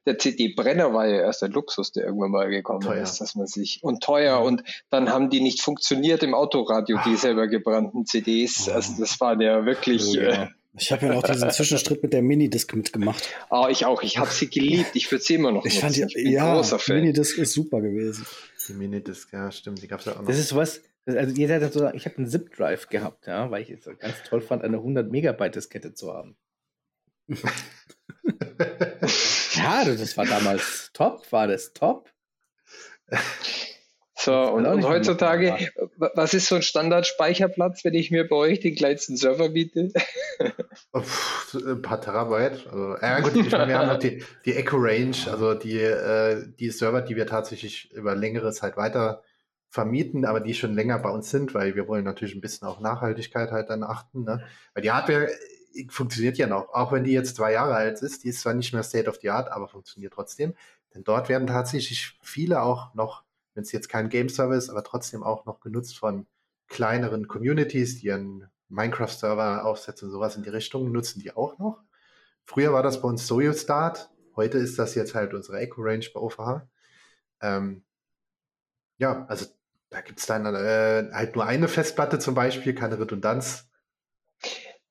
der 0.05 0.19
CD-Brenner 0.19 0.93
war 0.93 1.07
ja 1.07 1.21
erst 1.21 1.43
ein 1.43 1.51
Luxus, 1.51 1.91
der 1.91 2.05
irgendwann 2.05 2.31
mal 2.31 2.49
gekommen 2.49 2.81
teuer. 2.81 3.01
ist, 3.01 3.19
dass 3.19 3.35
man 3.35 3.47
sich, 3.47 3.79
und 3.81 4.03
teuer, 4.03 4.41
und 4.41 4.63
dann 4.89 5.09
haben 5.09 5.29
die 5.29 5.41
nicht 5.41 5.61
funktioniert 5.61 6.23
im 6.23 6.33
Autoradio, 6.33 6.99
die 7.05 7.15
selber 7.15 7.47
gebrannten 7.47 8.05
CDs, 8.05 8.69
also 8.69 8.93
das 8.99 9.19
waren 9.21 9.39
ja 9.41 9.65
wirklich, 9.65 10.05
oh, 10.07 10.21
ja. 10.21 10.43
Äh, 10.43 10.47
ich 10.77 10.91
habe 10.91 11.07
ja 11.07 11.13
noch 11.13 11.23
diesen 11.23 11.49
Zwischenstritt 11.49 12.03
mit 12.03 12.13
der 12.13 12.21
Minidisc 12.21 12.73
mitgemacht. 12.75 13.27
Ah, 13.49 13.65
oh, 13.65 13.67
ich 13.69 13.85
auch. 13.85 14.03
Ich 14.03 14.19
habe 14.19 14.29
sie 14.29 14.49
geliebt. 14.49 14.91
Ich 14.93 15.11
würde 15.11 15.23
sie 15.23 15.33
immer 15.33 15.51
noch 15.51 15.65
ich 15.65 15.81
nutzen. 15.81 16.03
Fand 16.03 16.13
die, 16.13 16.19
ich 16.19 16.31
ja, 16.31 16.61
Minidisc 16.87 17.37
ist 17.39 17.53
super 17.53 17.81
gewesen. 17.81 18.25
Die 18.69 18.73
Minidisc, 18.73 19.33
ja, 19.33 19.51
stimmt, 19.51 19.81
die 19.81 19.87
gab 19.87 19.99
es 19.99 20.05
ja 20.05 20.13
auch 20.13 20.19
noch. 20.19 20.27
Das 20.27 20.37
ist 20.37 20.55
was, 20.55 20.81
also 21.05 21.33
jeder 21.33 21.59
hat 21.59 21.73
so, 21.73 21.89
ich 21.89 22.05
habe 22.05 22.17
einen 22.17 22.27
Zip-Drive 22.27 22.87
gehabt, 22.89 23.27
ja, 23.27 23.49
weil 23.51 23.63
ich 23.63 23.69
es 23.71 23.89
ganz 23.99 24.23
toll 24.23 24.41
fand, 24.41 24.63
eine 24.63 24.77
100 24.77 25.11
Megabyte 25.11 25.55
Diskette 25.55 25.93
zu 25.93 26.13
haben. 26.13 26.37
ja, 29.55 29.85
das 29.85 30.17
war 30.17 30.25
damals 30.25 30.91
top, 30.93 31.31
war 31.31 31.47
das 31.47 31.73
top. 31.73 32.11
So, 34.21 34.33
und, 34.33 34.65
und 34.65 34.83
heutzutage, 34.83 35.71
was 35.95 36.33
ist 36.33 36.47
so 36.47 36.55
ein 36.55 36.61
Standardspeicherplatz, 36.61 37.85
wenn 37.85 37.93
ich 37.93 38.11
mir 38.11 38.27
bei 38.27 38.35
euch 38.35 38.59
den 38.59 38.75
kleinsten 38.75 39.15
Server 39.15 39.47
biete? 39.47 39.93
ein 40.93 41.81
paar 41.81 42.01
Terabyte. 42.01 42.67
Also, 42.67 42.97
ja 43.01 43.21
gut, 43.21 43.33
ich 43.37 43.49
meine, 43.49 43.69
wir 43.69 43.79
haben 43.79 43.87
halt 43.87 44.03
die, 44.03 44.21
die 44.45 44.55
Echo 44.55 44.75
Range, 44.77 45.15
also 45.31 45.53
die, 45.53 45.79
äh, 45.79 46.45
die 46.59 46.69
Server, 46.69 47.01
die 47.01 47.15
wir 47.15 47.27
tatsächlich 47.27 47.93
über 47.93 48.13
längere 48.13 48.51
Zeit 48.51 48.75
weiter 48.75 49.23
vermieten, 49.69 50.25
aber 50.25 50.41
die 50.41 50.53
schon 50.53 50.73
länger 50.73 50.99
bei 50.99 51.11
uns 51.11 51.29
sind, 51.29 51.53
weil 51.53 51.75
wir 51.75 51.87
wollen 51.87 52.03
natürlich 52.03 52.35
ein 52.35 52.41
bisschen 52.41 52.67
auch 52.67 52.81
Nachhaltigkeit 52.81 53.51
halt 53.51 53.69
dann 53.69 53.83
achten. 53.83 54.25
Ne? 54.25 54.43
Weil 54.73 54.83
die 54.83 54.91
Hardware 54.91 55.29
äh, 55.31 55.87
funktioniert 55.89 56.37
ja 56.37 56.47
noch, 56.47 56.73
auch 56.73 56.91
wenn 56.91 57.05
die 57.05 57.13
jetzt 57.13 57.37
zwei 57.37 57.53
Jahre 57.53 57.75
alt 57.75 58.01
ist, 58.01 58.25
die 58.25 58.29
ist 58.29 58.41
zwar 58.41 58.53
nicht 58.53 58.73
mehr 58.73 58.83
State 58.83 59.09
of 59.09 59.19
the 59.21 59.29
Art, 59.29 59.49
aber 59.49 59.69
funktioniert 59.69 60.11
trotzdem. 60.11 60.55
Denn 60.93 61.05
dort 61.05 61.29
werden 61.29 61.47
tatsächlich 61.47 62.17
viele 62.21 62.61
auch 62.61 62.93
noch 62.95 63.23
wenn 63.59 63.63
es 63.63 63.73
jetzt 63.73 63.89
kein 63.89 64.07
Game 64.07 64.29
Service, 64.29 64.69
aber 64.69 64.85
trotzdem 64.85 65.21
auch 65.21 65.45
noch 65.45 65.59
genutzt 65.59 65.97
von 65.97 66.27
kleineren 66.69 67.27
Communities, 67.27 67.99
die 67.99 68.09
einen 68.09 68.47
Minecraft-Server 68.69 69.65
aufsetzen 69.65 70.07
und 70.07 70.13
sowas 70.13 70.37
in 70.37 70.43
die 70.43 70.49
Richtung, 70.49 70.93
nutzen 70.93 71.19
die 71.19 71.35
auch 71.35 71.59
noch. 71.59 71.83
Früher 72.45 72.71
war 72.71 72.83
das 72.83 73.01
bei 73.01 73.09
uns 73.09 73.27
Soyo 73.27 73.51
Start, 73.51 74.11
heute 74.37 74.59
ist 74.59 74.79
das 74.79 74.95
jetzt 74.95 75.13
halt 75.13 75.33
unsere 75.33 75.59
Echo 75.59 75.81
Range 75.81 76.05
bei 76.13 76.21
OVH. 76.21 76.69
Ähm, 77.41 77.83
ja, 78.97 79.25
also 79.25 79.47
da 79.89 79.99
gibt 79.99 80.19
es 80.19 80.25
dann 80.25 80.45
äh, 80.45 81.09
halt 81.11 81.35
nur 81.35 81.45
eine 81.45 81.67
Festplatte 81.67 82.17
zum 82.17 82.35
Beispiel, 82.35 82.73
keine 82.73 82.97
Redundanz. 82.97 83.69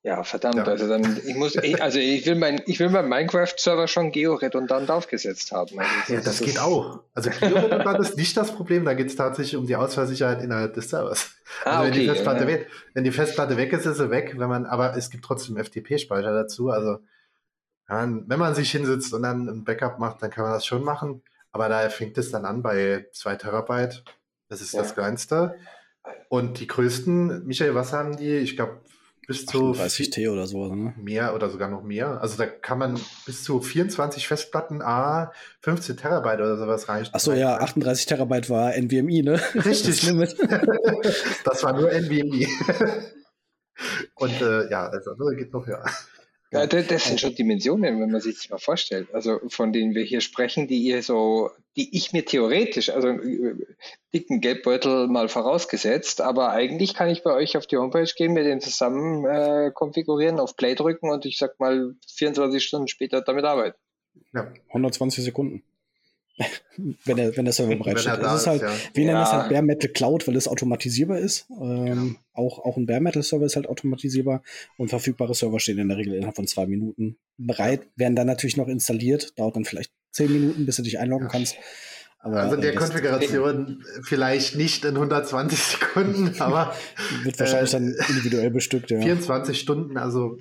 Ja, 0.02 0.22
verdammt, 0.22 0.56
ja. 0.56 0.64
also 0.64 0.88
dann, 0.88 1.20
ich 1.26 1.34
muss, 1.34 1.56
ich, 1.56 1.82
also 1.82 1.98
ich 1.98 2.24
will 2.24 2.36
mein, 2.36 2.62
ich 2.66 2.78
will 2.78 2.88
meinen 2.88 3.08
Minecraft-Server 3.08 3.88
schon 3.88 4.12
georedundant 4.12 4.88
aufgesetzt 4.90 5.50
haben. 5.50 5.80
Also 5.80 6.12
ja, 6.12 6.20
das, 6.20 6.38
das 6.38 6.40
geht 6.40 6.60
auch. 6.60 7.00
Also 7.14 7.30
georedundant 7.30 7.98
ist 8.00 8.16
nicht 8.16 8.36
das 8.36 8.54
Problem, 8.54 8.84
da 8.84 8.94
geht 8.94 9.08
es 9.08 9.16
tatsächlich 9.16 9.56
um 9.56 9.66
die 9.66 9.74
Ausfallsicherheit 9.74 10.40
innerhalb 10.40 10.74
des 10.74 10.90
Servers. 10.90 11.32
Ah, 11.64 11.80
also 11.80 11.82
wenn, 11.82 11.90
okay, 11.90 12.00
die 12.00 12.06
Festplatte 12.06 12.44
ja, 12.44 12.50
ja. 12.50 12.56
Weg, 12.56 12.66
wenn 12.94 13.04
die 13.04 13.10
Festplatte 13.10 13.56
weg 13.56 13.72
ist, 13.72 13.86
ist 13.86 13.96
sie 13.96 14.10
weg, 14.10 14.34
wenn 14.38 14.48
man, 14.48 14.66
aber 14.66 14.96
es 14.96 15.10
gibt 15.10 15.24
trotzdem 15.24 15.56
FTP-Speicher 15.56 16.32
dazu, 16.32 16.70
also 16.70 16.98
ja, 17.88 18.06
wenn 18.06 18.38
man 18.38 18.54
sich 18.54 18.70
hinsetzt 18.70 19.12
und 19.12 19.22
dann 19.22 19.48
ein 19.48 19.64
Backup 19.64 19.98
macht, 19.98 20.22
dann 20.22 20.30
kann 20.30 20.44
man 20.44 20.52
das 20.52 20.64
schon 20.64 20.84
machen, 20.84 21.22
aber 21.50 21.68
da 21.68 21.88
fängt 21.88 22.16
es 22.18 22.30
dann 22.30 22.44
an 22.44 22.62
bei 22.62 23.06
zwei 23.12 23.34
Terabyte, 23.34 24.04
das 24.48 24.60
ist 24.60 24.74
das 24.74 24.94
kleinste. 24.94 25.56
Und 26.28 26.60
die 26.60 26.66
größten, 26.66 27.46
Michael, 27.46 27.74
was 27.74 27.92
haben 27.92 28.16
die? 28.16 28.36
Ich 28.36 28.56
glaube, 28.56 28.80
bis 29.28 29.44
zu 29.44 29.72
30 29.72 30.08
T 30.08 30.28
oder 30.28 30.46
so, 30.46 30.74
ne? 30.74 30.94
Mehr 30.96 31.34
oder 31.34 31.50
sogar 31.50 31.68
noch 31.68 31.82
mehr. 31.82 32.18
Also 32.22 32.38
da 32.38 32.46
kann 32.46 32.78
man 32.78 32.98
bis 33.26 33.44
zu 33.44 33.60
24 33.60 34.26
Festplatten 34.26 34.80
A 34.80 35.32
15 35.60 35.98
Terabyte 35.98 36.40
oder 36.40 36.56
sowas 36.56 36.88
reichen. 36.88 37.14
Achso, 37.14 37.34
ja, 37.34 37.58
38 37.58 38.06
Terabyte 38.06 38.48
war 38.48 38.74
NVMe, 38.74 39.22
ne? 39.22 39.40
Richtig. 39.54 40.00
Das, 40.00 40.34
das 41.44 41.62
war 41.62 41.74
nur 41.74 41.92
NVMe. 41.92 42.46
Und 44.14 44.40
äh, 44.40 44.70
ja, 44.70 44.88
also 44.88 45.10
das 45.14 45.36
geht 45.36 45.52
noch 45.52 45.66
höher. 45.66 45.84
Ja, 46.50 46.66
das, 46.66 46.86
das 46.86 47.04
sind 47.04 47.20
schon 47.20 47.34
Dimensionen, 47.34 48.00
wenn 48.00 48.10
man 48.10 48.20
sich 48.22 48.36
das 48.36 48.48
mal 48.48 48.58
vorstellt. 48.58 49.08
Also 49.12 49.38
von 49.48 49.72
denen 49.72 49.94
wir 49.94 50.02
hier 50.02 50.22
sprechen, 50.22 50.66
die 50.66 50.78
ihr 50.82 51.02
so, 51.02 51.50
die 51.76 51.94
ich 51.94 52.12
mir 52.14 52.24
theoretisch, 52.24 52.88
also 52.88 53.08
äh, 53.08 53.54
dicken 54.14 54.40
Geldbeutel 54.40 55.08
mal 55.08 55.28
vorausgesetzt, 55.28 56.22
aber 56.22 56.50
eigentlich 56.50 56.94
kann 56.94 57.10
ich 57.10 57.22
bei 57.22 57.34
euch 57.34 57.58
auf 57.58 57.66
die 57.66 57.76
Homepage 57.76 58.10
gehen, 58.16 58.32
mir 58.32 58.44
den 58.44 58.62
zusammen 58.62 59.26
äh, 59.26 59.70
konfigurieren, 59.74 60.40
auf 60.40 60.56
Play 60.56 60.74
drücken 60.74 61.10
und 61.10 61.26
ich 61.26 61.36
sag 61.36 61.60
mal 61.60 61.94
24 62.16 62.64
Stunden 62.64 62.88
später 62.88 63.20
damit 63.20 63.44
arbeiten. 63.44 63.76
Ja. 64.32 64.50
120 64.68 65.22
Sekunden. 65.24 65.62
Wenn, 67.04 67.16
der, 67.16 67.36
wenn 67.36 67.44
der 67.44 67.52
Server 67.52 67.74
bereitsteht. 67.76 68.18
Das 68.20 68.42
ist 68.42 68.46
halt, 68.46 68.62
ja. 68.62 68.72
wir 68.94 69.04
nennen 69.04 69.18
das 69.18 69.32
halt 69.32 69.50
Bare 69.50 69.62
Metal 69.62 69.90
Cloud, 69.90 70.26
weil 70.28 70.36
es 70.36 70.48
automatisierbar 70.48 71.18
ist. 71.18 71.46
Ähm, 71.60 72.16
ja. 72.16 72.42
auch, 72.42 72.64
auch 72.64 72.76
ein 72.76 72.86
Bare 72.86 73.00
Metal 73.00 73.22
Server 73.22 73.46
ist 73.46 73.56
halt 73.56 73.68
automatisierbar 73.68 74.42
und 74.76 74.88
verfügbare 74.88 75.34
Server 75.34 75.58
stehen 75.58 75.78
in 75.78 75.88
der 75.88 75.98
Regel 75.98 76.14
innerhalb 76.14 76.36
von 76.36 76.46
zwei 76.46 76.66
Minuten 76.66 77.16
bereit, 77.36 77.88
werden 77.96 78.16
dann 78.16 78.26
natürlich 78.26 78.56
noch 78.56 78.68
installiert, 78.68 79.38
dauert 79.38 79.56
dann 79.56 79.64
vielleicht 79.64 79.92
zehn 80.12 80.32
Minuten, 80.32 80.66
bis 80.66 80.76
du 80.76 80.82
dich 80.82 80.98
einloggen 80.98 81.28
kannst. 81.28 81.56
Aber, 82.20 82.40
also 82.40 82.56
der 82.56 82.74
Konfiguration 82.74 83.84
vielleicht 84.02 84.56
nicht 84.56 84.84
in 84.84 84.94
120 84.96 85.58
Sekunden, 85.58 86.34
aber 86.40 86.74
wird 87.22 87.38
wahrscheinlich 87.38 87.70
äh, 87.70 87.78
dann 87.78 87.94
individuell 88.08 88.50
bestückt. 88.50 88.90
Ja. 88.90 89.00
24 89.00 89.58
Stunden, 89.58 89.96
also 89.96 90.38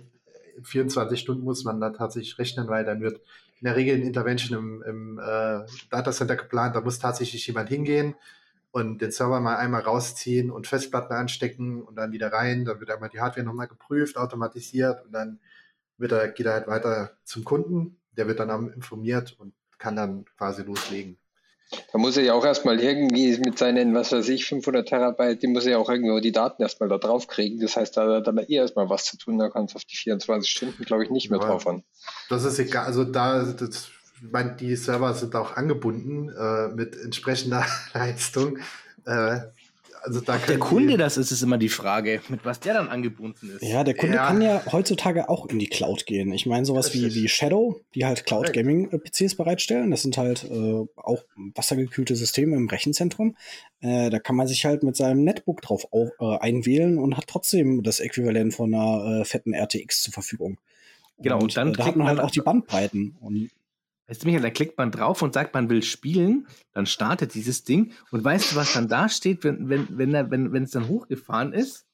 24 0.63 1.19
Stunden 1.19 1.43
muss 1.43 1.63
man 1.63 1.79
da 1.79 1.91
tatsächlich 1.91 2.39
rechnen, 2.39 2.67
weil 2.67 2.83
dann 2.83 3.01
wird 3.01 3.21
in 3.60 3.65
der 3.65 3.76
Regel 3.76 3.96
eine 3.96 4.06
Intervention 4.06 4.58
im, 4.58 4.84
im 4.84 5.20
äh, 5.20 5.65
Datacenter 5.89 6.36
geplant. 6.36 6.76
Da 6.76 6.82
muss 6.82 7.00
tatsächlich 7.00 7.46
jemand 7.48 7.70
hingehen 7.70 8.15
und 8.72 9.02
den 9.02 9.12
Server 9.12 9.39
mal 9.39 9.58
einmal 9.58 9.82
rausziehen 9.82 10.52
und 10.52 10.67
Festplatten 10.67 11.13
anstecken 11.13 11.82
und 11.82 11.96
dann 11.96 12.12
wieder 12.12 12.32
rein. 12.32 12.65
Dann 12.65 12.80
wird 12.80 12.91
einmal 12.91 13.10
die 13.10 13.20
Hardware 13.20 13.46
nochmal 13.46 13.67
geprüft, 13.67 14.17
automatisiert 14.17 15.04
und 15.06 15.12
dann 15.12 15.39
wird 15.98 16.12
er, 16.12 16.28
geht 16.30 16.46
er 16.46 16.54
halt 16.54 16.67
weiter 16.67 17.17
zum 17.24 17.43
Kunden. 17.43 17.98
Der 18.12 18.28
wird 18.28 18.39
dann 18.39 18.72
informiert 18.72 19.36
und 19.39 19.54
kann 19.78 19.96
dann 19.96 20.26
quasi 20.38 20.63
loslegen. 20.63 21.17
Da 21.91 21.97
muss 21.97 22.15
er 22.15 22.23
ja 22.23 22.34
auch 22.34 22.45
erstmal 22.45 22.80
irgendwie 22.80 23.38
mit 23.39 23.58
seinen, 23.58 23.93
was 23.93 24.12
weiß 24.12 24.30
ich, 24.30 24.45
500 24.45 24.88
Terabyte, 24.88 25.41
die 25.41 25.47
muss 25.47 25.65
er 25.65 25.73
ja 25.73 25.77
auch 25.77 25.89
irgendwo 25.89 26.19
die 26.19 26.32
Daten 26.32 26.62
erstmal 26.62 26.88
da 26.88 26.97
drauf 26.97 27.27
kriegen. 27.27 27.60
Das 27.60 27.75
heißt, 27.75 27.97
da 27.97 28.17
hat 28.17 28.27
er 28.27 28.49
eh 28.49 28.56
erstmal 28.56 28.89
was 28.89 29.06
zu 29.06 29.17
tun, 29.17 29.38
da 29.38 29.49
kann 29.49 29.65
es 29.65 29.75
auf 29.75 29.84
die 29.84 29.97
24 29.97 30.49
Stunden, 30.49 30.84
glaube 30.86 31.03
ich, 31.03 31.10
nicht 31.10 31.30
mehr 31.30 31.41
ja, 31.41 31.47
drauf 31.47 31.67
an. 31.67 31.84
Das 32.30 32.45
ist 32.45 32.60
egal, 32.60 32.86
also 32.86 33.03
da, 33.03 33.43
das, 33.43 33.89
ich 34.15 34.32
meine, 34.32 34.56
die 34.56 34.75
Server 34.75 35.13
sind 35.13 35.36
auch 35.36 35.58
angebunden 35.58 36.30
äh, 36.30 36.69
mit 36.69 36.95
entsprechender 36.95 37.65
Leistung. 37.93 38.60
Äh, 39.06 39.39
also 40.03 40.21
da 40.21 40.38
der 40.38 40.60
Kunde 40.60 40.97
das 40.97 41.17
ist, 41.17 41.31
ist 41.31 41.41
immer 41.41 41.57
die 41.57 41.69
Frage, 41.69 42.21
mit 42.29 42.45
was 42.45 42.60
der 42.60 42.73
dann 42.73 42.89
angebunden 42.89 43.49
ist. 43.49 43.62
Ja, 43.63 43.83
der 43.83 43.95
Kunde 43.95 44.15
ja. 44.15 44.27
kann 44.27 44.41
ja 44.41 44.62
heutzutage 44.71 45.29
auch 45.29 45.47
in 45.47 45.60
die 45.60 45.67
Cloud 45.67 46.05
gehen. 46.05 46.31
Ich 46.31 46.45
meine, 46.45 46.65
sowas 46.65 46.93
wie, 46.93 47.13
wie 47.13 47.27
Shadow, 47.27 47.81
die 47.95 48.05
halt 48.05 48.25
Cloud 48.25 48.53
Gaming 48.53 48.89
PCs 48.89 49.36
bereitstellen. 49.36 49.91
Das 49.91 50.01
sind 50.01 50.17
halt 50.17 50.45
äh, 50.49 50.86
auch 50.95 51.23
wassergekühlte 51.55 52.15
Systeme 52.15 52.55
im 52.55 52.67
Rechenzentrum. 52.67 53.36
Äh, 53.81 54.10
da 54.10 54.19
kann 54.19 54.36
man 54.36 54.47
sich 54.47 54.65
halt 54.65 54.83
mit 54.83 54.95
seinem 54.95 55.23
Netbook 55.23 55.62
drauf 55.62 55.88
auch, 55.91 56.10
äh, 56.19 56.39
einwählen 56.39 56.97
und 56.97 57.17
hat 57.17 57.27
trotzdem 57.27 57.83
das 57.83 57.99
Äquivalent 57.99 58.53
von 58.53 58.73
einer 58.73 59.21
äh, 59.21 59.25
fetten 59.25 59.53
RTX 59.53 60.03
zur 60.03 60.13
Verfügung. 60.13 60.57
Genau, 61.19 61.36
und, 61.36 61.43
und 61.43 61.57
dann 61.57 61.69
äh, 61.69 61.73
da 61.73 61.86
hat 61.86 61.95
man 61.95 62.07
halt 62.07 62.19
auch 62.19 62.31
die 62.31 62.41
Bandbreiten. 62.41 63.15
Und 63.21 63.49
Weißt 64.08 64.24
du, 64.24 64.28
Michael, 64.28 64.43
da 64.43 64.50
klickt 64.50 64.78
man 64.78 64.91
drauf 64.91 65.22
und 65.22 65.34
sagt, 65.34 65.54
man 65.54 65.70
will 65.70 65.84
spielen, 65.84 66.48
dann 66.72 66.86
startet 66.86 67.34
dieses 67.34 67.63
Ding 67.65 67.93
und 68.12 68.24
weißt 68.24 68.52
du, 68.52 68.56
was 68.56 68.74
dann 68.74 68.88
da 68.88 69.10
steht, 69.10 69.43
wenn, 69.43 69.70
wenn, 69.70 69.88
wenn, 69.98 70.13
wenn, 70.13 70.54
wenn 70.54 70.63
es 70.63 70.72
dann 70.72 70.88
hochgefahren 70.88 71.52
ist? 71.52 71.86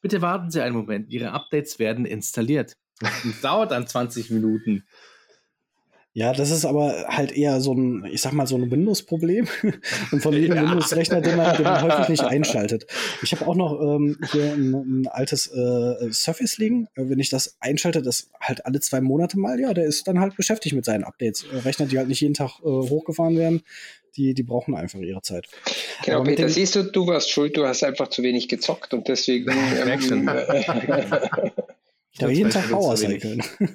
Bitte 0.00 0.22
warten 0.22 0.50
Sie 0.50 0.62
einen 0.62 0.76
Moment, 0.76 1.10
Ihre 1.10 1.32
Updates 1.32 1.80
werden 1.80 2.04
installiert. 2.04 2.76
Das 3.00 3.40
dauert 3.42 3.72
dann 3.72 3.88
20 3.88 4.30
Minuten. 4.30 4.84
Ja, 6.16 6.32
das 6.32 6.52
ist 6.52 6.64
aber 6.64 7.06
halt 7.08 7.32
eher 7.32 7.60
so 7.60 7.72
ein, 7.72 8.04
ich 8.06 8.22
sag 8.22 8.32
mal, 8.32 8.46
so 8.46 8.54
ein 8.54 8.70
Windows-Problem 8.70 9.48
und 10.12 10.22
von 10.22 10.32
jedem 10.32 10.56
ja. 10.56 10.62
Windows-Rechner, 10.62 11.20
den 11.20 11.36
man, 11.36 11.56
den 11.56 11.64
man 11.64 11.82
häufig 11.82 12.08
nicht 12.08 12.22
einschaltet. 12.22 12.86
Ich 13.20 13.32
habe 13.32 13.44
auch 13.48 13.56
noch 13.56 13.80
ähm, 13.80 14.16
hier 14.30 14.52
ein, 14.52 14.74
ein 14.74 15.08
altes 15.08 15.48
äh, 15.48 16.12
Surface 16.12 16.58
liegen. 16.58 16.86
Äh, 16.94 17.08
wenn 17.08 17.18
ich 17.18 17.30
das 17.30 17.56
einschalte, 17.58 18.00
das 18.00 18.30
halt 18.40 18.64
alle 18.64 18.78
zwei 18.78 19.00
Monate 19.00 19.40
mal, 19.40 19.58
ja, 19.58 19.74
der 19.74 19.86
ist 19.86 20.06
dann 20.06 20.20
halt 20.20 20.36
beschäftigt 20.36 20.76
mit 20.76 20.84
seinen 20.84 21.02
Updates. 21.02 21.46
Äh, 21.52 21.56
Rechner, 21.58 21.86
die 21.86 21.98
halt 21.98 22.06
nicht 22.06 22.20
jeden 22.20 22.34
Tag 22.34 22.60
äh, 22.60 22.62
hochgefahren 22.62 23.36
werden, 23.36 23.62
die, 24.16 24.34
die 24.34 24.44
brauchen 24.44 24.76
einfach 24.76 25.00
ihre 25.00 25.22
Zeit. 25.22 25.48
Genau, 26.04 26.18
aber 26.18 26.26
Peter, 26.26 26.48
siehst 26.48 26.76
du, 26.76 26.84
du 26.84 27.08
warst 27.08 27.28
schuld, 27.28 27.56
du 27.56 27.66
hast 27.66 27.82
einfach 27.82 28.06
zu 28.06 28.22
wenig 28.22 28.48
gezockt 28.48 28.94
und 28.94 29.08
deswegen. 29.08 29.52
Ähm, 29.84 30.30
Ich 32.14 32.20
darf 32.20 32.30
jeden 32.30 32.50
Tag 32.50 32.70
Power 32.70 32.96
cyclen. 32.96 33.42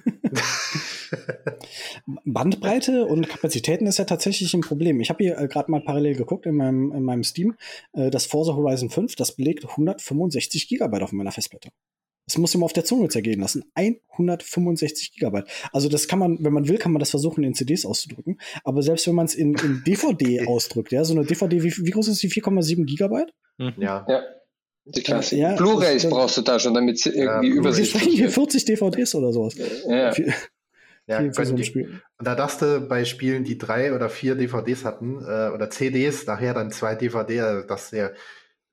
Bandbreite 2.26 3.06
und 3.06 3.28
Kapazitäten 3.28 3.86
ist 3.86 4.00
ja 4.00 4.06
tatsächlich 4.06 4.54
ein 4.54 4.62
Problem. 4.62 5.02
Ich 5.02 5.10
habe 5.10 5.22
hier 5.22 5.38
äh, 5.38 5.50
gerade 5.50 5.70
mal 5.70 5.82
parallel 5.82 6.16
geguckt 6.16 6.46
in 6.46 6.56
meinem, 6.56 6.94
in 6.94 7.04
meinem 7.04 7.26
Steam. 7.26 7.56
Äh, 7.92 8.10
das 8.10 8.26
Forza 8.26 8.56
Horizon 8.56 8.90
5, 8.90 9.18
das 9.18 9.36
belegt 9.36 9.66
165 9.68 10.70
Gigabyte 10.70 11.04
auf 11.04 11.12
meiner 11.12 11.34
Festplatte. 11.34 11.68
Das 12.28 12.38
muss 12.38 12.54
ich 12.54 12.60
mal 12.60 12.66
auf 12.66 12.74
der 12.74 12.86
Zunge 12.86 13.10
zergehen 13.10 13.42
lassen. 13.42 13.66
165 13.74 15.12
Gigabyte. 15.16 15.50
Also 15.74 15.90
das 15.90 16.08
kann 16.08 16.20
man, 16.20 16.42
wenn 16.42 16.54
man 16.54 16.70
will, 16.70 16.78
kann 16.78 16.94
man 16.94 17.02
das 17.02 17.10
versuchen, 17.10 17.44
in 17.44 17.56
CDs 17.56 17.86
auszudrücken. 17.86 18.40
Aber 18.64 18.84
selbst 18.84 19.06
wenn 19.06 19.16
man 19.16 19.26
es 19.26 19.36
in, 19.36 19.56
in 19.56 19.84
DVD 19.86 20.42
ausdrückt, 20.48 20.94
ja, 20.94 21.04
so 21.04 21.14
eine 21.14 21.26
DVD, 21.26 21.62
wie, 21.62 21.74
wie 21.76 21.92
groß 21.92 22.08
ist 22.08 22.24
die? 22.24 22.30
4,7 22.30 22.86
Gigabyte? 22.86 23.34
Ja. 23.58 24.06
ja. 24.08 24.22
Die 24.96 25.04
Klasse. 25.04 25.36
Ja, 25.36 25.56
Blu-rays 25.56 26.10
brauchst 26.10 26.38
du 26.38 26.42
da 26.42 26.60
schon, 26.60 26.74
damit 26.74 27.00
sie 27.00 27.10
irgendwie 27.10 27.50
ja, 27.50 27.56
übersichtlich 27.56 28.06
Wir 28.06 28.12
hier 28.12 28.32
40 28.32 28.66
DVDs 28.66 29.16
oder 29.16 29.32
sowas. 29.32 29.56
Ja. 29.88 30.12
Für, 30.12 30.34
ja, 31.08 31.34
für 31.34 31.46
so 31.46 31.56
und 31.56 32.02
da 32.20 32.36
dachte 32.36 32.82
bei 32.82 33.04
Spielen, 33.04 33.44
die 33.44 33.58
drei 33.58 33.96
oder 33.96 34.10
vier 34.10 34.36
DVDs 34.36 34.86
hatten, 34.86 35.24
äh, 35.24 35.50
oder 35.50 35.70
CDs, 35.70 36.28
nachher 36.28 36.54
dann 36.54 36.72
zwei 36.72 36.96
DVD, 36.96 37.42
also 37.42 37.68
das 37.68 37.90
sehr. 37.90 38.14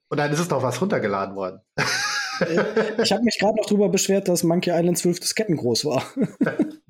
Und 0.08 0.18
dann 0.18 0.30
ist 0.32 0.40
es 0.40 0.50
noch 0.50 0.62
was 0.62 0.80
runtergeladen 0.80 1.34
worden. 1.34 1.60
ich 3.02 3.12
habe 3.12 3.24
mich 3.24 3.38
gerade 3.38 3.56
noch 3.56 3.66
drüber 3.66 3.88
beschwert, 3.88 4.28
dass 4.28 4.42
Monkey 4.42 4.70
Island 4.70 4.98
12 4.98 5.20
Disketten 5.20 5.56
groß 5.56 5.86
war. 5.86 6.04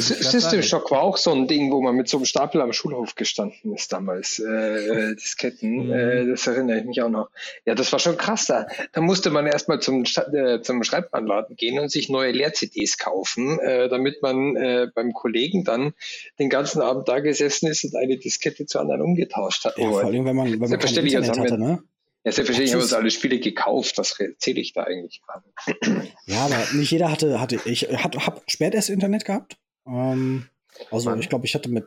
System 0.00 0.62
Shock 0.62 0.90
war 0.90 1.02
auch 1.02 1.16
so 1.16 1.32
ein 1.32 1.46
Ding, 1.46 1.70
wo 1.70 1.80
man 1.80 1.94
mit 1.94 2.08
so 2.08 2.16
einem 2.16 2.26
Stapel 2.26 2.60
am 2.60 2.72
Schulhof 2.72 3.14
gestanden 3.14 3.72
ist 3.74 3.92
damals. 3.92 4.38
Äh, 4.40 5.12
äh 5.12 5.14
Disketten, 5.14 5.86
mhm. 5.86 5.92
äh, 5.92 6.26
das 6.26 6.46
erinnere 6.46 6.78
ich 6.78 6.84
mich 6.84 7.02
auch 7.02 7.08
noch. 7.08 7.30
Ja, 7.64 7.74
das 7.74 7.92
war 7.92 7.98
schon 7.98 8.16
krass 8.16 8.46
da. 8.46 8.66
Da 8.92 9.00
musste 9.00 9.30
man 9.30 9.46
erstmal 9.46 9.80
zum, 9.80 10.04
äh, 10.04 10.60
zum 10.60 10.82
Schreibwarenladen 10.82 11.56
gehen 11.56 11.78
und 11.78 11.90
sich 11.90 12.08
neue 12.08 12.32
Leer-CDs 12.32 12.98
kaufen, 12.98 13.58
äh, 13.60 13.88
damit 13.88 14.22
man 14.22 14.56
äh, 14.56 14.88
beim 14.92 15.12
Kollegen 15.12 15.64
dann 15.64 15.94
den 16.38 16.50
ganzen 16.50 16.82
Abend 16.82 17.08
da 17.08 17.20
gesessen 17.20 17.68
ist 17.68 17.84
und 17.84 17.94
eine 17.94 18.18
Diskette 18.18 18.66
zu 18.66 18.80
anderen 18.80 19.02
umgetauscht 19.02 19.64
hat. 19.64 19.78
Ja, 19.78 19.90
vor 19.90 20.04
allem, 20.04 20.24
wenn 20.24 20.36
man, 20.36 20.52
wenn 20.52 20.58
man 20.58 20.78
kein 20.78 20.94
Internet 20.94 21.38
hatte, 21.38 21.58
ne? 21.58 21.82
Ja, 22.28 22.32
selbstverständlich 22.32 22.72
haben 22.74 22.80
wir 22.80 22.84
uns 22.84 22.92
alle 22.92 23.10
Spiele 23.10 23.40
gekauft. 23.40 23.96
Was 23.96 24.20
erzähle 24.20 24.60
ich 24.60 24.74
da 24.74 24.84
eigentlich 24.84 25.22
gerade? 25.22 26.08
Ja, 26.26 26.44
aber 26.44 26.62
nicht 26.74 26.90
jeder 26.90 27.10
hatte, 27.10 27.40
hatte 27.40 27.58
ich 27.64 27.84
habe 27.84 28.18
hab 28.26 28.42
spät 28.50 28.74
erst 28.74 28.90
Internet 28.90 29.24
gehabt. 29.24 29.56
Ähm, 29.86 30.46
also 30.90 31.08
Mann. 31.08 31.20
ich 31.20 31.30
glaube, 31.30 31.46
ich 31.46 31.54
hatte 31.54 31.70
mit 31.70 31.86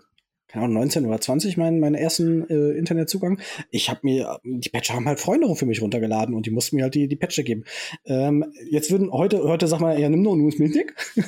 keine 0.51 0.65
Ahnung, 0.65 0.75
19 0.79 1.05
oder 1.05 1.19
20 1.21 1.57
meinen, 1.57 1.79
meinen 1.79 1.95
ersten 1.95 2.49
äh, 2.49 2.77
Internetzugang. 2.77 3.39
Ich 3.69 3.89
habe 3.89 3.99
mir, 4.03 4.39
die 4.43 4.69
Patcher 4.69 4.95
haben 4.95 5.07
halt 5.07 5.19
Freunde 5.19 5.53
für 5.55 5.65
mich 5.65 5.81
runtergeladen 5.81 6.35
und 6.35 6.45
die 6.45 6.51
mussten 6.51 6.75
mir 6.75 6.83
halt 6.83 6.95
die, 6.95 7.07
die 7.07 7.15
Patcher 7.15 7.43
geben. 7.43 7.63
Ähm, 8.05 8.53
jetzt 8.69 8.91
würden 8.91 9.11
heute, 9.11 9.43
heute 9.43 9.67
sag 9.67 9.79
mal, 9.79 9.99
ja, 9.99 10.09
nimm 10.09 10.21
nur 10.21 10.33
einen 10.33 10.45
USB-Stick. 10.45 10.93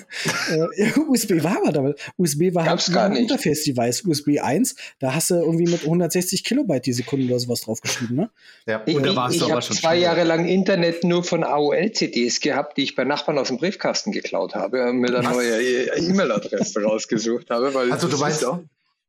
äh, 0.49 0.99
USB 1.07 1.43
war 1.43 1.57
aber 1.57 1.71
damit. 1.71 1.99
USB 2.17 2.53
war 2.53 2.65
Gab's 2.65 2.87
halt 2.87 2.95
gar 2.95 3.05
ein 3.05 3.11
nicht. 3.13 3.21
Interface-Device. 3.21 4.03
USB 4.05 4.39
1, 4.41 4.75
da 4.99 5.13
hast 5.15 5.29
du 5.29 5.35
irgendwie 5.35 5.69
mit 5.71 5.83
160 5.83 6.43
Kilobyte 6.43 6.85
die 6.85 6.93
Sekunde 6.93 7.25
oder 7.27 7.39
sowas 7.39 7.61
draufgeschrieben, 7.61 8.15
ne? 8.15 8.29
Ja. 8.67 8.81
Ich, 8.85 8.95
Und 8.95 9.05
da 9.05 9.15
warst 9.15 9.35
ich, 9.35 9.39
du 9.39 9.45
ich 9.45 9.51
aber 9.51 9.61
habe 9.61 9.65
schon 9.65 9.77
zwei. 9.77 9.97
Jahre 9.97 10.23
lang 10.23 10.45
Internet 10.47 11.03
nur 11.03 11.23
von 11.23 11.43
AOL-CDs 11.43 12.41
gehabt, 12.41 12.77
die 12.77 12.83
ich 12.83 12.95
bei 12.95 13.03
Nachbarn 13.05 13.37
aus 13.37 13.47
dem 13.47 13.57
Briefkasten 13.57 14.11
geklaut 14.11 14.55
habe 14.55 14.89
und 14.89 14.97
mir 14.97 15.11
dann 15.11 15.23
neue 15.23 15.61
E- 15.61 15.87
E-Mail-Adresse 15.97 16.83
rausgesucht 16.83 17.49
habe. 17.49 17.73
Weil 17.73 17.91
Also 17.91 18.07
du 18.07 18.15
ist 18.25 18.43
auch- 18.45 18.59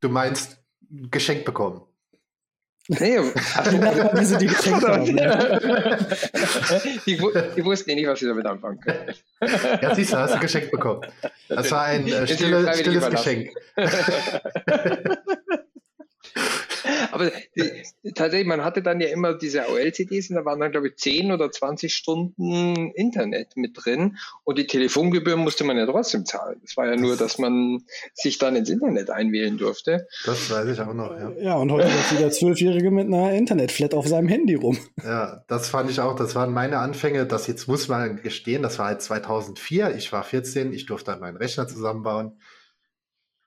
du 0.05 0.09
meinst 0.11 0.59
geschenkt 1.11 1.45
bekommen. 1.45 1.83
Nee, 2.87 3.19
ach, 3.19 3.69
Die 3.69 3.79
Nachbarn, 3.79 4.39
die 4.39 4.47
geschenkt 4.47 4.87
haben. 4.87 5.05
Ne? 5.05 6.07
die, 7.07 7.17
die 7.17 7.65
wussten 7.65 7.91
eh 7.91 7.95
nicht, 7.95 8.07
was 8.07 8.21
sie 8.21 8.27
damit 8.27 8.45
anfangen 8.45 8.79
können. 8.81 9.15
Ja, 9.81 9.95
siehst 9.95 10.13
du, 10.13 10.19
hast 10.19 10.35
du 10.35 10.39
geschenkt 10.39 10.71
bekommen. 10.71 11.01
Das 11.49 11.71
war 11.71 11.85
ein 11.85 12.07
äh, 12.07 12.27
stille, 12.27 12.75
stilles. 12.75 13.09
Geschenk. 13.09 13.51
Aber 17.15 17.31
die, 17.57 18.13
tatsächlich, 18.15 18.49
man 18.49 18.65
hatte 18.65 18.83
dann 18.83 19.01
ja 19.01 19.09
immer 19.09 19.35
diese 19.35 19.67
AOL-CDs 19.67 20.31
und 20.31 20.37
da 20.37 20.45
waren 20.45 20.59
dann, 20.59 20.73
glaube 20.73 20.89
ich, 20.89 20.97
10 20.97 21.31
oder 21.31 21.51
20 21.51 21.95
Stunden 21.95 22.91
Internet 22.95 23.57
mit 23.57 23.73
drin 23.77 24.17
und 24.43 24.59
die 24.59 24.67
Telefongebühren 24.67 25.41
musste 25.41 25.63
man 25.63 25.77
ja 25.77 25.87
trotzdem 25.87 26.27
zahlen. 26.27 26.61
Das 26.63 26.77
war 26.77 26.87
ja 26.89 26.97
nur, 26.97 27.17
dass 27.17 27.39
man 27.39 27.85
sich 28.15 28.39
dann 28.39 28.57
ins 28.57 28.69
Internet 28.69 29.11
einwählen 29.11 29.57
durfte. 29.57 30.09
Das 30.27 30.51
weiß 30.51 30.69
ich 30.69 30.81
auch 30.81 30.93
noch, 30.93 31.17
ja. 31.17 31.31
Ja, 31.41 31.55
und 31.57 31.71
heute 31.71 31.87
läuft 31.87 32.19
wieder 32.19 32.31
Zwölfjährige 32.31 32.91
mit 32.91 33.07
einer 33.07 33.33
Internetflat 33.33 33.95
auf 33.95 34.09
seinem 34.09 34.29
Handy 34.29 34.55
rum. 34.55 34.77
Ja, 35.05 35.45
das 35.47 35.69
fand 35.69 35.91
ich 35.91 36.01
auch, 36.01 36.17
das 36.17 36.35
waren 36.35 36.53
meine 36.53 36.79
Anfänge. 36.79 37.27
Das 37.27 37.47
jetzt 37.47 37.69
muss 37.69 37.87
man 37.87 38.23
gestehen, 38.23 38.63
das 38.63 38.79
war 38.81 38.87
halt 38.87 39.03
2004. 39.03 39.95
Ich 39.97 40.13
war 40.13 40.25
14, 40.25 40.73
ich 40.73 40.87
durfte 40.87 41.13
dann 41.13 41.21
meinen 41.21 41.37
Rechner 41.37 41.69
zusammenbauen. 41.69 42.33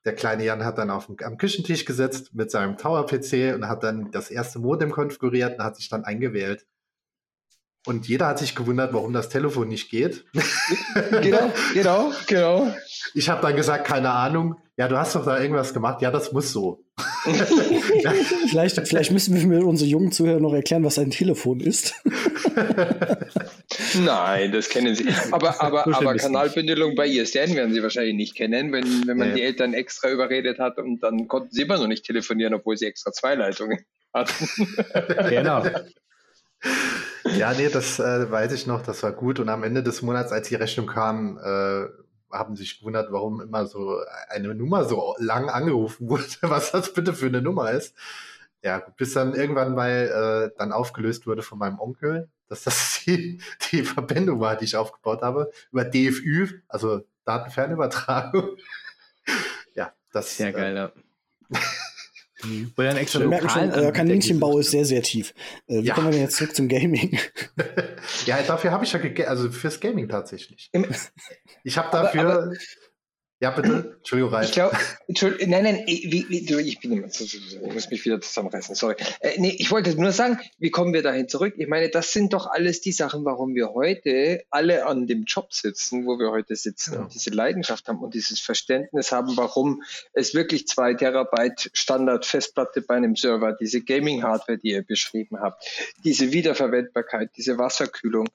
Der 0.07 0.15
kleine 0.15 0.45
Jan 0.45 0.63
hat 0.63 0.77
dann 0.77 0.89
auf 0.89 1.07
dem, 1.07 1.17
am 1.21 1.37
Küchentisch 1.37 1.83
gesetzt 1.83 2.33
mit 2.33 2.49
seinem 2.49 2.77
Tower-PC 2.77 3.53
und 3.53 3.67
hat 3.67 3.83
dann 3.83 4.09
das 4.09 4.31
erste 4.31 4.57
Modem 4.57 4.89
konfiguriert 4.89 5.59
und 5.59 5.65
hat 5.65 5.75
sich 5.75 5.89
dann 5.89 6.05
eingewählt. 6.05 6.65
Und 7.85 8.07
jeder 8.07 8.27
hat 8.27 8.39
sich 8.39 8.55
gewundert, 8.55 8.93
warum 8.93 9.11
das 9.11 9.27
Telefon 9.27 9.67
nicht 9.67 9.89
geht. 9.89 10.23
Genau, 11.21 11.51
genau, 11.73 12.11
genau. 12.25 12.73
Ich 13.13 13.27
habe 13.29 13.41
dann 13.41 13.55
gesagt, 13.55 13.85
keine 13.85 14.11
Ahnung. 14.11 14.55
Ja, 14.77 14.87
du 14.87 14.97
hast 14.97 15.13
doch 15.15 15.25
da 15.25 15.39
irgendwas 15.39 15.73
gemacht. 15.73 16.01
Ja, 16.01 16.09
das 16.09 16.31
muss 16.31 16.53
so. 16.53 16.85
Vielleicht, 18.49 18.87
vielleicht 18.87 19.11
müssen 19.11 19.35
wir 19.35 19.45
mit 19.45 19.63
unseren 19.63 19.89
jungen 19.89 20.11
Zuhörern 20.11 20.41
noch 20.41 20.53
erklären, 20.53 20.83
was 20.83 20.97
ein 20.97 21.11
Telefon 21.11 21.59
ist. 21.59 21.93
Nein, 23.95 24.51
das 24.51 24.69
kennen 24.69 24.95
sie. 24.95 25.07
Aber, 25.31 25.61
aber, 25.61 25.87
aber 25.95 26.15
Kanalbündelung 26.15 26.95
bei 26.95 27.07
ISDN 27.07 27.55
werden 27.55 27.73
sie 27.73 27.81
wahrscheinlich 27.83 28.15
nicht 28.15 28.35
kennen, 28.35 28.71
wenn, 28.71 29.07
wenn 29.07 29.17
man 29.17 29.29
Nee. 29.29 29.35
die 29.35 29.41
Eltern 29.43 29.73
extra 29.73 30.09
überredet 30.09 30.59
hat 30.59 30.77
und 30.77 31.01
dann 31.01 31.27
konnten 31.27 31.49
sie 31.51 31.63
immer 31.63 31.77
noch 31.77 31.87
nicht 31.87 32.05
telefonieren, 32.05 32.53
obwohl 32.53 32.77
sie 32.77 32.85
extra 32.85 33.11
zwei 33.11 33.35
Leitungen 33.35 33.79
hatten. 34.13 34.33
Genau. 35.29 35.63
Ja, 37.37 37.53
nee, 37.53 37.69
das 37.69 37.99
äh, 37.99 38.31
weiß 38.31 38.51
ich 38.53 38.65
noch, 38.67 38.81
das 38.81 39.03
war 39.03 39.11
gut. 39.11 39.39
Und 39.39 39.49
am 39.49 39.63
Ende 39.63 39.83
des 39.83 40.01
Monats, 40.01 40.31
als 40.31 40.47
die 40.47 40.55
Rechnung 40.55 40.87
kam, 40.87 41.37
äh, 41.37 41.85
haben 42.31 42.55
sich 42.55 42.79
gewundert, 42.79 43.11
warum 43.11 43.41
immer 43.41 43.65
so 43.67 43.99
eine 44.29 44.55
Nummer 44.55 44.85
so 44.85 45.15
lang 45.19 45.49
angerufen 45.49 46.09
wurde, 46.09 46.23
was 46.41 46.71
das 46.71 46.93
bitte 46.93 47.13
für 47.13 47.27
eine 47.27 47.41
Nummer 47.41 47.71
ist. 47.71 47.95
Ja, 48.63 48.79
bis 48.97 49.13
dann 49.13 49.33
irgendwann 49.35 49.75
mal 49.75 50.49
äh, 50.51 50.57
dann 50.57 50.71
aufgelöst 50.71 51.27
wurde 51.27 51.43
von 51.43 51.59
meinem 51.59 51.79
Onkel, 51.79 52.27
dass 52.47 52.63
das 52.63 53.01
die, 53.05 53.39
die 53.71 53.83
Verbindung 53.83 54.39
war, 54.39 54.55
die 54.55 54.65
ich 54.65 54.75
aufgebaut 54.75 55.21
habe, 55.21 55.51
über 55.71 55.83
DFÜ, 55.85 56.61
also 56.67 57.01
Datenfernübertragung. 57.25 58.57
ja, 59.75 59.93
das 60.11 60.37
Sehr 60.37 60.49
äh, 60.49 60.53
geil, 60.53 60.75
ja. 60.75 60.91
Wo 62.75 62.83
dann 62.83 62.97
extra 62.97 63.19
Wir 63.19 63.27
merken 63.27 63.49
schon, 63.49 63.65
lokalen 63.65 63.83
euer 63.83 63.91
Kaninchenbau 63.91 64.59
ist 64.59 64.69
sehr, 64.69 64.85
sehr 64.85 65.01
tief. 65.01 65.33
Äh, 65.67 65.81
wie 65.81 65.87
Ja. 65.87 65.95
kommen 65.95 66.07
wir 66.07 66.11
denn 66.11 66.21
jetzt 66.21 66.35
zurück 66.37 66.55
zum 66.55 66.67
Gaming? 66.67 67.17
ja, 68.27 68.41
dafür 68.43 68.71
habe 68.71 68.85
ich 68.85 68.93
ja 68.93 68.99
also 69.27 69.51
fürs 69.51 69.79
Gaming 69.79 70.07
tatsächlich. 70.07 70.69
Ich 71.63 71.77
habe 71.79 71.87
Aber- 71.91 72.03
dafür. 72.03 72.53
Ja, 73.39 73.51
bitte. 73.51 73.95
Entschuldigung, 73.97 74.33
Ralf. 74.33 74.45
Ich 74.47 74.51
glaube, 74.53 74.75
nein, 75.45 75.63
nein, 75.63 75.85
du, 75.85 76.57
ich 76.59 76.79
bin 76.79 76.93
immer 76.93 77.09
so, 77.09 77.23
so, 77.23 77.37
ich 77.37 77.73
muss 77.73 77.89
mich 77.91 78.03
wieder 78.03 78.19
zusammenreißen, 78.19 78.73
sorry. 78.73 78.95
Äh, 79.19 79.39
nee, 79.39 79.55
ich 79.59 79.69
wollte 79.69 79.93
nur 79.99 80.11
sagen, 80.11 80.39
wie 80.57 80.71
kommen 80.71 80.93
wir 80.93 81.03
dahin 81.03 81.29
zurück? 81.29 81.53
Ich 81.57 81.67
meine, 81.67 81.89
das 81.89 82.13
sind 82.13 82.33
doch 82.33 82.47
alles 82.47 82.81
die 82.81 82.91
Sachen, 82.91 83.25
warum 83.25 83.53
wir 83.53 83.73
heute 83.73 84.43
alle 84.49 84.85
an 84.87 85.05
dem 85.05 85.25
Job 85.25 85.53
sitzen, 85.53 86.05
wo 86.07 86.17
wir 86.17 86.31
heute 86.31 86.55
sitzen 86.55 86.95
Ja. 86.95 86.99
und 87.01 87.13
diese 87.13 87.29
Leidenschaft 87.29 87.87
haben 87.87 87.99
und 87.99 88.15
dieses 88.15 88.39
Verständnis 88.39 89.11
haben, 89.11 89.37
warum 89.37 89.83
es 90.13 90.33
wirklich 90.33 90.67
zwei 90.67 90.95
Terabyte 90.95 91.69
Standard-Festplatte 91.73 92.81
bei 92.81 92.95
einem 92.95 93.15
Server, 93.15 93.53
diese 93.59 93.81
Gaming-Hardware, 93.83 94.57
die 94.57 94.69
ihr 94.69 94.81
beschrieben 94.83 95.39
habt, 95.39 95.63
diese 96.03 96.31
Wiederverwendbarkeit, 96.31 97.31
diese 97.37 97.57
Wasserkühlung, 97.59 98.27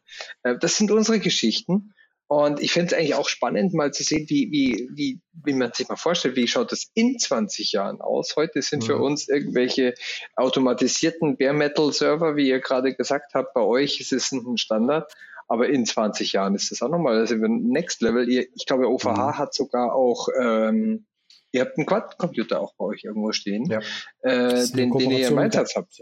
äh, 0.45 0.57
das 0.59 0.77
sind 0.77 0.91
unsere 0.91 1.19
Geschichten. 1.19 1.93
Und 2.29 2.61
ich 2.61 2.73
finde 2.73 2.87
es 2.87 2.93
eigentlich 2.95 3.15
auch 3.15 3.29
spannend, 3.29 3.75
mal 3.75 3.93
zu 3.93 4.03
sehen, 4.05 4.25
wie, 4.31 4.51
wie, 4.51 4.89
wie, 4.95 5.21
wie 5.45 5.53
man 5.53 5.73
sich 5.75 5.89
mal 5.89 5.97
vorstellt, 5.97 6.35
wie 6.37 6.49
schaut 6.49 6.73
das 6.73 6.91
in 6.95 7.19
20 7.19 7.73
Jahren 7.73 8.01
aus. 8.01 8.37
Heute 8.37 8.63
sind 8.63 8.85
für 8.85 8.97
Mhm. 8.97 9.03
uns 9.03 9.29
irgendwelche 9.29 9.95
automatisierten 10.37 11.37
Bare 11.37 11.53
Metal 11.53 11.93
Server, 11.93 12.37
wie 12.37 12.49
ihr 12.49 12.61
gerade 12.61 12.95
gesagt 12.95 13.35
habt, 13.35 13.53
bei 13.55 13.61
euch 13.61 14.01
ist 14.01 14.13
es 14.13 14.33
ein 14.33 14.57
Standard. 14.57 15.13
Aber 15.49 15.69
in 15.69 15.85
20 15.85 16.33
Jahren 16.33 16.55
ist 16.55 16.71
das 16.71 16.81
auch 16.81 16.89
nochmal, 16.89 17.19
also 17.19 17.35
Next 17.37 18.01
Level. 18.01 18.27
Ich 18.29 18.65
glaube, 18.65 18.89
OVH 18.89 19.05
Mhm. 19.35 19.39
hat 19.39 19.53
sogar 19.55 19.95
auch, 19.95 20.29
ähm, 20.41 21.05
ihr 21.51 21.61
habt 21.61 21.77
einen 21.77 21.85
Quad-Computer 21.87 22.61
auch 22.61 22.75
bei 22.77 22.87
euch 22.87 23.05
irgendwo 23.05 23.33
stehen, 23.33 23.67
Ja. 23.67 23.81
äh, 24.23 24.67
den, 24.69 24.91
den 24.93 25.11
ihr 25.11 25.29
im 25.29 25.39
Einsatz 25.39 25.75
habt. 25.77 26.01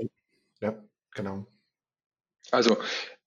Ja, 0.60 0.74
genau. 1.12 1.46
Also 2.52 2.76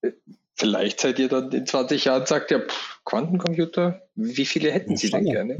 äh, 0.01 0.11
vielleicht 0.55 1.01
seid 1.01 1.19
ihr 1.19 1.29
dann 1.29 1.51
in 1.51 1.65
20 1.65 2.05
Jahren, 2.05 2.25
sagt 2.25 2.51
ihr, 2.51 2.61
pff, 2.61 3.01
Quantencomputer, 3.05 4.01
wie 4.15 4.45
viele 4.45 4.71
hätten 4.71 4.97
Sie 4.97 5.09
denn 5.09 5.25
gerne? 5.25 5.57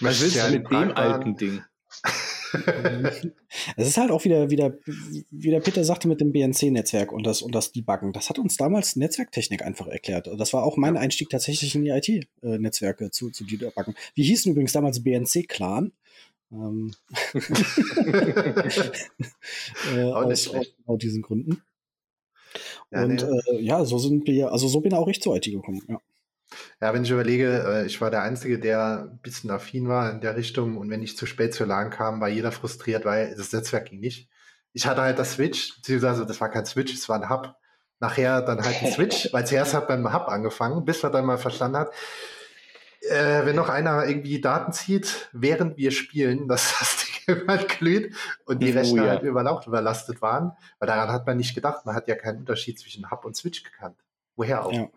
Was 0.00 0.20
willst 0.20 0.36
du 0.36 0.50
mit 0.50 0.70
dem 0.70 0.92
alten 0.92 1.36
Ding? 1.36 1.62
Es 3.76 3.88
ist 3.88 3.96
halt 3.96 4.10
auch 4.10 4.24
wieder, 4.24 4.50
wieder, 4.50 4.76
wie 5.30 5.50
der 5.50 5.60
Peter 5.60 5.84
sagte, 5.84 6.08
mit 6.08 6.20
dem 6.20 6.32
BNC-Netzwerk 6.32 7.12
und 7.12 7.24
das, 7.26 7.40
und 7.42 7.54
das 7.54 7.70
Debuggen. 7.72 8.12
Das 8.12 8.28
hat 8.28 8.38
uns 8.38 8.56
damals 8.56 8.96
Netzwerktechnik 8.96 9.62
einfach 9.62 9.86
erklärt. 9.86 10.28
Das 10.36 10.52
war 10.52 10.64
auch 10.64 10.76
mein 10.76 10.98
Einstieg 10.98 11.30
tatsächlich 11.30 11.74
in 11.74 11.84
die 11.84 11.90
IT-Netzwerke 11.90 13.10
zu, 13.10 13.30
zu 13.30 13.44
debuggen. 13.44 13.94
Wir 14.14 14.24
hießen 14.24 14.52
übrigens 14.52 14.72
damals 14.72 15.02
BNC-Clan. 15.02 15.92
Ähm, 16.52 16.94
äh, 19.94 20.02
aus, 20.02 20.48
aus 20.48 20.74
genau 20.76 20.98
diesen 20.98 21.22
Gründen. 21.22 21.62
Ja, 22.90 23.04
und 23.04 23.14
nee. 23.14 23.40
äh, 23.56 23.60
ja, 23.60 23.84
so 23.84 23.98
sind 23.98 24.26
wir, 24.26 24.52
also 24.52 24.68
so 24.68 24.80
bin 24.80 24.94
auch 24.94 25.08
ich 25.08 25.20
zur 25.22 25.36
IT 25.36 25.44
gekommen. 25.44 25.82
Ja. 25.88 26.00
Ja, 26.80 26.92
wenn 26.92 27.04
ich 27.04 27.10
überlege, 27.10 27.64
äh, 27.66 27.86
ich 27.86 28.00
war 28.00 28.10
der 28.10 28.22
Einzige, 28.22 28.58
der 28.58 29.08
ein 29.10 29.18
bisschen 29.22 29.50
affin 29.50 29.88
war 29.88 30.10
in 30.10 30.20
der 30.20 30.36
Richtung 30.36 30.76
und 30.76 30.90
wenn 30.90 31.02
ich 31.02 31.16
zu 31.16 31.26
spät 31.26 31.54
zur 31.54 31.66
LAN 31.66 31.90
kam, 31.90 32.20
war 32.20 32.28
jeder 32.28 32.52
frustriert, 32.52 33.04
weil 33.04 33.34
das 33.36 33.52
Netzwerk 33.52 33.86
ging 33.90 34.00
nicht. 34.00 34.28
Ich 34.72 34.86
hatte 34.86 35.02
halt 35.02 35.18
das 35.18 35.32
Switch, 35.32 35.76
beziehungsweise 35.76 36.26
das 36.26 36.40
war 36.40 36.50
kein 36.50 36.66
Switch, 36.66 36.92
es 36.92 37.08
war 37.08 37.20
ein 37.20 37.30
Hub. 37.30 37.54
Nachher 38.00 38.42
dann 38.42 38.62
halt 38.62 38.82
ein 38.82 38.92
Switch, 38.92 39.28
weil 39.32 39.46
zuerst 39.46 39.74
hat 39.74 39.86
beim 39.86 40.12
Hub 40.12 40.28
angefangen, 40.28 40.84
bis 40.84 41.02
man 41.02 41.12
dann 41.12 41.24
mal 41.24 41.38
verstanden 41.38 41.78
hat, 41.78 41.92
äh, 43.02 43.44
wenn 43.44 43.56
noch 43.56 43.68
einer 43.68 44.06
irgendwie 44.06 44.40
Daten 44.40 44.72
zieht, 44.72 45.28
während 45.32 45.76
wir 45.76 45.90
spielen, 45.90 46.48
dass 46.48 46.74
das 46.78 46.96
Ding 47.28 47.36
irgendwann 47.36 47.66
glüht 47.68 48.16
und 48.46 48.62
die 48.62 48.72
Oh, 48.72 48.78
Rechner 48.78 49.04
ja. 49.04 49.10
halt 49.10 49.22
überlaucht 49.22 49.66
überlastet 49.66 50.22
waren, 50.22 50.52
weil 50.78 50.86
daran 50.88 51.10
hat 51.10 51.26
man 51.26 51.36
nicht 51.36 51.54
gedacht. 51.54 51.86
Man 51.86 51.94
hat 51.94 52.08
ja 52.08 52.14
keinen 52.14 52.38
Unterschied 52.38 52.78
zwischen 52.78 53.10
Hub 53.10 53.24
und 53.24 53.36
Switch 53.36 53.62
gekannt. 53.62 53.96
Woher 54.36 54.64
auch? 54.64 54.72
Ja. 54.72 54.88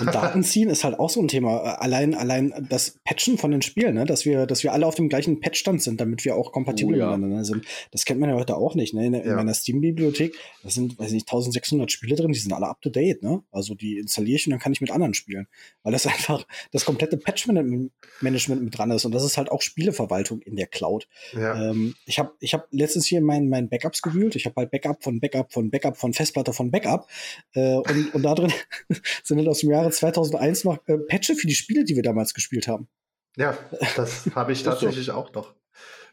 Und 0.00 0.14
Daten 0.14 0.42
ziehen 0.44 0.68
ist 0.70 0.84
halt 0.84 0.98
auch 0.98 1.10
so 1.10 1.20
ein 1.20 1.28
Thema. 1.28 1.56
Äh, 1.58 1.76
Allein, 1.86 2.14
allein 2.14 2.66
das 2.68 2.98
Patchen 3.04 3.38
von 3.38 3.50
den 3.50 3.62
Spielen, 3.62 3.94
ne? 3.94 4.04
dass 4.06 4.24
wir, 4.24 4.46
dass 4.46 4.62
wir 4.64 4.72
alle 4.72 4.86
auf 4.86 4.94
dem 4.96 5.08
gleichen 5.08 5.40
Patchstand 5.40 5.82
sind, 5.82 6.00
damit 6.00 6.24
wir 6.24 6.34
auch 6.36 6.50
kompatibel 6.52 6.94
Oh, 6.94 6.98
ja. 6.98 7.06
miteinander 7.16 7.44
sind. 7.44 7.64
Das 7.92 8.04
kennt 8.04 8.18
man 8.20 8.30
ja 8.30 8.36
heute 8.36 8.56
auch 8.56 8.74
nicht. 8.74 8.94
Ne? 8.94 9.06
In, 9.06 9.14
in 9.14 9.28
Ja. 9.28 9.36
meiner 9.36 9.54
Steam-Bibliothek, 9.54 10.34
da 10.62 10.70
sind, 10.70 10.98
weiß 10.98 11.12
nicht, 11.12 11.28
1600 11.28 11.92
Spiele 11.92 12.16
drin, 12.16 12.32
die 12.32 12.38
sind 12.38 12.52
alle 12.52 12.66
up 12.68 12.80
to 12.82 12.90
date. 12.90 13.22
Ne? 13.22 13.42
Also 13.52 13.74
die 13.74 13.98
installiere 13.98 14.36
ich 14.36 14.46
und 14.46 14.50
dann 14.52 14.60
kann 14.60 14.72
ich 14.72 14.80
mit 14.80 14.90
anderen 14.90 15.14
spielen, 15.14 15.46
weil 15.82 15.92
das 15.92 16.06
einfach 16.06 16.46
das 16.72 16.84
komplette 16.84 17.16
Patch-Management 17.16 18.62
mit 18.62 18.76
dran 18.76 18.90
ist. 18.90 19.04
Und 19.04 19.12
das 19.14 19.24
ist 19.24 19.36
halt 19.36 19.50
auch 19.50 19.62
Spieleverwaltung 19.62 20.40
in 20.42 20.56
der 20.56 20.66
Cloud. 20.66 21.08
Ja. 21.32 21.70
Ähm, 21.70 21.94
ich 22.06 22.18
habe 22.18 22.32
ich 22.40 22.54
hab 22.54 22.66
letztens 22.70 23.06
hier 23.06 23.18
in 23.18 23.24
meinen, 23.24 23.48
meinen 23.48 23.68
Backups 23.68 24.02
gewühlt. 24.02 24.36
Ich 24.36 24.46
habe 24.46 24.54
halt 24.56 24.70
Backup 24.70 25.02
von 25.02 25.20
Backup 25.20 25.52
von 25.52 25.70
Backup 25.70 25.96
von 25.96 26.12
Festplatte 26.12 26.52
von 26.52 26.70
Backup. 26.70 27.08
Äh, 27.54 27.76
und, 27.76 28.14
und 28.14 28.22
da 28.22 28.34
drin 28.34 28.52
sind 29.22 29.38
halt 29.38 29.48
aus 29.48 29.60
dem 29.60 29.65
Jahre 29.70 29.90
2001 29.90 30.64
noch 30.64 30.78
äh, 30.86 30.98
Patche 30.98 31.34
für 31.34 31.46
die 31.46 31.54
Spiele, 31.54 31.84
die 31.84 31.96
wir 31.96 32.02
damals 32.02 32.34
gespielt 32.34 32.68
haben. 32.68 32.88
Ja, 33.36 33.56
das 33.96 34.28
habe 34.34 34.52
ich 34.52 34.58
so. 34.64 34.70
tatsächlich 34.70 35.10
auch 35.10 35.32
noch. 35.32 35.54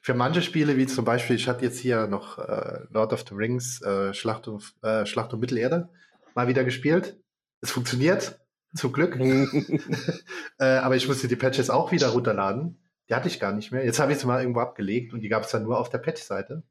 für 0.02 0.14
manche 0.14 0.42
Spiele, 0.42 0.78
wie 0.78 0.86
zum 0.86 1.06
Beispiel, 1.06 1.36
ich 1.36 1.48
hatte 1.48 1.66
jetzt 1.66 1.80
hier 1.80 2.08
noch 2.08 2.40
äh, 2.40 2.80
Lord 2.90 3.14
of 3.14 3.24
the 3.28 3.36
Rings, 3.36 3.82
äh, 3.82 4.14
Schlacht, 4.14 4.48
um, 4.48 4.62
äh, 4.82 5.06
Schlacht 5.06 5.34
um 5.34 5.40
Mittelerde 5.40 5.90
mal 6.36 6.48
wieder 6.48 6.64
gespielt. 6.64 7.18
Es 7.62 7.72
funktioniert, 7.72 8.40
zum 8.76 8.92
Glück. 8.92 9.16
äh, 10.60 10.66
aber 10.66 10.96
ich 10.96 11.08
musste 11.08 11.28
die 11.28 11.36
Patches 11.36 11.70
auch 11.70 11.92
wieder 11.92 12.10
runterladen. 12.10 12.80
Die 13.10 13.16
hatte 13.16 13.28
ich 13.28 13.40
gar 13.40 13.54
nicht 13.54 13.72
mehr. 13.72 13.86
Jetzt 13.86 14.00
habe 14.00 14.12
ich 14.12 14.20
sie 14.20 14.28
mal 14.28 14.42
irgendwo 14.42 14.62
abgelegt 14.62 15.14
und 15.14 15.22
die 15.22 15.30
gab 15.30 15.44
es 15.44 15.52
dann 15.52 15.64
nur 15.64 15.80
auf 15.80 15.90
der 15.90 15.98
Patch-Seite. 15.98 16.64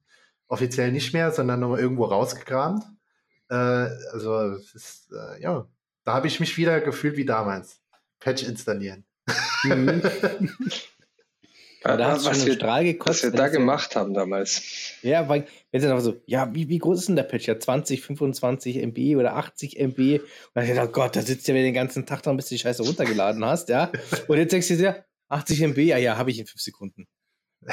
Offiziell 0.49 0.93
nicht 0.93 1.13
mehr, 1.13 1.31
sondern 1.31 1.61
nur 1.61 1.79
irgendwo 1.79 2.05
rausgekramt. 2.05 2.85
Äh, 3.49 3.55
also, 3.55 4.39
es 4.53 4.75
ist, 4.75 5.13
äh, 5.13 5.43
ja, 5.43 5.67
da 6.05 6.15
habe 6.15 6.27
ich 6.27 6.41
mich 6.41 6.57
wieder 6.57 6.81
gefühlt 6.81 7.17
wie 7.17 7.25
damals. 7.25 7.81
Patch 8.21 8.43
installieren. 8.45 9.05
Mhm. 9.65 10.03
Ja, 11.85 11.97
da 11.97 12.13
hast 12.13 12.25
was, 12.27 12.47
wir, 12.47 12.55
Strahl 12.55 12.85
gekostet, 12.85 13.33
was 13.33 13.39
wir 13.41 13.45
da 13.45 13.49
gemacht 13.49 13.97
haben 13.97 14.15
damals. 14.15 14.63
Ja, 15.03 15.29
weil, 15.29 15.47
wenn 15.73 15.81
sie 15.81 15.89
dann 15.89 16.01
so, 16.01 16.21
ja, 16.27 16.55
wie, 16.55 16.69
wie 16.69 16.79
groß 16.79 17.01
ist 17.01 17.09
denn 17.09 17.17
der 17.17 17.25
Patch? 17.25 17.49
Ja, 17.49 17.59
20, 17.59 18.03
25 18.03 18.77
MB 18.77 19.17
oder 19.17 19.35
80 19.37 19.79
MB. 19.79 19.99
Und 19.99 20.23
dann 20.55 20.65
ich 20.65 20.71
gedacht, 20.71 20.89
oh 20.91 20.93
Gott, 20.93 21.17
da 21.17 21.23
sitzt 21.23 21.49
ja 21.49 21.55
wieder 21.55 21.65
den 21.65 21.75
ganzen 21.75 22.07
Tag 22.07 22.23
dran, 22.23 22.37
bis 22.37 22.49
du 22.49 22.55
die 22.55 22.61
Scheiße 22.61 22.83
runtergeladen 22.83 23.45
hast, 23.45 23.69
ja. 23.69 23.91
Und 24.29 24.39
jetzt 24.39 24.53
denkst 24.53 24.69
du 24.69 24.77
dir, 24.77 25.05
80 25.29 25.61
MB, 25.61 25.79
ja, 25.79 25.97
ja, 25.97 26.17
habe 26.17 26.31
ich 26.31 26.39
in 26.39 26.47
5 26.47 26.61
Sekunden. 26.61 27.09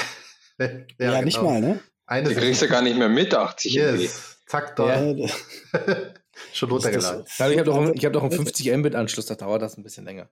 ja, 0.58 0.66
ja 0.66 0.78
genau. 0.98 1.22
nicht 1.22 1.42
mal, 1.42 1.62
ne? 1.62 1.80
Eine 2.08 2.30
die 2.30 2.36
kriegst 2.36 2.64
du 2.64 2.68
gar 2.68 2.82
nicht 2.82 2.98
mehr 2.98 3.10
mit, 3.10 3.36
80 3.36 3.74
yes. 3.74 3.94
MB. 3.94 4.10
Zack, 4.48 4.76
da. 4.76 5.14
Ja. 5.14 5.30
Schon 6.54 6.70
runtergeladen. 6.70 7.26
ich 7.28 7.40
habe 7.42 7.64
doch, 7.64 7.76
hab 7.76 8.14
doch 8.14 8.24
einen 8.24 8.32
50 8.32 8.78
Mbit-Anschluss, 8.78 9.26
da 9.26 9.36
dauert 9.36 9.62
das 9.62 9.78
ein 9.78 9.84
bisschen 9.84 10.06
länger. 10.06 10.30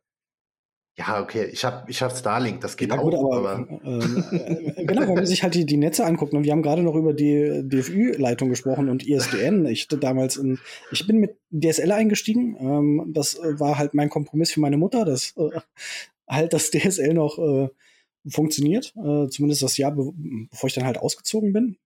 Ja, 0.99 1.21
okay, 1.21 1.45
ich 1.51 1.63
habe 1.63 1.89
ich 1.91 2.01
hab 2.01 2.11
Starlink, 2.17 2.61
das 2.61 2.75
geht 2.75 2.89
ja, 2.89 2.97
gut, 2.97 3.13
auch. 3.13 3.31
Aber, 3.31 3.51
aber 3.51 3.81
ähm, 3.85 4.23
äh, 4.75 4.85
genau, 4.85 5.01
wenn 5.01 5.13
man 5.13 5.25
sich 5.27 5.43
halt 5.43 5.53
die, 5.53 5.63
die 5.63 5.77
Netze 5.77 6.03
anguckt, 6.03 6.33
und 6.33 6.43
wir 6.43 6.51
haben 6.51 6.63
gerade 6.63 6.81
noch 6.81 6.95
über 6.95 7.13
die 7.13 7.61
DFÜ-Leitung 7.63 8.49
gesprochen 8.49 8.89
und 8.89 9.07
ISDN. 9.07 9.67
Ich 9.67 9.87
damals 9.87 10.37
in, 10.37 10.57
ich 10.91 11.05
bin 11.05 11.19
mit 11.19 11.37
DSL 11.51 11.91
eingestiegen. 11.91 12.57
Ähm, 12.59 13.11
das 13.13 13.39
war 13.39 13.77
halt 13.77 13.93
mein 13.93 14.09
Kompromiss 14.09 14.51
für 14.51 14.59
meine 14.59 14.77
Mutter, 14.77 15.05
dass 15.05 15.35
äh, 15.37 15.59
halt 16.27 16.53
das 16.53 16.71
DSL 16.71 17.13
noch 17.13 17.37
äh, 17.37 17.69
funktioniert, 18.27 18.93
äh, 18.95 19.27
zumindest 19.27 19.61
das 19.61 19.77
Jahr, 19.77 19.91
be 19.91 20.11
bevor 20.49 20.67
ich 20.67 20.73
dann 20.73 20.85
halt 20.85 20.97
ausgezogen 20.97 21.53
bin. 21.53 21.77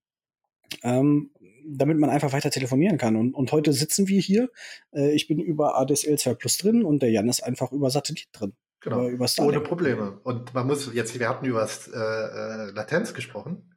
Ähm, 0.82 1.30
damit 1.66 1.98
man 1.98 2.10
einfach 2.10 2.32
weiter 2.32 2.50
telefonieren 2.50 2.98
kann. 2.98 3.16
Und, 3.16 3.34
und 3.34 3.52
heute 3.52 3.72
sitzen 3.72 4.08
wir 4.08 4.20
hier. 4.20 4.50
Äh, 4.92 5.12
ich 5.12 5.28
bin 5.28 5.38
über 5.38 5.78
ADSL 5.78 6.18
2 6.18 6.34
Plus 6.34 6.58
drin 6.58 6.84
und 6.84 7.02
der 7.02 7.10
Jan 7.10 7.28
ist 7.28 7.42
einfach 7.42 7.72
über 7.72 7.90
Satellit 7.90 8.28
drin. 8.32 8.54
Genau. 8.80 9.08
Über 9.08 9.26
Ohne 9.38 9.60
Probleme. 9.60 10.20
Und 10.24 10.54
man 10.54 10.66
muss 10.66 10.92
jetzt, 10.92 11.18
wir 11.18 11.28
hatten 11.28 11.46
über 11.46 11.62
äh, 11.62 11.98
äh, 11.98 12.70
Latenz 12.72 13.14
gesprochen. 13.14 13.76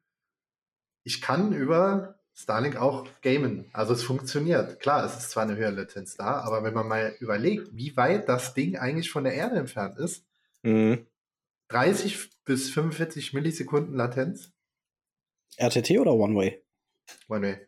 Ich 1.03 1.21
kann 1.21 1.53
über 1.53 2.19
Starlink 2.33 2.75
auch 2.75 3.07
gamen. 3.21 3.69
Also 3.71 3.93
es 3.93 4.03
funktioniert. 4.03 4.79
Klar, 4.79 5.05
es 5.05 5.15
ist 5.17 5.29
zwar 5.29 5.43
eine 5.43 5.55
höhere 5.55 5.71
Latenz 5.71 6.17
da, 6.17 6.41
aber 6.41 6.63
wenn 6.63 6.73
man 6.73 6.87
mal 6.87 7.15
überlegt, 7.19 7.69
wie 7.71 7.95
weit 7.95 8.27
das 8.27 8.53
Ding 8.55 8.77
eigentlich 8.77 9.11
von 9.11 9.23
der 9.23 9.33
Erde 9.33 9.57
entfernt 9.57 9.99
ist, 9.99 10.25
mhm. 10.63 11.05
30 11.69 12.29
bis 12.43 12.69
45 12.71 13.33
Millisekunden 13.33 13.95
Latenz. 13.95 14.51
RTT 15.57 15.99
oder 15.99 16.13
One-Way? 16.13 16.63
One-Way. 17.29 17.67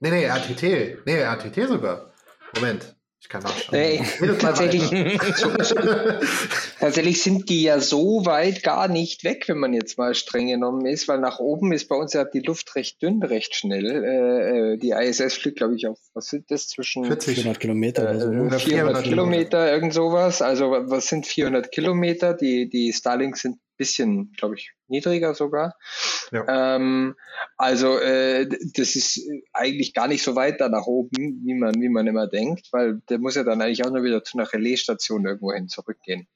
Nee, 0.00 0.10
nee, 0.10 0.24
RTT. 0.24 1.06
Nee, 1.06 1.20
RTT 1.20 1.68
sogar. 1.68 2.12
Moment. 2.56 2.96
Ich 3.22 3.28
kann 3.28 3.42
nachschauen. 3.42 3.78
Nee, 3.78 4.02
tatsächlich, 4.38 4.88
tatsächlich 6.80 7.22
sind 7.22 7.50
die 7.50 7.64
ja 7.64 7.78
so 7.78 8.24
weit 8.24 8.62
gar 8.62 8.88
nicht 8.88 9.24
weg, 9.24 9.44
wenn 9.46 9.58
man 9.58 9.74
jetzt 9.74 9.98
mal 9.98 10.14
streng 10.14 10.48
genommen 10.48 10.86
ist, 10.86 11.06
weil 11.06 11.20
nach 11.20 11.38
oben 11.38 11.70
ist 11.72 11.88
bei 11.88 11.96
uns 11.96 12.14
ja 12.14 12.24
die 12.24 12.40
Luft 12.40 12.74
recht 12.76 13.02
dünn, 13.02 13.22
recht 13.22 13.54
schnell. 13.54 13.84
Äh, 13.84 14.72
äh 14.72 14.76
die 14.78 14.92
ISS 14.92 15.34
fliegt, 15.34 15.58
glaube 15.58 15.76
ich, 15.76 15.86
auf, 15.86 15.98
was 16.14 16.28
sind 16.28 16.50
das, 16.50 16.68
zwischen 16.68 17.04
40, 17.04 17.34
400 17.34 17.60
Kilometer 17.60 18.02
oder 18.04 18.20
so. 18.20 18.26
400, 18.30 18.62
400 18.62 19.04
Kilometer, 19.04 19.70
irgend 19.70 19.92
sowas. 19.92 20.40
Also 20.40 20.70
was 20.70 21.08
sind 21.08 21.26
400 21.26 21.70
Kilometer? 21.70 22.32
Die, 22.32 22.70
die 22.70 22.90
Starlinks 22.94 23.42
sind 23.42 23.58
bisschen, 23.80 24.32
glaube 24.36 24.56
ich, 24.56 24.72
niedriger 24.88 25.34
sogar. 25.34 25.74
Ja. 26.32 26.76
Ähm, 26.76 27.14
also 27.56 27.98
äh, 27.98 28.46
das 28.76 28.94
ist 28.94 29.26
eigentlich 29.54 29.94
gar 29.94 30.06
nicht 30.06 30.22
so 30.22 30.36
weit 30.36 30.60
da 30.60 30.68
nach 30.68 30.84
oben, 30.84 31.40
wie 31.46 31.54
man, 31.54 31.74
wie 31.80 31.88
man 31.88 32.06
immer 32.06 32.28
denkt, 32.28 32.68
weil 32.72 33.00
der 33.08 33.18
muss 33.18 33.36
ja 33.36 33.42
dann 33.42 33.62
eigentlich 33.62 33.82
auch 33.82 33.90
nur 33.90 34.04
wieder 34.04 34.22
zu 34.22 34.36
einer 34.36 34.52
Relaisstation 34.52 35.24
irgendwohin 35.24 35.68
zurückgehen. 35.68 36.28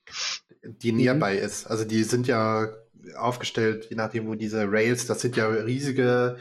Die 0.62 0.92
nearby 0.92 1.34
mhm. 1.34 1.44
ist. 1.44 1.66
Also 1.66 1.84
die 1.84 2.02
sind 2.02 2.26
ja 2.26 2.72
aufgestellt, 3.18 3.88
je 3.90 3.96
nachdem, 3.96 4.26
wo 4.26 4.34
diese 4.34 4.64
Rails, 4.66 5.06
das 5.06 5.20
sind 5.20 5.36
ja 5.36 5.46
riesige 5.46 6.38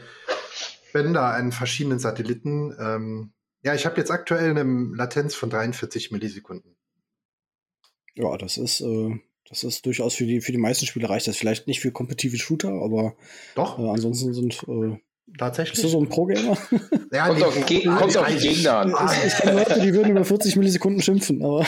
Bänder 0.94 1.34
an 1.34 1.52
verschiedenen 1.52 1.98
Satelliten. 1.98 2.74
Ähm, 2.80 3.32
ja, 3.62 3.74
ich 3.74 3.84
habe 3.84 3.98
jetzt 3.98 4.10
aktuell 4.10 4.56
eine 4.56 4.64
Latenz 4.96 5.34
von 5.34 5.50
43 5.50 6.12
Millisekunden. 6.12 6.74
Ja, 8.14 8.38
das 8.38 8.56
ist 8.56 8.80
äh, 8.80 9.20
das 9.48 9.64
ist 9.64 9.86
durchaus 9.86 10.14
für 10.14 10.26
die, 10.26 10.40
für 10.40 10.52
die 10.52 10.58
meisten 10.58 10.86
Spiele 10.86 11.08
reicht 11.08 11.26
das. 11.26 11.36
Vielleicht 11.36 11.66
nicht 11.66 11.80
für 11.80 11.92
kompetitive 11.92 12.38
Shooter, 12.38 12.70
aber 12.70 13.14
Doch. 13.54 13.78
Äh, 13.78 13.88
ansonsten 13.88 14.32
sind 14.32 14.62
äh, 14.68 14.98
Tatsächlich. 15.38 15.74
Bist 15.74 15.84
du 15.84 15.88
so 15.88 16.00
ein 16.00 16.08
Pro-Gamer? 16.08 16.56
Ja, 17.12 17.28
kommt, 17.28 17.44
auf 17.44 17.54
den, 17.54 17.64
Ge 17.64 17.84
kommt 17.84 18.16
auf 18.16 18.26
den 18.26 18.38
Gegner 18.38 18.78
an. 18.78 18.92
Ich, 19.06 19.26
ich 19.26 19.34
kenne 19.34 19.60
Leute, 19.60 19.80
die 19.80 19.94
würden 19.94 20.10
über 20.10 20.24
40 20.24 20.56
Millisekunden 20.56 21.00
schimpfen. 21.00 21.44
Aber 21.44 21.64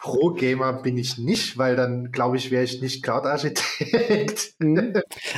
Pro-Gamer 0.00 0.82
bin 0.82 0.98
ich 0.98 1.16
nicht, 1.16 1.56
weil 1.58 1.76
dann 1.76 2.10
glaube 2.10 2.38
ich, 2.38 2.50
wäre 2.50 2.64
ich 2.64 2.82
nicht 2.82 3.02
Cloud-Architekt. 3.02 4.54
Mhm. 4.60 4.92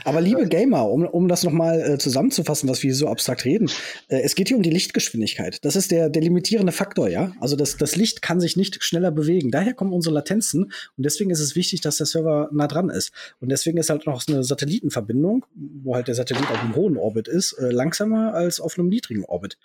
Aber 0.04 0.22
liebe 0.22 0.46
Gamer, 0.46 0.88
um, 0.88 1.04
um 1.04 1.28
das 1.28 1.44
nochmal 1.44 1.80
äh, 1.80 1.98
zusammenzufassen, 1.98 2.68
was 2.70 2.82
wir 2.82 2.88
hier 2.88 2.94
so 2.94 3.06
abstrakt 3.08 3.44
reden, 3.44 3.70
äh, 4.08 4.20
es 4.22 4.34
geht 4.34 4.48
hier 4.48 4.56
um 4.56 4.62
die 4.62 4.70
Lichtgeschwindigkeit. 4.70 5.62
Das 5.62 5.76
ist 5.76 5.90
der, 5.90 6.08
der 6.08 6.22
limitierende 6.22 6.72
Faktor, 6.72 7.08
ja? 7.08 7.32
Also 7.38 7.54
das, 7.54 7.76
das 7.76 7.96
Licht 7.96 8.22
kann 8.22 8.40
sich 8.40 8.56
nicht 8.56 8.82
schneller 8.82 9.10
bewegen. 9.10 9.50
Daher 9.50 9.74
kommen 9.74 9.92
unsere 9.92 10.14
Latenzen 10.14 10.64
und 10.64 10.72
deswegen 11.04 11.30
ist 11.30 11.40
es 11.40 11.54
wichtig, 11.54 11.82
dass 11.82 11.98
der 11.98 12.06
Server 12.06 12.48
nah 12.50 12.66
dran 12.66 12.88
ist. 12.88 13.12
Und 13.40 13.50
deswegen 13.50 13.76
ist 13.76 13.90
halt 13.90 14.06
noch 14.06 14.26
eine 14.26 14.42
Satellitenverbindung, 14.42 15.44
wo 15.54 15.94
halt 15.94 16.08
der 16.08 16.14
Satellit 16.14 16.50
auf 16.50 16.62
einem 16.62 16.74
hohen 16.74 16.96
Orbit 16.96 17.19
Orbit 17.20 17.28
ist, 17.28 17.52
äh, 17.54 17.70
langsamer 17.70 18.34
als 18.34 18.60
auf 18.60 18.78
einem 18.78 18.88
niedrigen 18.88 19.24
Orbit. 19.24 19.58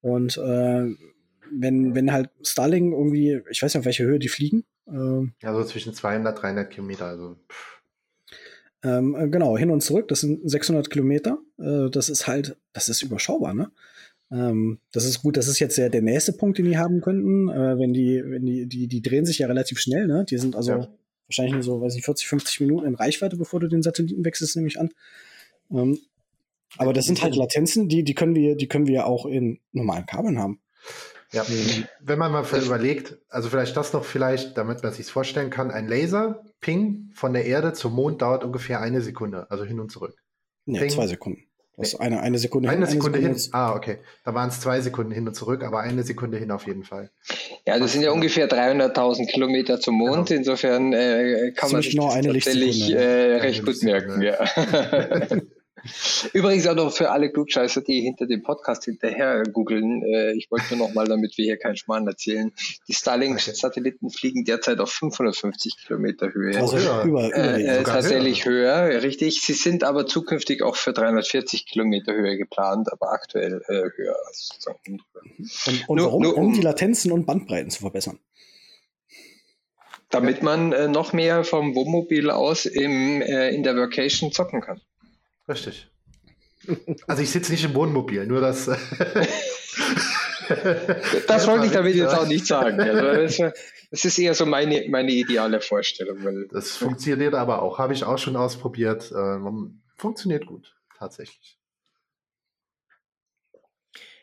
Und 0.00 0.36
äh, 0.38 0.86
wenn, 1.50 1.94
wenn 1.94 2.12
halt 2.12 2.30
Starlink 2.42 2.92
irgendwie, 2.92 3.40
ich 3.50 3.62
weiß 3.62 3.74
nicht, 3.74 3.80
auf 3.80 3.84
welche 3.84 4.04
Höhe 4.04 4.18
die 4.18 4.28
fliegen. 4.28 4.64
Äh, 4.86 5.28
ja, 5.42 5.52
so 5.52 5.64
zwischen 5.64 5.94
200, 5.94 6.40
300 6.40 6.70
Kilometer. 6.70 7.06
Also, 7.06 7.36
ähm, 8.82 9.14
äh, 9.14 9.28
genau, 9.28 9.56
hin 9.56 9.70
und 9.70 9.82
zurück, 9.82 10.08
das 10.08 10.20
sind 10.20 10.48
600 10.48 10.90
Kilometer. 10.90 11.38
Äh, 11.58 11.90
das 11.90 12.08
ist 12.08 12.26
halt, 12.26 12.56
das 12.72 12.88
ist 12.88 13.02
überschaubar, 13.02 13.54
ne? 13.54 13.70
Ähm, 14.30 14.78
das 14.92 15.04
ist 15.04 15.22
gut, 15.22 15.36
das 15.36 15.48
ist 15.48 15.58
jetzt 15.58 15.76
der, 15.78 15.90
der 15.90 16.02
nächste 16.02 16.32
Punkt, 16.32 16.58
den 16.58 16.64
die 16.66 16.78
haben 16.78 17.00
könnten. 17.00 17.48
Äh, 17.48 17.78
wenn 17.78 17.92
die, 17.92 18.22
wenn 18.24 18.44
die, 18.44 18.66
die, 18.66 18.88
die 18.88 19.02
drehen 19.02 19.26
sich 19.26 19.38
ja 19.38 19.46
relativ 19.46 19.78
schnell, 19.78 20.06
ne? 20.06 20.24
Die 20.28 20.38
sind 20.38 20.56
also 20.56 20.72
ja. 20.72 20.88
wahrscheinlich 21.28 21.54
nur 21.54 21.62
so, 21.62 21.80
weiß 21.80 21.94
ich, 21.96 22.04
40, 22.04 22.26
50 22.26 22.60
Minuten 22.60 22.86
in 22.86 22.94
Reichweite, 22.94 23.36
bevor 23.36 23.60
du 23.60 23.68
den 23.68 23.82
Satelliten 23.82 24.24
wechselst, 24.24 24.56
nehme 24.56 24.68
ich 24.68 24.80
an. 24.80 24.90
Ähm, 25.70 25.98
aber 26.78 26.92
das 26.92 27.06
sind 27.06 27.22
halt 27.22 27.36
Latenzen, 27.36 27.88
die, 27.88 28.04
die 28.04 28.14
können 28.14 28.34
wir, 28.34 28.56
die 28.56 28.68
können 28.68 28.86
wir 28.86 29.06
auch 29.06 29.26
in 29.26 29.60
normalen 29.72 30.06
Kabeln 30.06 30.38
haben. 30.38 30.60
Ja, 31.32 31.44
wenn 32.00 32.18
man 32.18 32.30
mal 32.30 32.44
überlegt, 32.44 33.18
also 33.28 33.48
vielleicht 33.48 33.76
das 33.76 33.92
noch 33.92 34.04
vielleicht, 34.04 34.56
damit 34.56 34.84
man 34.84 34.92
sich 34.92 35.06
vorstellen 35.06 35.50
kann, 35.50 35.72
ein 35.72 35.88
Laser-Ping 35.88 37.10
von 37.12 37.32
der 37.32 37.44
Erde 37.44 37.72
zum 37.72 37.94
Mond 37.94 38.22
dauert 38.22 38.44
ungefähr 38.44 38.80
eine 38.80 39.00
Sekunde, 39.00 39.50
also 39.50 39.64
hin 39.64 39.80
und 39.80 39.90
zurück. 39.90 40.14
Nee, 40.64 40.78
Ping. 40.78 40.90
zwei 40.90 41.08
Sekunden. 41.08 41.42
Das 41.76 41.96
eine, 41.96 42.20
eine 42.20 42.38
Sekunde 42.38 42.68
eine 42.68 42.86
hin. 42.86 42.90
Sekunde 42.92 43.18
eine 43.18 43.36
Sekunde 43.36 43.40
hin. 43.40 43.52
Ah, 43.52 43.74
okay. 43.74 43.98
Da 44.24 44.32
waren 44.32 44.48
es 44.48 44.60
zwei 44.60 44.80
Sekunden 44.80 45.10
hin 45.10 45.26
und 45.26 45.34
zurück, 45.34 45.64
aber 45.64 45.80
eine 45.80 46.04
Sekunde 46.04 46.38
hin 46.38 46.52
auf 46.52 46.68
jeden 46.68 46.84
Fall. 46.84 47.10
Ja, 47.66 47.80
das 47.80 47.92
sind 47.92 48.02
ja 48.02 48.12
ungefähr 48.12 48.48
300.000 48.48 49.26
Kilometer 49.26 49.80
zum 49.80 49.96
Mond. 49.96 50.28
Genau. 50.28 50.38
Insofern 50.38 50.92
äh, 50.92 51.52
kann 51.56 51.72
man 51.72 51.82
sich 51.82 51.96
das 51.96 52.14
tatsächlich 52.14 52.92
äh, 52.92 53.38
recht 53.38 53.66
gut 53.66 53.82
merken. 53.82 54.22
Ja. 54.22 54.38
Übrigens 56.32 56.66
auch 56.66 56.74
noch 56.74 56.92
für 56.92 57.10
alle 57.10 57.30
Klugscheißer, 57.30 57.82
die 57.82 58.00
hinter 58.00 58.26
dem 58.26 58.42
Podcast 58.42 58.84
hinterher 58.84 59.42
googeln. 59.44 60.02
Äh, 60.02 60.32
ich 60.32 60.50
wollte 60.50 60.76
nur 60.76 60.88
noch 60.88 60.94
mal, 60.94 61.06
damit 61.06 61.36
wir 61.36 61.44
hier 61.44 61.56
keinen 61.56 61.76
Schmarrn 61.76 62.06
erzählen. 62.06 62.52
Die 62.88 62.94
Starlink-Satelliten 62.94 64.10
fliegen 64.10 64.44
derzeit 64.44 64.80
auf 64.80 64.90
550 64.90 65.76
Kilometer 65.86 66.32
Höhe. 66.32 66.58
Also 66.58 66.78
höher. 66.78 67.02
Über, 67.04 67.26
über 67.28 67.36
äh, 67.36 67.82
tatsächlich 67.82 68.44
höher. 68.44 68.86
höher. 68.86 69.02
richtig. 69.02 69.42
Sie 69.42 69.52
sind 69.52 69.84
aber 69.84 70.06
zukünftig 70.06 70.62
auch 70.62 70.76
für 70.76 70.92
340 70.92 71.66
Kilometer 71.66 72.12
Höhe 72.12 72.36
geplant, 72.36 72.92
aber 72.92 73.12
aktuell 73.12 73.62
äh, 73.68 73.90
höher. 73.96 74.16
Also 74.26 74.74
und, 74.86 75.02
und 75.88 75.96
nur, 75.96 76.06
warum? 76.06 76.22
Nur, 76.22 76.36
um, 76.36 76.46
um 76.46 76.52
die 76.54 76.62
Latenzen 76.62 77.12
und 77.12 77.26
Bandbreiten 77.26 77.70
zu 77.70 77.80
verbessern 77.80 78.18
damit 80.14 80.44
man 80.44 80.72
äh, 80.72 80.86
noch 80.86 81.12
mehr 81.12 81.42
vom 81.42 81.74
Wohnmobil 81.74 82.30
aus 82.30 82.66
im, 82.66 83.20
äh, 83.20 83.50
in 83.50 83.64
der 83.64 83.76
Vacation 83.76 84.30
zocken 84.30 84.60
kann. 84.60 84.80
Richtig. 85.48 85.90
Also 87.06 87.22
ich 87.22 87.30
sitze 87.30 87.52
nicht 87.52 87.64
im 87.64 87.74
Wohnmobil, 87.74 88.26
nur 88.26 88.40
das. 88.40 88.64
das 91.28 91.46
wollte 91.46 91.66
ich 91.66 91.72
damit 91.72 91.94
jetzt 91.94 92.14
auch 92.14 92.26
nicht 92.26 92.46
sagen. 92.46 92.80
Also 92.80 93.52
das, 93.90 94.04
ist 94.04 94.18
eher 94.18 94.34
so 94.34 94.46
meine, 94.46 94.86
meine 94.88 95.12
ideale 95.12 95.60
Vorstellung. 95.60 96.48
Das 96.50 96.76
funktioniert 96.76 97.34
aber 97.34 97.60
auch, 97.62 97.78
habe 97.78 97.92
ich 97.92 98.04
auch 98.04 98.18
schon 98.18 98.36
ausprobiert. 98.36 99.12
Ähm, 99.14 99.82
funktioniert 99.96 100.46
gut, 100.46 100.74
tatsächlich. 100.98 101.58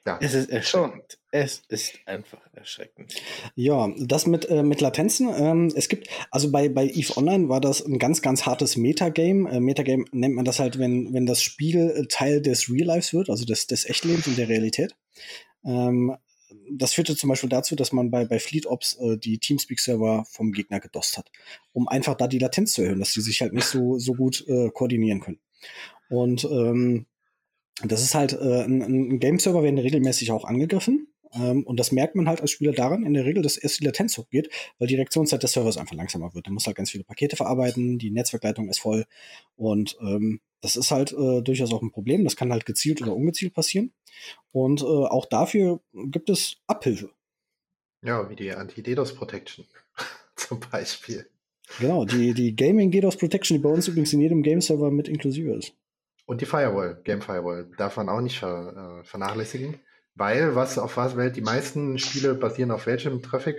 Ja. 0.06 0.18
Es 0.20 0.34
ist 0.34 0.50
erschreckend. 0.50 1.20
Es 1.32 1.62
ist 1.68 2.00
einfach 2.06 2.42
erschreckend. 2.54 3.14
Ja, 3.54 3.94
das 4.00 4.26
mit, 4.26 4.50
äh, 4.50 4.64
mit 4.64 4.82
Latenzen. 4.82 5.30
Ähm, 5.36 5.72
es 5.76 5.90
gibt, 5.90 6.10
also 6.32 6.52
bei, 6.52 6.70
bei 6.70 6.88
EVE 6.88 7.18
Online 7.18 7.50
war 7.50 7.62
das 7.62 7.86
ein 7.86 8.00
ganz, 8.00 8.24
ganz 8.24 8.46
hartes 8.48 8.78
Metagame. 8.78 9.50
Äh, 9.50 9.60
Metagame 9.60 10.06
nennt 10.12 10.36
man 10.36 10.46
das 10.46 10.60
halt, 10.60 10.80
wenn, 10.80 11.14
wenn 11.14 11.28
das 11.28 11.44
Spiel 11.44 12.08
Teil 12.10 12.42
des 12.42 12.70
Real 12.70 12.88
Lives 12.88 13.14
wird, 13.14 13.30
also 13.30 13.46
des, 13.46 13.68
des 13.68 13.86
Echtlebens 13.86 14.28
und 14.28 14.38
der 14.38 14.50
Realität. 14.50 14.96
Ähm, 15.64 16.18
das 16.72 16.94
führte 16.94 17.16
zum 17.16 17.30
Beispiel 17.30 17.50
dazu, 17.50 17.76
dass 17.76 17.92
man 17.92 18.10
bei, 18.10 18.26
bei 18.26 18.40
Fleet 18.40 18.66
Ops 18.66 18.98
äh, 19.00 19.18
die 19.18 19.38
Teamspeak-Server 19.38 20.26
vom 20.30 20.52
Gegner 20.52 20.80
gedost 20.80 21.18
hat, 21.18 21.32
um 21.74 21.88
einfach 21.88 22.16
da 22.16 22.28
die 22.28 22.40
Latenz 22.40 22.74
zu 22.74 22.82
erhöhen, 22.82 23.00
dass 23.00 23.14
die 23.14 23.22
sich 23.22 23.42
halt 23.42 23.54
nicht 23.54 23.66
so, 23.66 24.00
so 24.00 24.14
gut 24.14 24.46
äh, 24.48 24.70
koordinieren 24.70 25.20
können. 25.20 25.40
Und 26.10 26.44
ähm, 26.46 27.06
das 27.84 28.04
ist 28.04 28.16
halt 28.16 28.34
äh, 28.34 28.64
ein, 28.64 28.82
ein 28.82 29.20
Game-Server 29.20 29.64
werden 29.64 29.80
regelmäßig 29.80 30.32
auch 30.32 30.46
angegriffen. 30.46 31.08
Ähm, 31.34 31.64
und 31.64 31.80
das 31.80 31.92
merkt 31.92 32.16
man 32.16 32.28
halt 32.28 32.42
als 32.42 32.52
Spieler 32.52 32.74
daran, 32.74 33.06
in 33.06 33.14
der 33.14 33.26
Regel, 33.26 33.42
dass 33.42 33.58
erst 33.58 33.80
die 33.80 33.86
Latenz 33.86 34.18
hochgeht, 34.18 34.50
weil 34.80 34.88
die 34.88 34.96
Reaktionszeit 34.96 35.42
des 35.42 35.54
Servers 35.54 35.78
einfach 35.78 35.96
langsamer 35.96 36.34
wird. 36.34 36.48
Da 36.48 36.52
muss 36.52 36.68
halt 36.68 36.76
ganz 36.76 36.92
viele 36.92 37.04
Pakete 37.04 37.36
verarbeiten, 37.36 37.98
die 37.98 38.12
Netzwerkleitung 38.12 38.70
ist 38.70 38.80
voll. 38.80 39.06
Und 39.56 39.98
ähm, 40.02 40.42
das 40.62 40.76
ist 40.76 40.92
halt 40.92 41.14
äh, 41.14 41.42
durchaus 41.42 41.74
auch 41.74 41.82
ein 41.82 41.92
Problem. 41.92 42.24
Das 42.24 42.36
kann 42.36 42.52
halt 42.52 42.66
gezielt 42.66 43.02
oder 43.02 43.16
ungezielt 43.16 43.54
passieren. 43.54 43.94
Und 44.52 44.82
äh, 44.82 44.86
auch 44.86 45.26
dafür 45.26 45.82
gibt 45.94 46.30
es 46.30 46.58
Abhilfe. 46.68 47.12
Ja, 48.04 48.30
wie 48.30 48.36
die 48.36 48.52
Anti-DDoS 48.52 49.16
Protection 49.16 49.66
zum 50.36 50.60
Beispiel. 50.60 51.28
Genau, 51.80 52.06
die, 52.06 52.34
die 52.34 52.56
Gaming 52.56 52.92
DDoS 52.92 53.18
Protection, 53.18 53.58
die 53.58 53.64
bei 53.64 53.70
uns 53.70 53.88
übrigens 53.88 54.12
in 54.12 54.20
jedem 54.20 54.44
Game-Server 54.44 54.92
mit 54.92 55.08
inklusive 55.08 55.54
ist. 55.54 55.74
Und 56.26 56.42
die 56.42 56.46
Firewall, 56.46 57.02
Game 57.04 57.22
Firewall, 57.22 57.70
darf 57.78 57.98
man 57.98 58.10
auch 58.10 58.22
nicht 58.22 58.40
ver, 58.40 59.02
äh, 59.02 59.04
vernachlässigen. 59.04 59.80
Weil, 60.16 60.56
was 60.56 60.78
auf 60.78 60.98
was 60.98 61.18
Welt, 61.18 61.36
die 61.36 61.42
meisten 61.42 61.98
Spiele 61.98 62.36
basieren 62.36 62.72
auf 62.72 62.86
welchem 62.86 63.22
Traffic, 63.22 63.58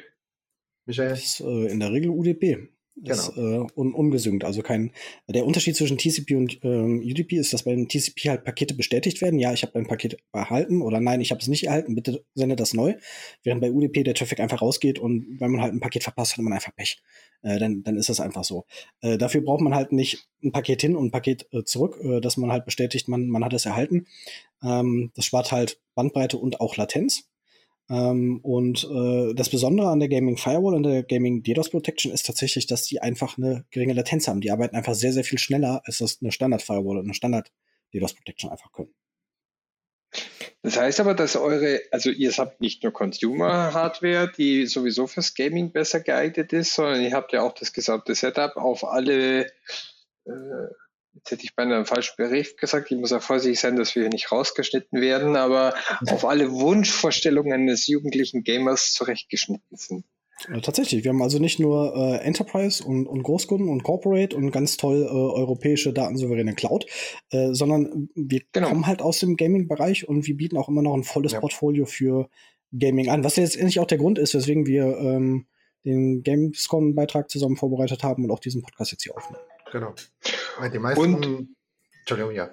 Michael? 0.86 1.10
Das 1.10 1.22
ist 1.22 1.40
äh, 1.40 1.66
in 1.72 1.80
der 1.80 1.90
Regel 1.92 2.10
UDP. 2.10 2.68
Genau. 2.96 3.14
Ist, 3.14 3.36
äh, 3.36 3.66
un 3.74 3.94
ungesüngt. 3.94 4.44
Also 4.44 4.62
kein. 4.62 4.92
Der 5.26 5.46
Unterschied 5.46 5.76
zwischen 5.76 5.96
TCP 5.96 6.36
und 6.36 6.58
ähm, 6.62 7.00
UDP 7.00 7.36
ist, 7.36 7.52
dass 7.52 7.62
beim 7.62 7.88
TCP 7.88 8.28
halt 8.28 8.44
Pakete 8.44 8.74
bestätigt 8.74 9.22
werden. 9.22 9.38
Ja, 9.38 9.52
ich 9.52 9.62
habe 9.62 9.78
ein 9.78 9.86
Paket 9.86 10.18
erhalten 10.32 10.82
oder 10.82 11.00
nein, 11.00 11.20
ich 11.20 11.30
habe 11.30 11.40
es 11.40 11.48
nicht 11.48 11.64
erhalten. 11.64 11.94
Bitte 11.94 12.24
sende 12.34 12.54
das 12.54 12.74
neu. 12.74 12.94
Während 13.42 13.62
bei 13.62 13.72
UDP 13.72 14.04
der 14.04 14.14
Traffic 14.14 14.40
einfach 14.40 14.60
rausgeht 14.60 14.98
und 14.98 15.40
wenn 15.40 15.50
man 15.50 15.62
halt 15.62 15.72
ein 15.72 15.80
Paket 15.80 16.02
verpasst, 16.02 16.36
hat 16.36 16.44
man 16.44 16.52
einfach 16.52 16.74
Pech. 16.76 17.02
Äh, 17.42 17.58
dann, 17.58 17.82
dann 17.82 17.96
ist 17.96 18.10
das 18.10 18.20
einfach 18.20 18.44
so. 18.44 18.66
Äh, 19.00 19.16
dafür 19.16 19.40
braucht 19.40 19.62
man 19.62 19.74
halt 19.74 19.92
nicht 19.92 20.28
ein 20.44 20.52
Paket 20.52 20.82
hin 20.82 20.94
und 20.94 21.06
ein 21.06 21.10
Paket 21.10 21.48
äh, 21.52 21.64
zurück, 21.64 21.98
äh, 22.02 22.20
dass 22.20 22.36
man 22.36 22.52
halt 22.52 22.66
bestätigt, 22.66 23.08
man, 23.08 23.26
man 23.28 23.44
hat 23.44 23.54
es 23.54 23.64
erhalten. 23.64 24.06
Ähm, 24.62 25.12
das 25.14 25.24
spart 25.24 25.50
halt 25.50 25.80
Bandbreite 25.94 26.36
und 26.36 26.60
auch 26.60 26.76
Latenz. 26.76 27.31
Ähm, 27.90 28.40
und 28.42 28.84
äh, 28.84 29.34
das 29.34 29.50
Besondere 29.50 29.88
an 29.88 30.00
der 30.00 30.08
Gaming 30.08 30.36
Firewall 30.36 30.74
und 30.74 30.84
der 30.84 31.02
Gaming 31.02 31.42
DDoS 31.42 31.70
Protection 31.70 32.12
ist 32.12 32.26
tatsächlich, 32.26 32.66
dass 32.66 32.84
die 32.84 33.00
einfach 33.00 33.38
eine 33.38 33.64
geringe 33.70 33.92
Latenz 33.92 34.28
haben. 34.28 34.40
Die 34.40 34.50
arbeiten 34.50 34.76
einfach 34.76 34.94
sehr, 34.94 35.12
sehr 35.12 35.24
viel 35.24 35.38
schneller, 35.38 35.82
als 35.84 35.98
das 35.98 36.18
eine 36.20 36.32
Standard 36.32 36.62
Firewall 36.62 36.98
und 36.98 37.04
eine 37.04 37.14
Standard 37.14 37.52
DDoS 37.92 38.14
Protection 38.14 38.50
einfach 38.50 38.72
können. 38.72 38.94
Das 40.62 40.78
heißt 40.78 41.00
aber, 41.00 41.14
dass 41.14 41.34
eure, 41.34 41.80
also 41.90 42.10
ihr 42.10 42.30
habt 42.30 42.60
nicht 42.60 42.84
nur 42.84 42.92
Consumer-Hardware, 42.92 44.30
die 44.36 44.66
sowieso 44.66 45.08
fürs 45.08 45.34
Gaming 45.34 45.72
besser 45.72 46.00
geeignet 46.00 46.52
ist, 46.52 46.74
sondern 46.74 47.02
ihr 47.02 47.12
habt 47.12 47.32
ja 47.32 47.42
auch 47.42 47.52
das 47.52 47.72
gesamte 47.72 48.14
Setup 48.14 48.56
auf 48.56 48.84
alle 48.84 49.46
äh, 50.24 50.30
jetzt 51.14 51.30
hätte 51.30 51.44
ich 51.44 51.54
beinahe 51.54 51.76
einen 51.76 51.86
falschen 51.86 52.14
Bericht 52.16 52.58
gesagt, 52.58 52.90
ich 52.90 52.98
muss 52.98 53.10
ja 53.10 53.20
vorsichtig 53.20 53.60
sein, 53.60 53.76
dass 53.76 53.94
wir 53.94 54.02
hier 54.02 54.10
nicht 54.10 54.32
rausgeschnitten 54.32 55.00
werden, 55.00 55.36
aber 55.36 55.74
auf 56.10 56.24
alle 56.24 56.50
Wunschvorstellungen 56.52 57.52
eines 57.52 57.86
jugendlichen 57.86 58.44
Gamers 58.44 58.92
zurechtgeschnitten 58.92 59.76
sind. 59.76 60.04
Ja, 60.48 60.60
tatsächlich, 60.60 61.04
wir 61.04 61.10
haben 61.10 61.22
also 61.22 61.38
nicht 61.38 61.60
nur 61.60 61.94
äh, 61.94 62.24
Enterprise 62.24 62.82
und, 62.82 63.06
und 63.06 63.22
Großkunden 63.22 63.68
und 63.68 63.84
Corporate 63.84 64.34
und 64.34 64.50
ganz 64.50 64.76
toll 64.76 65.02
äh, 65.02 65.08
europäische 65.08 65.92
datensouveräne 65.92 66.54
Cloud, 66.54 66.86
äh, 67.30 67.52
sondern 67.52 68.08
wir 68.14 68.40
genau. 68.50 68.68
kommen 68.68 68.86
halt 68.86 69.02
aus 69.02 69.20
dem 69.20 69.36
Gaming-Bereich 69.36 70.08
und 70.08 70.26
wir 70.26 70.36
bieten 70.36 70.56
auch 70.56 70.68
immer 70.68 70.82
noch 70.82 70.94
ein 70.94 71.04
volles 71.04 71.32
ja. 71.32 71.40
Portfolio 71.40 71.86
für 71.86 72.28
Gaming 72.76 73.08
an, 73.08 73.22
was 73.22 73.36
jetzt 73.36 73.56
endlich 73.56 73.78
auch 73.78 73.86
der 73.86 73.98
Grund 73.98 74.18
ist, 74.18 74.34
weswegen 74.34 74.66
wir 74.66 74.96
ähm, 74.98 75.46
den 75.84 76.22
Gamescom-Beitrag 76.22 77.30
zusammen 77.30 77.56
vorbereitet 77.56 78.02
haben 78.02 78.24
und 78.24 78.30
auch 78.30 78.40
diesen 78.40 78.62
Podcast 78.62 78.92
jetzt 78.92 79.02
hier 79.02 79.16
aufnehmen. 79.16 79.42
Genau. 79.70 79.94
Die 80.70 80.78
meisten. 80.78 81.14
Und, 81.14 81.48
Entschuldigung, 82.00 82.32
ja. 82.32 82.50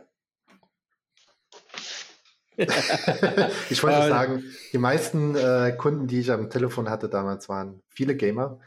ich 3.70 3.82
wollte 3.84 4.10
sagen, 4.10 4.44
die 4.74 4.78
meisten 4.78 5.36
äh, 5.36 5.74
Kunden, 5.78 6.08
die 6.08 6.20
ich 6.20 6.32
am 6.32 6.50
Telefon 6.50 6.90
hatte 6.90 7.08
damals, 7.08 7.48
waren 7.48 7.82
viele 7.88 8.16
Gamer, 8.16 8.60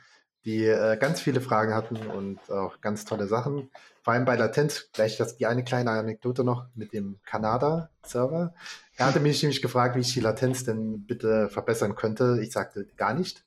die 0.46 0.64
äh, 0.64 0.96
ganz 0.96 1.20
viele 1.20 1.42
Fragen 1.42 1.74
hatten 1.74 1.96
und 1.96 2.38
auch 2.50 2.80
ganz 2.80 3.04
tolle 3.04 3.26
Sachen. 3.26 3.70
Vor 4.02 4.14
allem 4.14 4.24
bei 4.24 4.36
Latenz, 4.36 4.88
gleich 4.92 5.18
das, 5.18 5.36
die 5.36 5.46
eine 5.46 5.62
kleine 5.62 5.90
Anekdote 5.90 6.42
noch 6.42 6.66
mit 6.74 6.94
dem 6.94 7.18
Kanada-Server. 7.26 8.54
Er 8.96 9.06
hatte 9.06 9.20
mich 9.20 9.42
nämlich 9.42 9.60
gefragt, 9.60 9.94
wie 9.94 10.00
ich 10.00 10.14
die 10.14 10.20
Latenz 10.20 10.64
denn 10.64 11.04
bitte 11.06 11.50
verbessern 11.50 11.94
könnte. 11.94 12.40
Ich 12.42 12.52
sagte 12.52 12.86
gar 12.96 13.12
nicht 13.12 13.44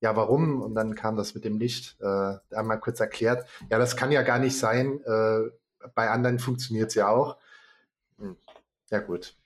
ja, 0.00 0.16
warum? 0.16 0.62
Und 0.62 0.74
dann 0.74 0.94
kam 0.94 1.16
das 1.16 1.34
mit 1.34 1.44
dem 1.44 1.58
Licht, 1.58 1.96
äh, 2.00 2.34
einmal 2.54 2.80
kurz 2.80 3.00
erklärt. 3.00 3.46
Ja, 3.70 3.78
das 3.78 3.96
kann 3.96 4.12
ja 4.12 4.22
gar 4.22 4.38
nicht 4.38 4.58
sein. 4.58 5.00
Äh, 5.04 5.50
bei 5.94 6.10
anderen 6.10 6.38
funktioniert 6.38 6.88
es 6.88 6.94
ja 6.94 7.08
auch. 7.08 7.36
Hm. 8.18 8.36
Ja, 8.90 9.00
gut. 9.00 9.36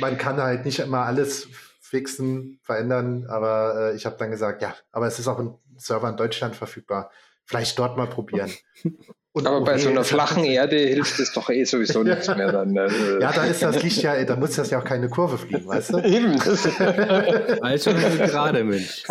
Man 0.00 0.18
kann 0.18 0.38
halt 0.38 0.64
nicht 0.64 0.80
immer 0.80 1.04
alles 1.04 1.48
fixen, 1.80 2.58
verändern, 2.62 3.26
aber 3.28 3.92
äh, 3.92 3.96
ich 3.96 4.06
habe 4.06 4.16
dann 4.16 4.30
gesagt, 4.30 4.62
ja, 4.62 4.74
aber 4.90 5.06
es 5.06 5.18
ist 5.18 5.28
auch 5.28 5.38
ein 5.38 5.54
Server 5.76 6.08
in 6.08 6.16
Deutschland 6.16 6.56
verfügbar. 6.56 7.10
Vielleicht 7.44 7.78
dort 7.78 7.96
mal 7.96 8.08
probieren. 8.08 8.50
Und 9.32 9.46
aber 9.46 9.60
bei 9.60 9.78
so 9.78 9.90
einer 9.90 10.04
flachen 10.04 10.44
Erde 10.44 10.76
hilft 10.76 11.18
es 11.20 11.32
doch 11.32 11.50
eh 11.50 11.64
sowieso 11.64 12.02
nichts 12.02 12.26
mehr 12.36 12.50
dann. 12.50 12.76
Also. 12.76 13.20
Ja, 13.20 13.32
da 13.32 13.44
ist 13.44 13.62
das 13.62 13.82
Licht 13.82 14.02
ja, 14.02 14.22
da 14.24 14.36
muss 14.36 14.56
das 14.56 14.70
ja 14.70 14.80
auch 14.80 14.84
keine 14.84 15.08
Kurve 15.08 15.38
fliegen, 15.38 15.66
weißt 15.66 15.92
du? 15.92 15.98
Eben. 16.04 16.40
also 17.60 17.92
gerade, 17.92 18.64
Mensch. 18.64 19.04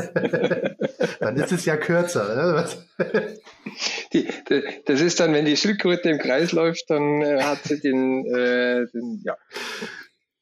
Dann 1.19 1.35
ist 1.37 1.51
es 1.51 1.65
ja 1.65 1.77
kürzer. 1.77 2.35
Ne? 2.35 2.65
Die, 4.13 4.27
das 4.85 5.01
ist 5.01 5.19
dann, 5.19 5.33
wenn 5.33 5.45
die 5.45 5.55
Schildkröte 5.55 6.09
im 6.09 6.17
Kreis 6.17 6.51
läuft, 6.51 6.89
dann 6.89 7.21
äh, 7.21 7.43
hat 7.43 7.63
sie 7.63 7.79
den, 7.79 8.25
äh, 8.25 8.87
den 8.87 9.21
ja. 9.23 9.37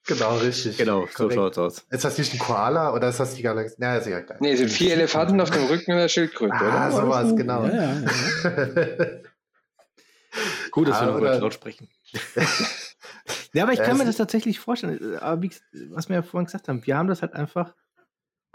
Genau, 0.07 0.37
richtig. 0.37 0.77
Genau, 0.77 1.07
so 1.15 1.29
schaut's 1.31 1.57
aus. 1.57 1.85
Ist 1.89 2.05
das 2.05 2.17
nicht 2.17 2.33
ein 2.33 2.39
Koala 2.39 2.93
oder 2.93 3.09
ist 3.09 3.19
das 3.19 3.33
die 3.33 3.41
Galaxie? 3.41 3.75
Naja, 3.79 3.97
ist 3.97 4.07
egal. 4.07 4.23
Nee, 4.39 4.51
es 4.51 4.59
sind 4.59 4.71
vier 4.71 4.93
Elefanten 4.93 5.41
auf 5.41 5.49
dem 5.49 5.65
Rücken 5.65 5.93
einer 5.93 6.09
Schildkröte, 6.09 6.53
ah, 6.53 6.89
oder? 6.89 7.01
sowas, 7.01 7.35
genau. 7.35 7.65
Ja, 7.65 7.73
ja, 7.73 7.93
ja. 8.43 9.07
Gut, 10.71 10.87
dass 10.87 10.97
ah, 10.97 11.05
wir 11.05 11.11
noch 11.11 11.17
über 11.19 11.37
Cloud 11.37 11.53
sprechen. 11.53 11.89
ja, 13.53 13.63
aber 13.63 13.73
ich 13.73 13.79
kann 13.83 13.97
mir 13.97 14.05
das 14.05 14.17
tatsächlich 14.17 14.59
vorstellen. 14.59 15.17
Aber 15.19 15.41
wie, 15.41 15.51
was 15.89 16.09
wir 16.09 16.17
ja 16.17 16.21
vorhin 16.21 16.45
gesagt 16.45 16.67
haben, 16.67 16.85
wir 16.85 16.97
haben 16.97 17.07
das 17.07 17.21
halt 17.21 17.33
einfach 17.33 17.73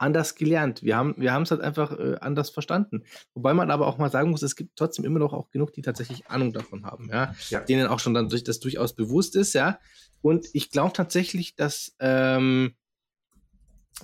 anders 0.00 0.34
gelernt. 0.34 0.82
Wir 0.82 0.96
haben 0.96 1.14
wir 1.18 1.36
es 1.36 1.50
halt 1.50 1.60
einfach 1.60 1.92
äh, 1.98 2.16
anders 2.20 2.50
verstanden. 2.50 3.04
Wobei 3.34 3.52
man 3.52 3.70
aber 3.70 3.86
auch 3.86 3.98
mal 3.98 4.10
sagen 4.10 4.30
muss, 4.30 4.42
es 4.42 4.56
gibt 4.56 4.76
trotzdem 4.76 5.04
immer 5.04 5.18
noch 5.18 5.34
auch 5.34 5.50
genug, 5.50 5.74
die 5.74 5.82
tatsächlich 5.82 6.26
Ahnung 6.28 6.52
davon 6.52 6.86
haben, 6.86 7.10
ja, 7.10 7.34
ja. 7.50 7.60
denen 7.60 7.86
auch 7.86 8.00
schon 8.00 8.14
dann 8.14 8.30
durch 8.30 8.42
das 8.42 8.60
durchaus 8.60 8.94
bewusst 8.94 9.36
ist, 9.36 9.52
ja. 9.52 9.78
Und 10.22 10.46
ich 10.54 10.70
glaube 10.70 10.94
tatsächlich, 10.94 11.54
dass 11.54 11.94
ähm, 12.00 12.74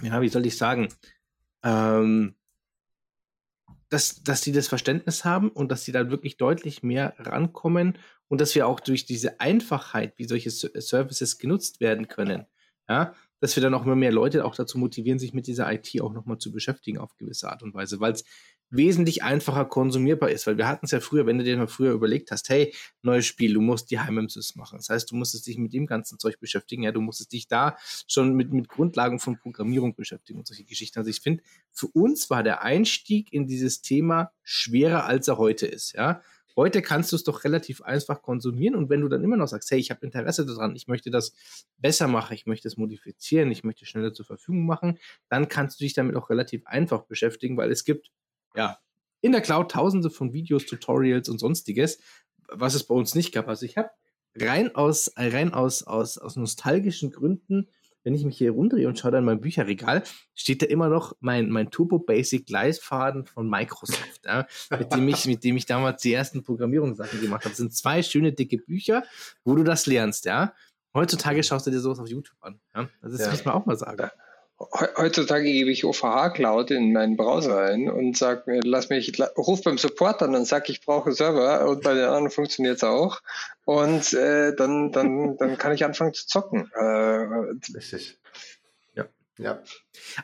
ja, 0.02 0.20
wie 0.20 0.28
soll 0.28 0.44
ich 0.44 0.58
sagen, 0.58 0.88
ähm, 1.62 2.34
dass, 3.88 4.22
dass 4.22 4.42
sie 4.42 4.52
das 4.52 4.68
Verständnis 4.68 5.24
haben 5.24 5.50
und 5.50 5.70
dass 5.70 5.84
sie 5.84 5.92
da 5.92 6.10
wirklich 6.10 6.36
deutlich 6.36 6.82
mehr 6.82 7.14
rankommen 7.18 7.98
und 8.28 8.40
dass 8.40 8.54
wir 8.54 8.66
auch 8.66 8.80
durch 8.80 9.06
diese 9.06 9.40
Einfachheit, 9.40 10.14
wie 10.18 10.24
solche 10.24 10.50
Services 10.50 11.38
genutzt 11.38 11.80
werden 11.80 12.08
können, 12.08 12.46
ja, 12.88 13.14
dass 13.40 13.54
wir 13.56 13.62
dann 13.62 13.74
auch 13.74 13.84
immer 13.84 13.96
mehr 13.96 14.12
Leute 14.12 14.44
auch 14.44 14.54
dazu 14.54 14.78
motivieren, 14.78 15.18
sich 15.18 15.34
mit 15.34 15.46
dieser 15.46 15.72
IT 15.72 16.00
auch 16.00 16.12
nochmal 16.12 16.38
zu 16.38 16.52
beschäftigen 16.52 16.98
auf 16.98 17.16
gewisse 17.16 17.48
Art 17.50 17.62
und 17.62 17.74
Weise, 17.74 18.00
weil 18.00 18.12
es 18.12 18.24
wesentlich 18.70 19.22
einfacher 19.22 19.64
konsumierbar 19.64 20.30
ist, 20.30 20.46
weil 20.46 20.58
wir 20.58 20.66
hatten 20.66 20.86
es 20.86 20.92
ja 20.92 21.00
früher, 21.00 21.26
wenn 21.26 21.38
du 21.38 21.44
dir 21.44 21.56
mal 21.56 21.68
früher 21.68 21.92
überlegt 21.92 22.30
hast, 22.30 22.48
hey, 22.48 22.74
neues 23.02 23.26
Spiel, 23.26 23.54
du 23.54 23.60
musst 23.60 23.90
die 23.90 24.00
Heimimsys 24.00 24.56
machen. 24.56 24.78
Das 24.78 24.88
heißt, 24.88 25.10
du 25.10 25.16
musstest 25.16 25.46
dich 25.46 25.58
mit 25.58 25.72
dem 25.72 25.86
ganzen 25.86 26.18
Zeug 26.18 26.40
beschäftigen, 26.40 26.82
ja, 26.82 26.92
du 26.92 27.00
musstest 27.00 27.32
dich 27.32 27.48
da 27.48 27.76
schon 28.08 28.34
mit, 28.34 28.52
mit 28.52 28.68
Grundlagen 28.68 29.20
von 29.20 29.38
Programmierung 29.38 29.94
beschäftigen 29.94 30.38
und 30.38 30.46
solche 30.46 30.64
Geschichten. 30.64 30.98
Also 30.98 31.10
ich 31.10 31.20
finde, 31.20 31.42
für 31.72 31.86
uns 31.88 32.28
war 32.30 32.42
der 32.42 32.62
Einstieg 32.62 33.32
in 33.32 33.46
dieses 33.46 33.82
Thema 33.82 34.32
schwerer, 34.42 35.06
als 35.06 35.28
er 35.28 35.38
heute 35.38 35.66
ist, 35.66 35.94
ja. 35.94 36.20
Heute 36.58 36.80
kannst 36.80 37.12
du 37.12 37.16
es 37.16 37.22
doch 37.22 37.44
relativ 37.44 37.82
einfach 37.82 38.22
konsumieren 38.22 38.76
und 38.76 38.88
wenn 38.88 39.02
du 39.02 39.08
dann 39.08 39.22
immer 39.22 39.36
noch 39.36 39.46
sagst, 39.46 39.70
hey, 39.70 39.78
ich 39.78 39.90
habe 39.90 40.06
Interesse 40.06 40.46
daran, 40.46 40.74
ich 40.74 40.86
möchte 40.86 41.10
das 41.10 41.34
besser 41.76 42.08
machen, 42.08 42.32
ich 42.32 42.46
möchte 42.46 42.66
es 42.66 42.78
modifizieren, 42.78 43.50
ich 43.50 43.62
möchte 43.62 43.84
schneller 43.84 44.14
zur 44.14 44.24
Verfügung 44.24 44.64
machen, 44.64 44.98
dann 45.28 45.48
kannst 45.48 45.78
du 45.78 45.84
dich 45.84 45.92
damit 45.92 46.16
auch 46.16 46.30
relativ 46.30 46.66
einfach 46.66 47.02
beschäftigen, 47.02 47.58
weil 47.58 47.70
es 47.70 47.84
gibt 47.84 48.10
ja 48.56 48.78
in 49.22 49.32
der 49.32 49.40
Cloud 49.40 49.72
tausende 49.72 50.10
von 50.10 50.32
Videos, 50.32 50.66
Tutorials 50.66 51.28
und 51.28 51.38
sonstiges, 51.38 51.98
was 52.48 52.74
es 52.74 52.84
bei 52.84 52.94
uns 52.94 53.14
nicht 53.14 53.32
gab. 53.32 53.48
Also 53.48 53.66
ich 53.66 53.76
habe 53.76 53.90
rein 54.36 54.74
aus 54.74 55.12
rein 55.16 55.52
aus 55.52 55.82
aus 55.82 56.18
aus 56.18 56.36
nostalgischen 56.36 57.10
Gründen 57.10 57.68
wenn 58.06 58.14
ich 58.14 58.24
mich 58.24 58.38
hier 58.38 58.52
rumdrehe 58.52 58.86
und 58.86 58.96
schaue 58.96 59.10
dann 59.10 59.24
mein 59.24 59.40
Bücherregal, 59.40 60.04
steht 60.32 60.62
da 60.62 60.66
immer 60.66 60.88
noch 60.88 61.16
mein, 61.18 61.50
mein 61.50 61.72
Turbo 61.72 61.98
Basic 61.98 62.46
Gleisfaden 62.46 63.26
von 63.26 63.50
Microsoft, 63.50 64.20
ja, 64.24 64.46
mit, 64.70 64.92
dem 64.92 65.08
ich, 65.08 65.26
mit 65.26 65.42
dem 65.42 65.56
ich 65.56 65.66
damals 65.66 66.02
die 66.02 66.12
ersten 66.12 66.44
Programmierungssachen 66.44 67.20
gemacht 67.20 67.40
habe. 67.40 67.50
Das 67.50 67.56
sind 67.56 67.74
zwei 67.74 68.04
schöne 68.04 68.32
dicke 68.32 68.58
Bücher, 68.58 69.02
wo 69.42 69.56
du 69.56 69.64
das 69.64 69.86
lernst, 69.86 70.24
ja. 70.24 70.54
Heutzutage 70.94 71.42
schaust 71.42 71.66
du 71.66 71.72
dir 71.72 71.80
sowas 71.80 71.98
auf 71.98 72.08
YouTube 72.08 72.38
an. 72.42 72.60
Ja? 72.76 72.88
Das 73.02 73.20
ja. 73.22 73.30
muss 73.30 73.44
man 73.44 73.54
auch 73.54 73.66
mal 73.66 73.76
sagen. 73.76 74.08
Heutzutage 74.58 75.44
gebe 75.44 75.70
ich 75.70 75.84
OVH 75.84 76.30
Cloud 76.30 76.70
in 76.70 76.92
meinen 76.94 77.18
Browser 77.18 77.60
ein 77.60 77.90
und 77.90 78.16
sag 78.16 78.46
mir, 78.46 78.60
lass 78.64 78.88
mich, 78.88 79.12
ruf 79.36 79.62
beim 79.62 79.76
Support 79.76 80.22
an 80.22 80.34
und 80.34 80.46
sag, 80.46 80.70
ich 80.70 80.80
brauche 80.80 81.12
Server 81.12 81.68
und 81.68 81.82
bei 81.82 81.92
den 81.92 82.04
anderen 82.04 82.30
funktioniert 82.30 82.76
es 82.76 82.84
auch. 82.84 83.20
Und 83.66 84.14
äh, 84.14 84.56
dann, 84.56 84.92
dann, 84.92 85.36
dann 85.36 85.58
kann 85.58 85.72
ich 85.72 85.84
anfangen 85.84 86.14
zu 86.14 86.26
zocken. 86.26 86.70
Äh, 86.72 86.82
Richtig. 87.74 88.18
Ja. 88.94 89.04
ja. 89.38 89.62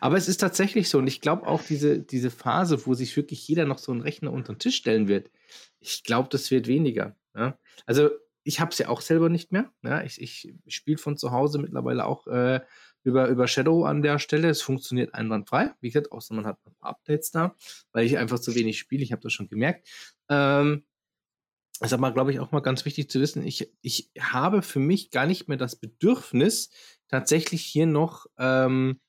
Aber 0.00 0.16
es 0.16 0.28
ist 0.28 0.38
tatsächlich 0.38 0.88
so, 0.88 0.96
und 0.96 1.08
ich 1.08 1.20
glaube 1.20 1.46
auch 1.46 1.62
diese, 1.62 1.98
diese 1.98 2.30
Phase, 2.30 2.86
wo 2.86 2.94
sich 2.94 3.14
wirklich 3.16 3.46
jeder 3.46 3.66
noch 3.66 3.78
so 3.78 3.92
einen 3.92 4.00
Rechner 4.00 4.32
unter 4.32 4.54
den 4.54 4.58
Tisch 4.58 4.76
stellen 4.76 5.08
wird, 5.08 5.30
ich 5.78 6.04
glaube, 6.04 6.30
das 6.30 6.50
wird 6.50 6.68
weniger. 6.68 7.16
Ja? 7.34 7.58
Also 7.84 8.08
ich 8.44 8.60
habe 8.60 8.70
es 8.70 8.78
ja 8.78 8.88
auch 8.88 9.02
selber 9.02 9.28
nicht 9.28 9.52
mehr. 9.52 9.70
Ja? 9.82 10.02
Ich, 10.04 10.22
ich 10.22 10.54
spiele 10.68 10.96
von 10.96 11.18
zu 11.18 11.32
Hause 11.32 11.58
mittlerweile 11.58 12.06
auch 12.06 12.26
äh, 12.28 12.60
über, 13.02 13.28
über 13.28 13.48
Shadow 13.48 13.84
an 13.84 14.02
der 14.02 14.18
Stelle. 14.18 14.48
Es 14.48 14.62
funktioniert 14.62 15.14
einwandfrei. 15.14 15.74
Wie 15.80 15.90
gesagt, 15.90 16.12
außer 16.12 16.34
man 16.34 16.46
hat 16.46 16.58
ein 16.66 16.74
paar 16.74 16.90
Updates 16.90 17.30
da, 17.30 17.54
weil 17.92 18.06
ich 18.06 18.18
einfach 18.18 18.38
zu 18.38 18.54
wenig 18.54 18.78
spiele. 18.78 19.02
Ich 19.02 19.12
habe 19.12 19.22
das 19.22 19.32
schon 19.32 19.48
gemerkt. 19.48 19.88
Ähm, 20.28 20.84
ist 21.80 21.92
aber, 21.92 22.12
glaube 22.12 22.30
ich, 22.30 22.38
auch 22.38 22.52
mal 22.52 22.60
ganz 22.60 22.84
wichtig 22.84 23.10
zu 23.10 23.20
wissen. 23.20 23.44
Ich, 23.44 23.72
ich 23.80 24.10
habe 24.18 24.62
für 24.62 24.78
mich 24.78 25.10
gar 25.10 25.26
nicht 25.26 25.48
mehr 25.48 25.58
das 25.58 25.76
Bedürfnis, 25.76 26.70
tatsächlich 27.08 27.62
hier 27.64 27.86
noch 27.86 28.26
ähm, 28.38 29.00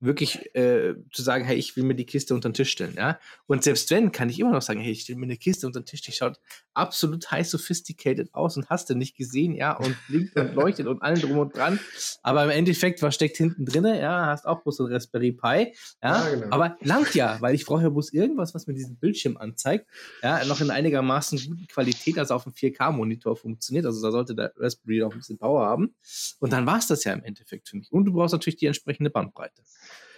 wirklich 0.00 0.54
äh, 0.54 0.94
zu 1.12 1.22
sagen, 1.22 1.44
hey, 1.44 1.56
ich 1.56 1.76
will 1.76 1.84
mir 1.84 1.94
die 1.94 2.04
Kiste 2.04 2.34
unter 2.34 2.50
den 2.50 2.54
Tisch 2.54 2.70
stellen, 2.70 2.94
ja. 2.96 3.18
Und 3.46 3.64
selbst 3.64 3.90
wenn, 3.90 4.12
kann 4.12 4.28
ich 4.28 4.38
immer 4.38 4.52
noch 4.52 4.62
sagen, 4.62 4.80
hey, 4.80 4.92
ich 4.92 5.02
stelle 5.02 5.18
mir 5.18 5.24
eine 5.24 5.36
Kiste 5.36 5.66
unter 5.66 5.80
den 5.80 5.86
Tisch, 5.86 6.02
die 6.02 6.12
schaut 6.12 6.38
absolut 6.74 7.30
high 7.30 7.46
sophisticated 7.46 8.34
aus 8.34 8.56
und 8.56 8.68
hast 8.68 8.90
du 8.90 8.94
nicht 8.94 9.16
gesehen, 9.16 9.54
ja, 9.54 9.72
und 9.72 9.96
blinkt 10.08 10.36
und 10.36 10.54
leuchtet 10.54 10.86
und 10.86 11.02
allen 11.02 11.20
drum 11.20 11.38
und 11.38 11.56
dran. 11.56 11.80
Aber 12.22 12.44
im 12.44 12.50
Endeffekt, 12.50 13.00
was 13.02 13.14
steckt 13.14 13.38
hinten 13.38 13.64
drinne? 13.64 14.00
Ja, 14.00 14.26
hast 14.26 14.46
auch 14.46 14.62
bloß 14.62 14.80
ein 14.80 14.92
Raspberry 14.92 15.32
Pi, 15.32 15.74
ja. 16.02 16.28
ja 16.28 16.30
genau. 16.30 16.48
Aber 16.50 16.76
langt 16.80 17.14
ja, 17.14 17.40
weil 17.40 17.54
ich 17.54 17.64
brauche 17.64 17.82
ja 17.82 17.88
bloß 17.88 18.12
irgendwas, 18.12 18.54
was 18.54 18.66
mir 18.66 18.74
diesen 18.74 18.96
Bildschirm 18.96 19.38
anzeigt, 19.38 19.86
ja, 20.22 20.44
noch 20.44 20.60
in 20.60 20.70
einigermaßen 20.70 21.38
guten 21.46 21.66
Qualität, 21.68 22.18
also 22.18 22.34
auf 22.34 22.46
einem 22.46 22.54
4K-Monitor 22.54 23.36
funktioniert. 23.36 23.86
Also 23.86 24.02
da 24.02 24.10
sollte 24.12 24.34
der 24.34 24.52
Raspberry 24.56 25.02
auch 25.02 25.12
ein 25.12 25.18
bisschen 25.18 25.38
Power 25.38 25.64
haben. 25.64 25.94
Und 26.38 26.52
dann 26.52 26.66
war 26.66 26.78
es 26.78 26.86
das 26.86 27.04
ja 27.04 27.12
im 27.12 27.22
Endeffekt 27.22 27.68
für 27.68 27.76
mich. 27.76 27.90
Und 27.92 28.04
du 28.04 28.12
brauchst 28.12 28.32
natürlich 28.32 28.56
die 28.56 28.66
entsprechende 28.66 29.10
Bandbreite. 29.10 29.62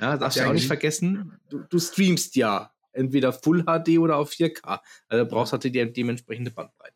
Ja, 0.01 0.17
darfst 0.17 0.39
du 0.39 0.43
ja 0.43 0.49
auch 0.49 0.53
nicht 0.53 0.67
vergessen, 0.67 1.39
du, 1.51 1.59
du, 1.59 1.79
streamst 1.79 2.37
ja 2.37 2.73
entweder 2.93 3.33
Full 3.33 3.65
HD 3.65 3.99
oder 3.99 4.17
auf 4.17 4.31
4K. 4.31 4.81
Also 5.09 5.27
brauchst 5.27 5.53
du 5.53 5.59
die 5.59 5.93
dementsprechende 5.93 6.51
Bandbreite. 6.51 6.95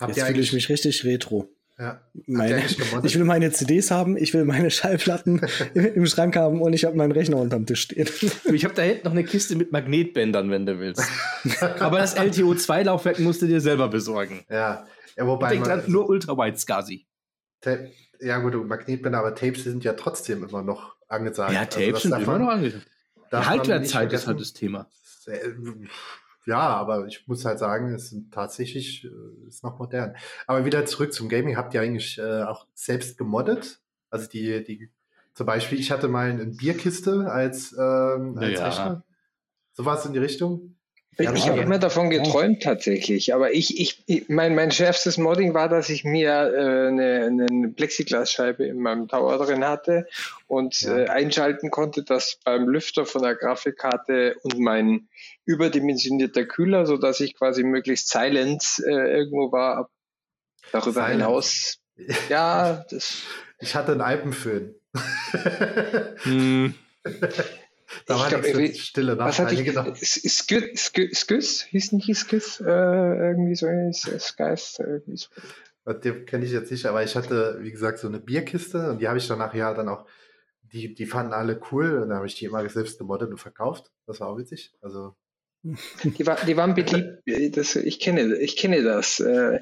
Habt 0.00 0.16
Jetzt 0.16 0.26
fühle 0.26 0.40
ich 0.40 0.52
mich 0.52 0.68
richtig 0.68 1.04
retro. 1.04 1.48
Ja. 1.78 2.00
Meine, 2.26 2.64
ich 3.04 3.16
will 3.16 3.24
meine 3.24 3.52
CDs 3.52 3.92
haben, 3.92 4.16
ich 4.16 4.34
will 4.34 4.44
meine 4.44 4.68
Schallplatten 4.68 5.40
im 5.74 6.06
Schrank 6.06 6.34
haben 6.34 6.60
und 6.60 6.72
ich 6.72 6.84
habe 6.84 6.96
meinen 6.96 7.12
Rechner 7.12 7.36
unterm 7.36 7.66
Tisch 7.66 7.82
stehen. 7.82 8.08
Ich 8.52 8.64
habe 8.64 8.74
da 8.74 8.82
hinten 8.82 9.04
noch 9.04 9.12
eine 9.12 9.22
Kiste 9.22 9.54
mit 9.54 9.70
Magnetbändern, 9.70 10.50
wenn 10.50 10.66
du 10.66 10.80
willst. 10.80 11.04
Aber 11.78 11.98
das 11.98 12.16
LTO2-Laufwerk 12.16 13.20
musst 13.20 13.42
du 13.42 13.46
dir 13.46 13.60
selber 13.60 13.86
besorgen. 13.88 14.44
Ja, 14.50 14.88
ja 15.16 15.26
wobei. 15.26 15.50
Denk 15.50 15.64
dran, 15.64 15.84
nur 15.86 16.08
Ultrawide 16.08 16.58
SCSI. 16.58 17.06
Ja, 18.20 18.38
gut, 18.38 18.54
Magnetbänder, 18.66 19.18
aber 19.20 19.34
Tapes 19.36 19.62
sind 19.62 19.84
ja 19.84 19.92
trotzdem 19.92 20.42
immer 20.42 20.62
noch 20.62 20.96
angesagt. 21.08 21.52
Ja, 21.52 21.64
Tapes 21.64 22.04
also 22.04 22.08
sind 22.08 22.22
immer 22.22 22.38
noch 22.38 22.48
angesagt. 22.48 22.86
Die 23.32 23.36
Haltwertzeit 23.36 24.12
ist 24.12 24.26
halt 24.26 24.40
das 24.40 24.52
Thema. 24.52 24.88
Ja, 26.46 26.60
aber 26.60 27.06
ich 27.06 27.28
muss 27.28 27.44
halt 27.44 27.58
sagen, 27.58 27.92
es 27.92 28.10
ist 28.10 28.30
tatsächlich 28.30 29.04
äh, 29.04 29.48
ist 29.48 29.62
noch 29.62 29.78
modern. 29.78 30.16
Aber 30.46 30.64
wieder 30.64 30.86
zurück 30.86 31.12
zum 31.12 31.28
Gaming. 31.28 31.58
Habt 31.58 31.74
ihr 31.74 31.82
eigentlich 31.82 32.16
äh, 32.16 32.42
auch 32.42 32.66
selbst 32.72 33.18
gemoddet? 33.18 33.80
Also 34.08 34.30
die, 34.30 34.64
die, 34.64 34.90
zum 35.34 35.44
Beispiel, 35.44 35.78
ich 35.78 35.90
hatte 35.90 36.08
mal 36.08 36.30
eine 36.30 36.46
Bierkiste 36.46 37.30
als, 37.30 37.72
ähm, 37.78 38.38
als 38.38 38.52
ja. 38.52 38.66
Rechner. 38.66 39.04
Sowas 39.74 40.06
in 40.06 40.14
die 40.14 40.18
Richtung? 40.20 40.77
Ich, 41.20 41.28
ich 41.28 41.48
habe 41.48 41.60
immer 41.60 41.78
davon 41.78 42.10
geträumt 42.10 42.62
tatsächlich, 42.62 43.34
aber 43.34 43.52
ich, 43.52 43.80
ich, 43.80 44.28
mein, 44.28 44.54
mein 44.54 44.70
schärfstes 44.70 45.18
Modding 45.18 45.52
war, 45.52 45.68
dass 45.68 45.88
ich 45.88 46.04
mir 46.04 46.30
äh, 46.30 46.88
eine, 46.88 47.46
eine 47.50 47.68
Plexiglasscheibe 47.70 48.64
in 48.64 48.78
meinem 48.78 49.08
Tower 49.08 49.36
drin 49.38 49.64
hatte 49.64 50.06
und 50.46 50.80
ja. 50.82 50.96
äh, 50.96 51.08
einschalten 51.08 51.72
konnte, 51.72 52.04
dass 52.04 52.38
beim 52.44 52.68
Lüfter 52.68 53.04
von 53.04 53.22
der 53.22 53.34
Grafikkarte 53.34 54.36
und 54.42 54.60
mein 54.60 55.08
überdimensionierter 55.44 56.44
Kühler, 56.44 56.86
so 56.86 56.96
dass 56.96 57.18
ich 57.18 57.34
quasi 57.34 57.64
möglichst 57.64 58.08
silent 58.10 58.62
äh, 58.86 59.18
irgendwo 59.18 59.50
war. 59.50 59.90
Darüber 60.70 61.02
silent. 61.02 61.12
hinaus, 61.12 61.78
ja, 62.28 62.84
das. 62.90 63.22
Ich 63.58 63.74
hatte 63.74 63.92
einen 63.92 64.02
Alpenföhn. 64.02 64.76
hm. 66.22 66.74
Da 68.06 68.18
war 68.18 68.28
glaub, 68.28 68.42
die 68.42 68.74
Stille 68.74 69.16
nach. 69.16 69.26
Was 69.26 69.38
hatte 69.38 69.54
ich 69.54 69.64
gedacht? 69.64 69.96
Sküss? 69.96 71.62
Hieß 71.62 71.92
nicht 71.92 72.14
Sküss? 72.14 72.60
Äh, 72.60 72.64
irgendwie 72.64 73.54
so 73.54 73.66
Skies, 74.18 74.76
irgendwie 74.78 75.16
so. 75.16 75.28
Den 75.92 76.26
kenne 76.26 76.44
ich 76.44 76.52
jetzt 76.52 76.70
nicht, 76.70 76.84
aber 76.84 77.02
ich 77.02 77.16
hatte, 77.16 77.58
wie 77.62 77.70
gesagt, 77.70 77.98
so 77.98 78.08
eine 78.08 78.20
Bierkiste 78.20 78.90
und 78.90 79.00
die 79.00 79.08
habe 79.08 79.16
ich 79.16 79.26
dann 79.26 79.38
nachher 79.38 79.72
dann 79.72 79.88
auch, 79.88 80.06
die, 80.60 80.94
die 80.94 81.06
fanden 81.06 81.32
alle 81.32 81.58
cool 81.72 82.02
und 82.02 82.10
dann 82.10 82.18
habe 82.18 82.26
ich 82.26 82.34
die 82.34 82.44
immer 82.44 82.68
selbst 82.68 82.98
gemoddet 82.98 83.30
und 83.30 83.38
verkauft. 83.38 83.90
Das 84.06 84.20
war 84.20 84.28
auch 84.28 84.36
witzig. 84.36 84.74
Also. 84.82 85.14
Die, 85.62 86.26
war, 86.26 86.36
die 86.44 86.56
waren 86.56 86.74
beliebt. 86.74 87.22
Das, 87.56 87.74
ich, 87.74 88.00
kenne, 88.00 88.36
ich 88.36 88.56
kenne 88.56 88.82
das. 88.82 89.18
Äh, 89.20 89.60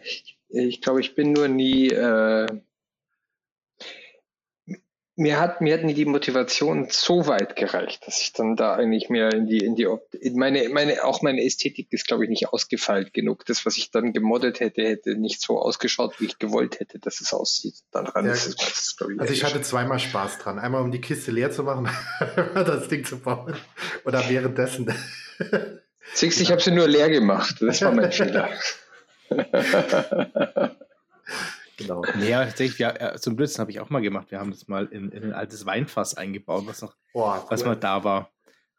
ich 0.49 0.81
glaube, 0.81 1.01
ich 1.01 1.15
bin 1.15 1.33
nur 1.33 1.49
nie 1.49 1.91
äh, 1.91 2.47
mir 5.17 5.41
hat 5.41 5.63
mir 5.63 5.75
hat 5.75 5.83
nie 5.83 5.95
die 5.95 6.05
Motivation 6.05 6.89
so 6.91 7.27
weit 7.27 7.57
gereicht, 7.57 8.07
dass 8.07 8.21
ich 8.21 8.35
dann 8.35 8.55
da 8.55 8.75
eigentlich 8.75 9.09
mehr 9.09 9.33
in 9.33 9.47
die 9.47 9.65
in 9.65 9.75
die 9.75 9.89
in 10.13 10.39
meine 10.39 10.69
meine 10.69 11.05
auch 11.05 11.23
meine 11.23 11.43
Ästhetik 11.43 11.89
ist 11.91 12.07
glaube 12.07 12.25
ich 12.25 12.31
nicht 12.31 12.51
ausgefeilt 12.51 13.15
genug. 13.15 13.47
Das 13.47 13.65
was 13.65 13.79
ich 13.79 13.91
dann 13.91 14.13
gemoddet 14.13 14.61
hätte 14.61 14.83
hätte 14.83 15.17
nicht 15.17 15.41
so 15.41 15.59
ausgeschaut, 15.59 16.21
wie 16.21 16.27
ich 16.27 16.39
gewollt 16.39 16.81
hätte, 16.81 16.99
dass 16.99 17.23
es 17.23 17.33
aussieht. 17.33 17.77
Dann 17.93 18.07
ja, 18.15 18.33
ist 18.33 18.47
es, 18.47 18.55
ist, 18.55 19.01
ich, 19.01 19.21
also 19.21 19.33
ich 19.33 19.43
hatte 19.45 19.63
zweimal 19.63 19.99
Spaß 19.99 20.39
dran. 20.39 20.59
Einmal 20.59 20.83
um 20.83 20.93
die 20.93 21.01
Kiste 21.01 21.31
leer 21.31 21.51
zu 21.51 21.63
machen, 21.63 21.89
das 22.55 22.89
Ding 22.89 23.05
zu 23.05 23.19
bauen 23.19 23.57
oder 24.05 24.29
währenddessen. 24.29 24.93
Siehst, 26.13 26.41
ich 26.41 26.51
habe 26.51 26.61
sie 26.61 26.73
nur 26.73 26.89
leer 26.89 27.09
gemacht. 27.09 27.57
Das 27.61 27.81
war 27.83 27.93
mein 27.93 28.13
Fehler. 28.13 28.51
Genau. 31.77 32.03
Nee, 32.17 32.31
tatsächlich, 32.31 32.79
ja, 32.79 32.91
äh, 32.91 33.19
zum 33.19 33.37
Blödsinn 33.37 33.61
habe 33.61 33.71
ich 33.71 33.81
auch 33.81 33.91
mal 33.91 34.01
gemacht. 34.01 34.31
Wir 34.31 34.39
haben 34.39 34.51
das 34.51 34.67
mal 34.67 34.87
in, 34.87 35.11
in 35.11 35.25
ein 35.25 35.33
altes 35.35 35.67
Weinfass 35.67 36.15
eingebaut, 36.17 36.65
was 36.67 36.81
noch, 36.83 36.97
Boah, 37.13 37.41
cool. 37.43 37.51
was 37.51 37.65
mal 37.65 37.77
da 37.77 38.03
war. 38.03 38.31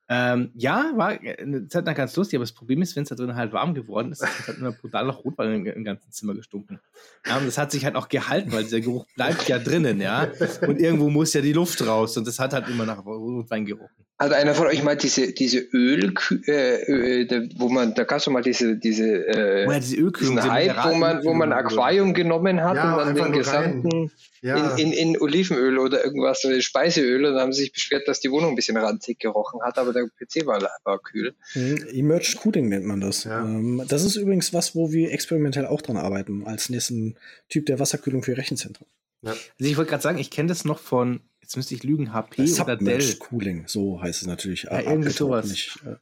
Ähm, 0.10 0.52
ja, 0.56 0.92
war 0.96 1.20
eine 1.20 1.68
Zeit 1.68 1.86
lang 1.86 1.96
ganz 1.96 2.16
lustig, 2.16 2.38
aber 2.38 2.44
das 2.44 2.54
Problem 2.54 2.82
ist, 2.82 2.96
wenn 2.96 3.04
es 3.04 3.10
da 3.10 3.16
drin 3.16 3.36
halt 3.36 3.52
warm 3.52 3.74
geworden 3.74 4.14
ist, 4.14 4.22
ist 4.22 4.48
halt 4.48 4.58
immer 4.58 4.72
brutal 4.72 5.06
nach 5.06 5.26
Rotwein 5.26 5.54
im, 5.54 5.66
im, 5.66 5.84
ganzen 5.84 6.10
Zimmer 6.12 6.34
gestunken. 6.34 6.80
Ja, 7.26 7.38
und 7.38 7.46
das 7.46 7.58
hat 7.58 7.72
sich 7.72 7.84
halt 7.84 7.96
auch 7.96 8.08
gehalten, 8.08 8.54
weil 8.54 8.64
dieser 8.64 8.80
Geruch 8.80 9.06
bleibt 9.16 9.50
ja 9.50 9.60
drinnen, 9.60 10.00
ja. 10.00 10.28
Und 10.66 10.80
irgendwo 10.80 11.10
muss 11.10 11.34
ja 11.34 11.42
die 11.42 11.52
Luft 11.52 11.86
raus 11.86 12.16
und 12.16 12.26
das 12.26 12.40
hat 12.40 12.54
halt 12.54 12.70
immer 12.70 12.86
nach 12.86 13.06
Rotwein 13.06 13.66
gerochen. 13.66 14.06
Also 14.20 14.34
einer 14.34 14.56
von 14.56 14.68
euch 14.68 14.82
mal 14.82 14.96
diese, 14.96 15.34
diese 15.34 15.60
Öl, 15.74 16.14
äh, 16.48 17.22
äh, 17.22 17.50
wo 17.58 17.70
man, 17.70 17.94
da 17.94 18.04
gab 18.04 18.18
es 18.18 18.28
mal 18.28 18.42
diese, 18.42 18.78
diese, 18.78 19.28
äh, 19.28 19.68
oh 19.68 19.72
ja, 19.72 19.80
diese 19.80 19.98
Ölkühlung, 19.98 20.42
Hype, 20.42 20.86
wo 20.86 20.96
man, 20.96 21.24
wo 21.24 21.34
man 21.34 21.52
Aquarium 21.52 22.14
genommen 22.14 22.64
hat 22.64 22.78
ja, 22.78 22.96
und 22.96 23.06
dann 23.06 23.16
den 23.16 23.32
gesamten 23.34 24.12
ja. 24.42 24.76
in, 24.76 24.92
in, 24.92 24.94
in, 24.94 25.22
Olivenöl 25.22 25.78
oder 25.78 26.04
irgendwas, 26.04 26.44
oder 26.46 26.60
Speiseöl, 26.62 27.26
und 27.26 27.34
dann 27.34 27.42
haben 27.42 27.54
sie 27.54 27.64
sich 27.64 27.74
beschwert, 27.74 28.08
dass 28.08 28.20
die 28.20 28.32
Wohnung 28.32 28.52
ein 28.52 28.56
bisschen 28.56 28.78
ranzig 28.78 29.20
gerochen 29.20 29.62
hat, 29.64 29.78
aber 29.78 29.94
der 29.94 30.08
PC 30.08 30.46
war, 30.46 30.62
war 30.84 31.00
kühl. 31.00 31.36
Mhm, 31.56 31.88
Emerged 31.92 32.38
Cooling 32.38 32.70
nennt 32.70 32.86
man 32.86 33.02
das. 33.02 33.24
Ja. 33.24 33.42
Ähm, 33.42 33.84
das 33.88 34.04
ist 34.04 34.16
übrigens 34.16 34.54
was, 34.54 34.76
wo 34.76 34.92
wir 34.92 35.12
experimentell 35.12 35.66
auch 35.66 35.82
dran 35.82 35.98
arbeiten, 35.98 36.46
als 36.46 36.70
nächsten 36.70 37.16
Typ 37.50 37.66
der 37.66 37.80
Wasserkühlung 37.80 38.24
für 38.24 38.38
Rechenzentren. 38.38 38.88
Ja. 39.22 39.32
Also 39.32 39.72
ich 39.72 39.78
wollte 39.78 39.90
gerade 39.90 40.04
sagen, 40.04 40.18
ich 40.18 40.32
kenne 40.32 40.50
das 40.50 40.66
noch 40.66 40.80
von 40.80 41.22
jetzt 41.48 41.56
müsste 41.56 41.76
ich 41.76 41.84
lügen, 41.84 42.14
HP 42.14 42.44
oder 42.62 42.76
Dell. 42.76 43.16
Cooling, 43.20 43.64
so 43.68 44.02
heißt 44.02 44.22
es 44.22 44.28
natürlich. 44.28 44.64
Ja, 44.64 44.82
irgendwie 44.82 45.10
sowas. 45.12 45.48
Nicht, 45.50 45.80
äh, 45.86 45.96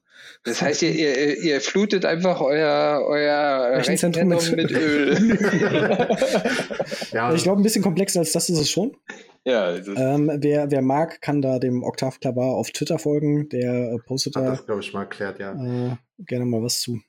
Das 0.43 0.59
heißt, 0.61 0.81
ihr, 0.81 0.89
ihr, 0.95 1.37
ihr 1.37 1.61
flutet 1.61 2.03
einfach 2.03 2.41
euer, 2.41 3.03
euer 3.07 3.77
Rechenzentrum 3.77 4.27
mit- 4.29 4.55
mit 4.55 4.71
Öl. 4.71 5.37
Ja, 7.11 7.33
ich 7.33 7.43
glaube, 7.43 7.61
ein 7.61 7.63
bisschen 7.63 7.83
komplexer 7.83 8.19
als 8.19 8.31
das 8.31 8.49
ist 8.49 8.59
es 8.59 8.69
schon. 8.69 8.95
ja, 9.45 9.71
das 9.77 9.87
ist, 9.87 9.97
Ähm, 9.97 10.31
wer, 10.39 10.69
wer 10.71 10.81
mag, 10.81 11.21
kann 11.21 11.41
da 11.41 11.59
dem 11.59 11.83
Octave 11.83 12.17
Klabar 12.19 12.55
auf 12.55 12.71
Twitter 12.71 12.99
folgen. 12.99 13.47
Der 13.49 13.93
äh, 13.93 13.97
postet 13.99 14.35
hat 14.35 14.43
da 14.43 14.49
das, 14.49 14.65
glaube 14.65 14.81
ich, 14.81 14.93
mal 14.93 15.01
erklärt, 15.01 15.39
ja. 15.39 15.53
äh, 15.53 15.95
gerne 16.25 16.45
mal 16.45 16.61
was 16.63 16.81
zu. 16.81 16.99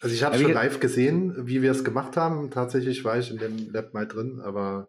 Also 0.00 0.14
ich 0.14 0.22
habe 0.24 0.36
schon 0.38 0.52
live 0.52 0.80
gesehen, 0.80 1.34
wie 1.46 1.62
wir 1.62 1.70
es 1.70 1.84
gemacht 1.84 2.16
haben. 2.16 2.50
Tatsächlich 2.50 3.04
war 3.04 3.18
ich 3.18 3.30
in 3.30 3.38
dem 3.38 3.70
Lab 3.72 3.94
mal 3.94 4.06
drin, 4.08 4.40
aber 4.42 4.88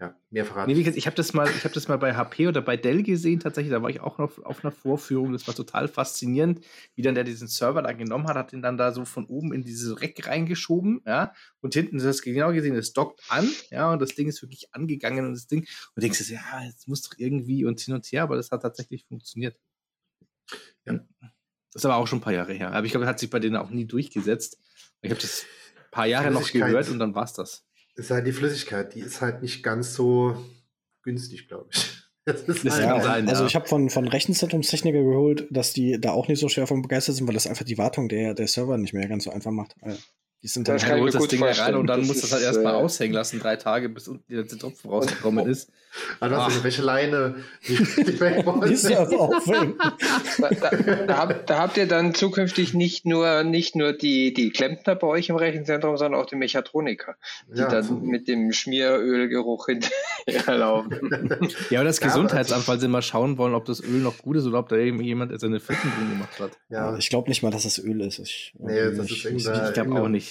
ja, 0.00 0.16
mehr 0.30 0.46
verraten. 0.46 0.72
Nee, 0.72 0.80
ich 0.80 1.06
habe 1.06 1.16
das 1.16 1.34
mal, 1.34 1.46
ich 1.46 1.64
habe 1.64 1.74
das 1.74 1.86
mal 1.86 1.98
bei 1.98 2.14
HP 2.14 2.48
oder 2.48 2.62
bei 2.62 2.78
Dell 2.78 3.02
gesehen 3.02 3.38
tatsächlich. 3.38 3.70
Da 3.70 3.82
war 3.82 3.90
ich 3.90 4.00
auch 4.00 4.16
noch 4.16 4.38
auf 4.44 4.64
einer 4.64 4.72
Vorführung. 4.72 5.32
Das 5.32 5.46
war 5.46 5.54
total 5.54 5.88
faszinierend, 5.88 6.64
wie 6.94 7.02
dann 7.02 7.14
der 7.14 7.24
diesen 7.24 7.48
Server 7.48 7.82
da 7.82 7.92
genommen 7.92 8.26
hat, 8.26 8.36
hat 8.36 8.52
den 8.52 8.62
dann 8.62 8.78
da 8.78 8.92
so 8.92 9.04
von 9.04 9.26
oben 9.26 9.52
in 9.52 9.62
diese 9.62 10.00
Rack 10.00 10.26
reingeschoben, 10.26 11.02
ja. 11.06 11.34
Und 11.60 11.74
hinten, 11.74 11.98
du 11.98 12.08
hast 12.08 12.22
genau 12.22 12.50
gesehen, 12.52 12.74
es 12.76 12.94
dockt 12.94 13.22
an, 13.28 13.46
ja, 13.70 13.92
und 13.92 14.00
das 14.00 14.14
Ding 14.14 14.26
ist 14.26 14.40
wirklich 14.40 14.74
angegangen 14.74 15.26
und 15.26 15.34
das 15.34 15.46
Ding. 15.46 15.66
Und 15.94 16.02
denkst 16.02 16.26
du, 16.26 16.32
ja, 16.32 16.62
jetzt 16.64 16.88
muss 16.88 17.02
doch 17.02 17.18
irgendwie 17.18 17.66
und 17.66 17.78
hin 17.78 17.92
und 17.92 18.06
her, 18.06 18.22
aber 18.22 18.36
das 18.36 18.50
hat 18.50 18.62
tatsächlich 18.62 19.04
funktioniert. 19.04 19.58
Ja. 20.86 20.94
Das 21.72 21.82
ist 21.82 21.84
aber 21.84 21.96
auch 21.96 22.06
schon 22.06 22.20
ein 22.20 22.22
paar 22.22 22.32
Jahre 22.32 22.54
her. 22.54 22.72
Aber 22.72 22.86
ich 22.86 22.92
glaube, 22.92 23.06
hat 23.06 23.20
sich 23.20 23.28
bei 23.28 23.38
denen 23.38 23.56
auch 23.56 23.70
nie 23.70 23.84
durchgesetzt. 23.84 24.58
Ich 25.02 25.10
habe 25.10 25.20
das 25.20 25.44
ein 25.76 25.90
paar 25.90 26.06
Jahre 26.06 26.30
noch 26.30 26.50
gehört 26.50 26.88
und 26.88 26.98
dann 26.98 27.14
war's 27.14 27.34
das. 27.34 27.66
Ist 28.00 28.10
halt 28.10 28.26
die 28.26 28.32
Flüssigkeit, 28.32 28.94
die 28.94 29.00
ist 29.00 29.20
halt 29.20 29.42
nicht 29.42 29.62
ganz 29.62 29.94
so 29.94 30.36
günstig, 31.02 31.48
glaube 31.48 31.68
ich. 31.72 31.96
Das 32.26 32.42
ist 32.42 32.66
Das 32.66 32.74
halt 32.74 33.02
sein, 33.02 33.28
also 33.30 33.42
ja. 33.42 33.48
ich 33.48 33.54
habe 33.56 33.66
von, 33.66 33.88
von 33.88 34.06
Rechenzentrumstechniker 34.06 35.02
geholt, 35.02 35.48
dass 35.50 35.72
die 35.72 35.98
da 35.98 36.12
auch 36.12 36.28
nicht 36.28 36.38
so 36.38 36.50
schwer 36.50 36.66
von 36.66 36.82
begeistert 36.82 37.16
sind, 37.16 37.26
weil 37.26 37.34
das 37.34 37.46
einfach 37.46 37.64
die 37.64 37.78
Wartung 37.78 38.10
der, 38.10 38.34
der 38.34 38.46
Server 38.46 38.76
nicht 38.76 38.92
mehr 38.92 39.08
ganz 39.08 39.24
so 39.24 39.30
einfach 39.30 39.50
macht. 39.50 39.74
Äh, 39.80 39.94
Die 40.42 40.48
sind 40.48 40.66
dann 40.68 40.74
halt 40.74 40.82
ich 40.82 40.88
Du 40.88 40.94
mir 40.94 41.00
holst 41.02 41.14
das 41.16 41.28
Ding 41.28 41.42
rein 41.42 41.74
und 41.74 41.86
dann 41.86 42.00
Das 42.00 42.08
musst 42.08 42.20
du 42.22 42.22
das 42.22 42.30
ist, 42.30 42.32
halt 42.34 42.44
erstmal 42.44 42.72
äh, 42.74 42.76
aushängen 42.78 43.14
lassen, 43.14 43.40
drei 43.40 43.56
Tage, 43.56 43.88
bis 43.90 44.08
unten 44.08 44.24
der 44.32 44.40
letzte 44.42 44.56
Tropfen 44.58 44.90
rausgekommen 44.90 45.46
ist. 45.46 45.70
Also 46.20 46.36
hast 46.36 46.46
du 46.46 46.50
Ach. 46.50 46.54
eine 46.54 46.64
Wäscheleine, 46.64 47.34
die, 47.66 47.74
die 47.76 48.20
weg 48.20 48.44
da, 50.38 50.50
da, 50.50 50.94
da, 51.06 51.16
habt, 51.18 51.50
da 51.50 51.58
habt 51.58 51.76
ihr 51.76 51.86
dann 51.86 52.14
zukünftig 52.14 52.74
nicht 52.74 53.04
nur, 53.06 53.42
nicht 53.42 53.74
nur 53.76 53.92
die, 53.92 54.32
die 54.32 54.50
Klempner 54.50 54.94
bei 54.94 55.06
euch 55.08 55.28
im 55.28 55.36
Rechenzentrum, 55.36 55.96
sondern 55.96 56.20
auch 56.20 56.26
die 56.26 56.36
Mechatroniker, 56.36 57.16
die 57.52 57.58
Ja, 57.58 57.68
dann 57.68 58.02
mit 58.02 58.28
dem 58.28 58.52
Schmierölgeruch 58.52 59.66
hinterherlaufen. 59.66 61.10
Ja, 61.70 61.80
aber 61.80 61.86
das 61.88 62.00
Ja, 62.00 62.06
Gesundheitsamt, 62.06 62.66
weil 62.68 62.78
sie 62.80 62.88
mal 62.88 63.02
schauen 63.02 63.36
wollen, 63.38 63.54
ob 63.54 63.64
das 63.64 63.82
Öl 63.82 64.00
noch 64.00 64.18
gut 64.18 64.36
ist 64.36 64.46
oder 64.46 64.60
ob 64.60 64.68
da 64.68 64.76
eben 64.76 65.00
jemand 65.02 65.38
seine 65.40 65.60
Fritten 65.60 65.90
drin 65.98 66.10
gemacht 66.10 66.38
hat. 66.40 66.52
ja, 66.68 66.96
Ich 66.96 67.08
glaube 67.10 67.28
nicht 67.28 67.42
mal, 67.42 67.50
dass 67.50 67.64
das 67.64 67.78
Öl 67.78 68.00
ist. 68.00 68.18
Ich, 68.20 68.54
Nee, 68.58 68.76
das 68.76 68.92
ist 68.92 68.98
nicht- 69.10 69.24
irgendein- 69.24 69.52
nicht- 69.58 69.68
Ich 69.68 69.74
glaube 69.74 70.00
auch 70.00 70.08
nicht. 70.08 70.29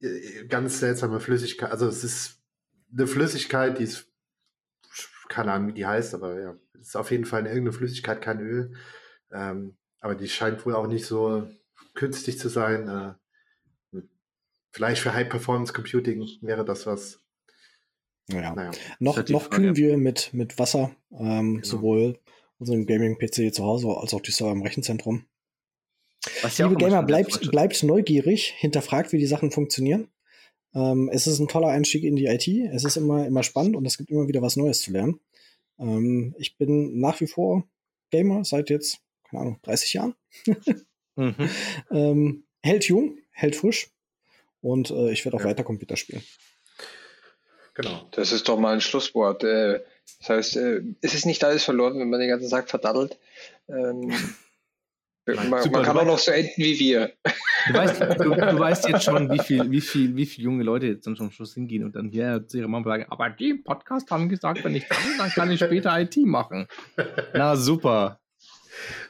Äh, 0.00 0.46
ganz 0.46 0.80
seltsame 0.80 1.20
Flüssigkeit. 1.20 1.70
Also 1.70 1.86
es 1.86 2.04
ist 2.04 2.40
eine 2.92 3.06
Flüssigkeit, 3.06 3.78
die 3.78 3.84
ist, 3.84 4.06
keine 5.28 5.52
Ahnung, 5.52 5.68
wie 5.68 5.74
die 5.74 5.86
heißt, 5.86 6.14
aber 6.14 6.40
ja, 6.40 6.56
es 6.74 6.88
ist 6.88 6.96
auf 6.96 7.10
jeden 7.10 7.24
Fall 7.24 7.40
eine 7.40 7.50
irgendeine 7.50 7.76
Flüssigkeit, 7.76 8.20
kein 8.20 8.40
Öl. 8.40 8.74
Ähm, 9.32 9.76
aber 10.00 10.14
die 10.14 10.28
scheint 10.28 10.64
wohl 10.66 10.74
auch 10.74 10.86
nicht 10.86 11.06
so 11.06 11.48
künstlich 11.94 12.38
zu 12.38 12.48
sein. 12.48 12.88
Äh, 12.88 14.00
vielleicht 14.72 15.02
für 15.02 15.14
High 15.14 15.28
Performance 15.28 15.72
Computing 15.72 16.26
wäre 16.40 16.64
das 16.64 16.86
was. 16.86 17.20
Ja. 18.28 18.54
Naja. 18.54 18.70
Noch, 18.98 19.28
noch 19.28 19.50
kühlen 19.50 19.76
wir 19.76 19.96
mit, 19.96 20.32
mit 20.32 20.58
Wasser, 20.58 20.94
ähm, 21.10 21.56
Genau. 21.56 21.64
sowohl 21.64 22.18
unseren 22.58 22.86
Gaming-PC 22.86 23.52
zu 23.52 23.64
Hause 23.64 23.88
als 23.88 24.14
auch 24.14 24.20
die 24.20 24.30
Server 24.30 24.52
im 24.52 24.62
Rechenzentrum. 24.62 25.24
Was 26.42 26.58
ja 26.58 26.66
Liebe 26.68 26.78
Gamer, 26.78 27.02
bleibt, 27.02 27.50
bleibt 27.50 27.82
neugierig, 27.82 28.54
hinterfragt, 28.58 29.12
wie 29.12 29.18
die 29.18 29.26
Sachen 29.26 29.50
funktionieren. 29.50 30.08
Ähm, 30.74 31.08
es 31.12 31.26
ist 31.26 31.38
ein 31.38 31.48
toller 31.48 31.68
Einstieg 31.68 32.04
in 32.04 32.16
die 32.16 32.26
IT. 32.26 32.46
Es 32.72 32.84
ist 32.84 32.96
immer, 32.96 33.26
immer 33.26 33.42
spannend 33.42 33.74
und 33.76 33.86
es 33.86 33.96
gibt 33.98 34.10
immer 34.10 34.28
wieder 34.28 34.42
was 34.42 34.56
Neues 34.56 34.82
zu 34.82 34.92
lernen. 34.92 35.18
Ähm, 35.78 36.34
ich 36.38 36.56
bin 36.58 37.00
nach 37.00 37.20
wie 37.20 37.26
vor 37.26 37.64
Gamer 38.10 38.44
seit 38.44 38.70
jetzt, 38.70 38.98
keine 39.28 39.42
Ahnung, 39.42 39.58
30 39.62 39.94
Jahren. 39.94 40.14
Mhm. 41.16 41.34
Ähm, 41.90 42.44
hält 42.62 42.84
jung, 42.84 43.18
hält 43.32 43.56
frisch 43.56 43.90
und 44.60 44.90
äh, 44.90 45.10
ich 45.12 45.24
werde 45.24 45.36
auch 45.36 45.40
Ja. 45.42 45.46
weiter 45.48 45.64
Computer 45.64 45.96
spielen. 45.96 46.22
Genau. 47.74 48.06
Das 48.12 48.32
ist 48.32 48.48
doch 48.48 48.58
mal 48.58 48.74
ein 48.74 48.80
Schlusswort. 48.80 49.42
Äh, 49.44 49.80
Das 50.20 50.28
heißt, 50.28 50.56
äh, 50.56 50.82
es 51.00 51.14
ist 51.14 51.24
nicht 51.26 51.42
alles 51.44 51.64
verloren, 51.64 51.98
wenn 51.98 52.10
man 52.10 52.20
den 52.20 52.28
ganzen 52.28 52.50
Tag 52.50 52.68
verdaddelt. 52.68 53.18
Ähm, 53.68 54.12
man, 55.34 55.62
Super, 55.62 55.78
man 55.78 55.86
kann 55.86 55.96
du 55.96 56.02
auch 56.02 56.06
noch 56.06 56.18
so 56.18 56.30
enden 56.30 56.52
wie 56.56 56.78
wir. 56.78 57.12
Du 57.68 57.74
weißt, 57.74 58.00
du, 58.00 58.06
du 58.24 58.58
weißt 58.58 58.88
jetzt 58.88 59.04
schon, 59.04 59.30
wie 59.30 59.38
viel, 59.38 59.70
wie 59.70 59.80
viel, 59.80 60.16
wie 60.16 60.26
viel 60.26 60.44
junge 60.44 60.64
Leute 60.64 60.86
jetzt 60.86 61.06
dann 61.06 61.16
zum 61.16 61.30
Schluss 61.30 61.54
hingehen 61.54 61.84
und 61.84 61.94
dann 61.94 62.08
hier 62.08 62.46
zu 62.46 62.58
ihrer 62.58 62.68
Mama 62.68 62.84
sagen, 62.84 63.06
aber 63.08 63.30
die 63.30 63.50
im 63.50 63.62
Podcast 63.62 64.10
haben 64.10 64.28
gesagt, 64.28 64.64
wenn 64.64 64.74
ich 64.74 64.88
kann, 64.88 64.98
dann 65.18 65.30
kann 65.30 65.50
ich 65.50 65.60
später 65.60 65.98
IT 66.00 66.16
machen. 66.18 66.66
Na 67.34 67.56
super. 67.56 68.20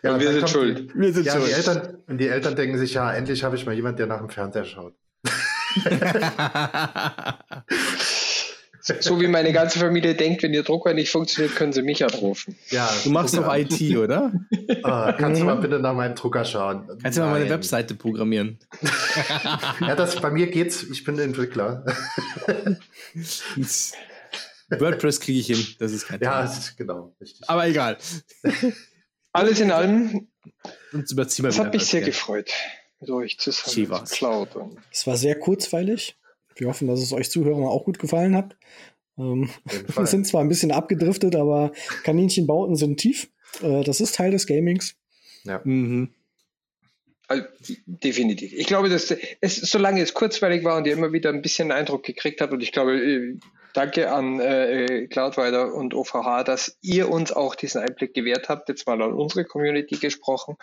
Ja, 0.02 0.14
Und 0.14 0.20
wir 0.20 0.28
sind 0.32 0.40
kommt 0.40 0.50
schuld. 0.50 0.78
Die, 0.78 0.98
Wir 0.98 1.12
sind 1.12 1.26
ja, 1.26 1.34
die 1.36 1.40
schuld. 1.42 1.56
Eltern, 1.56 1.98
und 2.06 2.18
die 2.18 2.28
Eltern 2.28 2.56
denken 2.56 2.78
sich, 2.78 2.94
ja, 2.94 3.12
endlich 3.12 3.44
habe 3.44 3.56
ich 3.56 3.66
mal 3.66 3.74
jemand, 3.74 3.98
der 3.98 4.06
nach 4.06 4.18
dem 4.18 4.28
Fernseher 4.28 4.64
schaut. 4.64 4.94
So 9.00 9.20
wie 9.20 9.28
meine 9.28 9.52
ganze 9.52 9.78
Familie 9.78 10.14
denkt, 10.14 10.42
wenn 10.42 10.52
ihr 10.52 10.62
Drucker 10.62 10.94
nicht 10.94 11.10
funktioniert, 11.10 11.54
können 11.54 11.72
sie 11.72 11.82
mich 11.82 12.04
anrufen. 12.04 12.56
Ja, 12.70 12.90
Du 13.04 13.10
machst 13.10 13.36
doch 13.36 13.54
IT, 13.54 13.96
oder? 13.96 14.32
Ah, 14.82 15.12
kannst 15.12 15.40
du 15.40 15.44
mal 15.44 15.56
bitte 15.56 15.78
nach 15.78 15.94
meinem 15.94 16.14
Drucker 16.14 16.44
schauen? 16.44 16.88
Kannst 17.02 17.18
du 17.18 17.22
mal 17.22 17.32
meine. 17.32 17.50
Webseite 17.50 17.94
programmieren? 17.94 18.58
Ja, 19.80 19.94
das, 19.96 20.20
bei 20.20 20.30
mir 20.30 20.46
geht's, 20.46 20.82
ich 20.82 21.04
bin 21.04 21.18
Entwickler. 21.18 21.84
WordPress 24.70 25.20
kriege 25.20 25.40
ich 25.40 25.46
hin, 25.46 25.66
das 25.78 25.92
ist 25.92 26.06
kein 26.06 26.20
Ja, 26.20 26.42
das 26.42 26.58
ist 26.58 26.76
genau, 26.76 27.14
richtig. 27.20 27.48
Aber 27.48 27.66
egal. 27.66 27.98
Alles 29.32 29.60
in 29.60 29.70
allem, 29.70 30.28
wieder 30.92 31.54
hat 31.56 31.72
mich 31.72 31.86
sehr 31.86 32.00
ja. 32.00 32.06
gefreut, 32.06 32.50
mit 33.00 33.10
euch 33.10 33.38
zusammen 33.38 34.06
zu 34.06 34.14
Cloud. 34.14 34.56
Und 34.56 34.78
Es 34.92 35.06
war 35.06 35.16
sehr 35.16 35.38
kurzweilig. 35.38 36.16
Wir 36.60 36.68
hoffen, 36.68 36.88
dass 36.88 37.00
es 37.00 37.12
euch 37.12 37.30
Zuhörern 37.30 37.64
auch 37.64 37.84
gut 37.84 37.98
gefallen 37.98 38.36
hat. 38.36 38.56
Ähm, 39.18 39.50
wir 39.96 40.06
sind 40.06 40.26
zwar 40.26 40.42
ein 40.42 40.48
bisschen 40.48 40.70
abgedriftet, 40.70 41.34
aber 41.34 41.72
Kaninchenbauten 42.04 42.76
sind 42.76 42.98
tief. 42.98 43.30
Äh, 43.62 43.82
das 43.82 44.00
ist 44.00 44.14
Teil 44.14 44.30
des 44.30 44.46
Gamings. 44.46 44.96
Ja. 45.44 45.60
Mhm. 45.64 46.10
Also, 47.26 47.44
definitiv. 47.86 48.52
Ich 48.52 48.66
glaube, 48.66 48.88
dass 48.88 49.14
es, 49.40 49.56
solange 49.56 50.02
es 50.02 50.14
kurzweilig 50.14 50.64
war 50.64 50.76
und 50.76 50.86
ihr 50.86 50.92
immer 50.92 51.12
wieder 51.12 51.30
ein 51.30 51.42
bisschen 51.42 51.70
Eindruck 51.70 52.02
gekriegt 52.02 52.40
habt, 52.40 52.52
und 52.52 52.62
ich 52.62 52.72
glaube, 52.72 52.98
äh, 52.98 53.38
danke 53.72 54.12
an 54.12 54.40
äh, 54.40 55.06
Cloudrider 55.08 55.74
und 55.74 55.94
OVH, 55.94 56.44
dass 56.44 56.76
ihr 56.80 57.08
uns 57.08 57.32
auch 57.32 57.54
diesen 57.54 57.80
Einblick 57.80 58.14
gewährt 58.14 58.48
habt, 58.48 58.68
jetzt 58.68 58.86
mal 58.86 59.00
an 59.00 59.12
unsere 59.12 59.44
Community 59.44 59.96
gesprochen. 59.96 60.56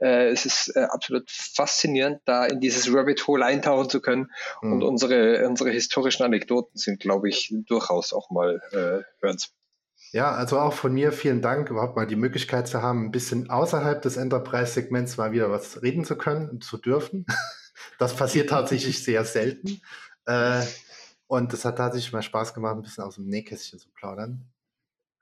Äh, 0.00 0.28
es 0.28 0.46
ist 0.46 0.76
äh, 0.76 0.80
absolut 0.80 1.30
faszinierend, 1.30 2.20
da 2.24 2.46
in 2.46 2.60
dieses 2.60 2.92
Rabbit 2.92 3.26
Hole 3.26 3.44
eintauchen 3.44 3.88
zu 3.88 4.00
können. 4.00 4.30
Hm. 4.60 4.72
Und 4.72 4.82
unsere, 4.82 5.46
unsere 5.46 5.70
historischen 5.70 6.22
Anekdoten 6.22 6.76
sind, 6.78 7.00
glaube 7.00 7.28
ich, 7.28 7.54
durchaus 7.66 8.12
auch 8.12 8.30
mal 8.30 8.62
äh, 8.72 9.02
hörenswert. 9.22 9.54
Ja, 10.14 10.30
also 10.30 10.60
auch 10.60 10.74
von 10.74 10.94
mir 10.94 11.10
vielen 11.10 11.42
Dank, 11.42 11.70
überhaupt 11.70 11.96
mal 11.96 12.06
die 12.06 12.14
Möglichkeit 12.14 12.68
zu 12.68 12.80
haben, 12.80 13.06
ein 13.06 13.10
bisschen 13.10 13.50
außerhalb 13.50 14.00
des 14.00 14.16
Enterprise-Segments 14.16 15.16
mal 15.16 15.32
wieder 15.32 15.50
was 15.50 15.82
reden 15.82 16.04
zu 16.04 16.16
können 16.16 16.48
und 16.48 16.64
zu 16.64 16.78
dürfen. 16.78 17.26
Das 17.98 18.16
passiert 18.16 18.50
tatsächlich 18.50 19.04
sehr 19.04 19.24
selten. 19.24 19.80
Äh, 20.26 20.62
und 21.34 21.52
es 21.52 21.64
hat 21.64 21.76
tatsächlich 21.76 22.12
mal 22.12 22.22
Spaß 22.22 22.54
gemacht, 22.54 22.76
ein 22.76 22.82
bisschen 22.82 23.04
aus 23.04 23.16
dem 23.16 23.26
Nähkästchen 23.26 23.78
zu 23.78 23.88
plaudern. 23.90 24.44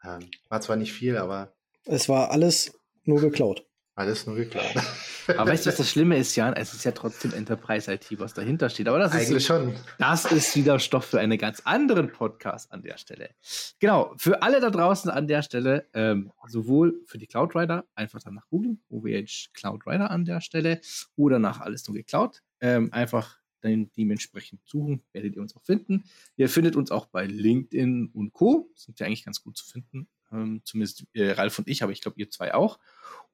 Ähm, 0.04 0.28
war 0.48 0.60
zwar 0.60 0.76
nicht 0.76 0.92
viel, 0.92 1.16
aber 1.16 1.52
Es 1.84 2.08
war 2.08 2.30
alles 2.30 2.72
nur 3.04 3.20
geklaut. 3.20 3.64
alles 3.94 4.26
nur 4.26 4.36
geklaut. 4.36 4.74
Aber 5.36 5.52
weißt 5.52 5.64
du, 5.66 5.68
was 5.70 5.76
das 5.76 5.88
Schlimme 5.88 6.16
ist, 6.16 6.34
Jan? 6.34 6.54
Es 6.54 6.74
ist 6.74 6.84
ja 6.84 6.90
trotzdem 6.90 7.32
Enterprise 7.32 7.92
IT, 7.92 8.08
was 8.18 8.34
dahinter 8.34 8.68
steht. 8.68 8.88
Aber 8.88 8.98
das 8.98 9.14
ist, 9.14 9.28
Eigentlich 9.28 9.46
schon. 9.46 9.76
das 9.98 10.24
ist 10.24 10.56
wieder 10.56 10.80
Stoff 10.80 11.04
für 11.04 11.20
einen 11.20 11.38
ganz 11.38 11.60
anderen 11.64 12.10
Podcast 12.10 12.72
an 12.72 12.82
der 12.82 12.98
Stelle. 12.98 13.30
Genau, 13.78 14.12
für 14.16 14.42
alle 14.42 14.60
da 14.60 14.70
draußen 14.70 15.08
an 15.12 15.28
der 15.28 15.42
Stelle, 15.42 15.86
ähm, 15.94 16.32
sowohl 16.48 17.00
für 17.06 17.18
die 17.18 17.28
Cloudrider, 17.28 17.84
einfach 17.94 18.18
danach 18.24 18.48
googeln, 18.48 18.82
OVH 18.88 19.50
Cloudrider 19.54 20.10
an 20.10 20.24
der 20.24 20.40
Stelle, 20.40 20.80
oder 21.14 21.38
nach 21.38 21.60
alles 21.60 21.86
nur 21.86 21.96
geklaut. 21.96 22.42
Ähm, 22.60 22.92
einfach 22.92 23.38
dann 23.62 23.90
dementsprechend 23.96 24.60
suchen, 24.66 25.02
werdet 25.12 25.34
ihr 25.36 25.42
uns 25.42 25.56
auch 25.56 25.62
finden. 25.62 26.04
Ihr 26.36 26.48
findet 26.48 26.76
uns 26.76 26.90
auch 26.90 27.06
bei 27.06 27.26
LinkedIn 27.26 28.10
und 28.12 28.32
Co. 28.32 28.70
Sind 28.74 28.98
wir 28.98 29.06
eigentlich 29.06 29.24
ganz 29.24 29.42
gut 29.42 29.56
zu 29.56 29.64
finden. 29.66 30.08
Ähm, 30.32 30.62
zumindest 30.64 31.04
äh, 31.14 31.30
Ralf 31.32 31.58
und 31.58 31.68
ich, 31.68 31.82
aber 31.82 31.92
ich 31.92 32.00
glaube, 32.00 32.18
ihr 32.18 32.30
zwei 32.30 32.54
auch. 32.54 32.78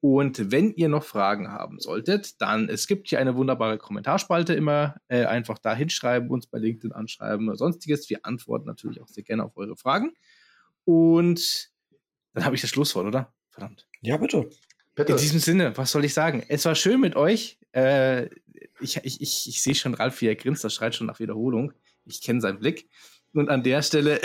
Und 0.00 0.52
wenn 0.52 0.72
ihr 0.74 0.88
noch 0.88 1.02
Fragen 1.02 1.48
haben 1.48 1.80
solltet, 1.80 2.40
dann 2.40 2.68
es 2.68 2.86
gibt 2.86 3.08
hier 3.08 3.18
eine 3.18 3.34
wunderbare 3.34 3.78
Kommentarspalte 3.78 4.54
immer. 4.54 4.96
Äh, 5.08 5.24
einfach 5.24 5.58
da 5.58 5.74
hinschreiben, 5.74 6.30
uns 6.30 6.46
bei 6.46 6.58
LinkedIn 6.58 6.92
anschreiben 6.92 7.48
oder 7.48 7.56
sonstiges. 7.56 8.08
Wir 8.08 8.24
antworten 8.24 8.66
natürlich 8.66 9.00
auch 9.00 9.08
sehr 9.08 9.24
gerne 9.24 9.44
auf 9.44 9.56
eure 9.56 9.76
Fragen. 9.76 10.12
Und 10.84 11.70
Dann 12.32 12.44
habe 12.44 12.54
ich 12.54 12.60
das 12.60 12.70
Schlusswort, 12.70 13.06
oder? 13.06 13.32
Verdammt. 13.50 13.88
Ja, 14.00 14.16
bitte. 14.16 14.48
bitte. 14.94 15.12
In 15.12 15.18
diesem 15.18 15.40
Sinne, 15.40 15.76
was 15.76 15.90
soll 15.90 16.04
ich 16.04 16.14
sagen? 16.14 16.44
Es 16.48 16.64
war 16.64 16.76
schön 16.76 17.00
mit 17.00 17.16
euch. 17.16 17.58
Äh, 17.72 18.28
ich, 18.80 18.96
ich, 18.98 19.20
ich, 19.20 19.48
ich 19.48 19.62
sehe 19.62 19.74
schon 19.74 19.94
Ralf, 19.94 20.20
wie 20.20 20.26
er 20.26 20.36
grinst, 20.36 20.64
das 20.64 20.74
schreit 20.74 20.94
schon 20.94 21.06
nach 21.06 21.20
Wiederholung. 21.20 21.72
Ich 22.04 22.20
kenne 22.20 22.40
seinen 22.40 22.58
Blick. 22.58 22.88
Und 23.34 23.50
an 23.50 23.62
der 23.62 23.82
Stelle, 23.82 24.20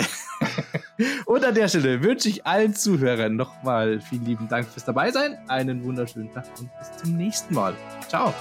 und 1.26 1.44
an 1.44 1.54
der 1.54 1.68
Stelle 1.68 2.02
wünsche 2.02 2.28
ich 2.28 2.46
allen 2.46 2.74
Zuhörern 2.74 3.36
nochmal 3.36 4.00
vielen 4.00 4.24
lieben 4.24 4.48
Dank 4.48 4.68
fürs 4.68 4.84
Dabeisein. 4.84 5.36
Einen 5.48 5.84
wunderschönen 5.84 6.32
Tag 6.32 6.46
und 6.58 6.70
bis 6.78 7.02
zum 7.02 7.16
nächsten 7.16 7.54
Mal. 7.54 7.76
Ciao. 8.08 8.32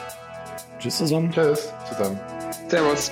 Tschüss 0.80 0.98
zusammen. 0.98 1.32
Tschüss 1.32 1.70
zusammen. 1.90 2.20
Servus. 2.70 3.12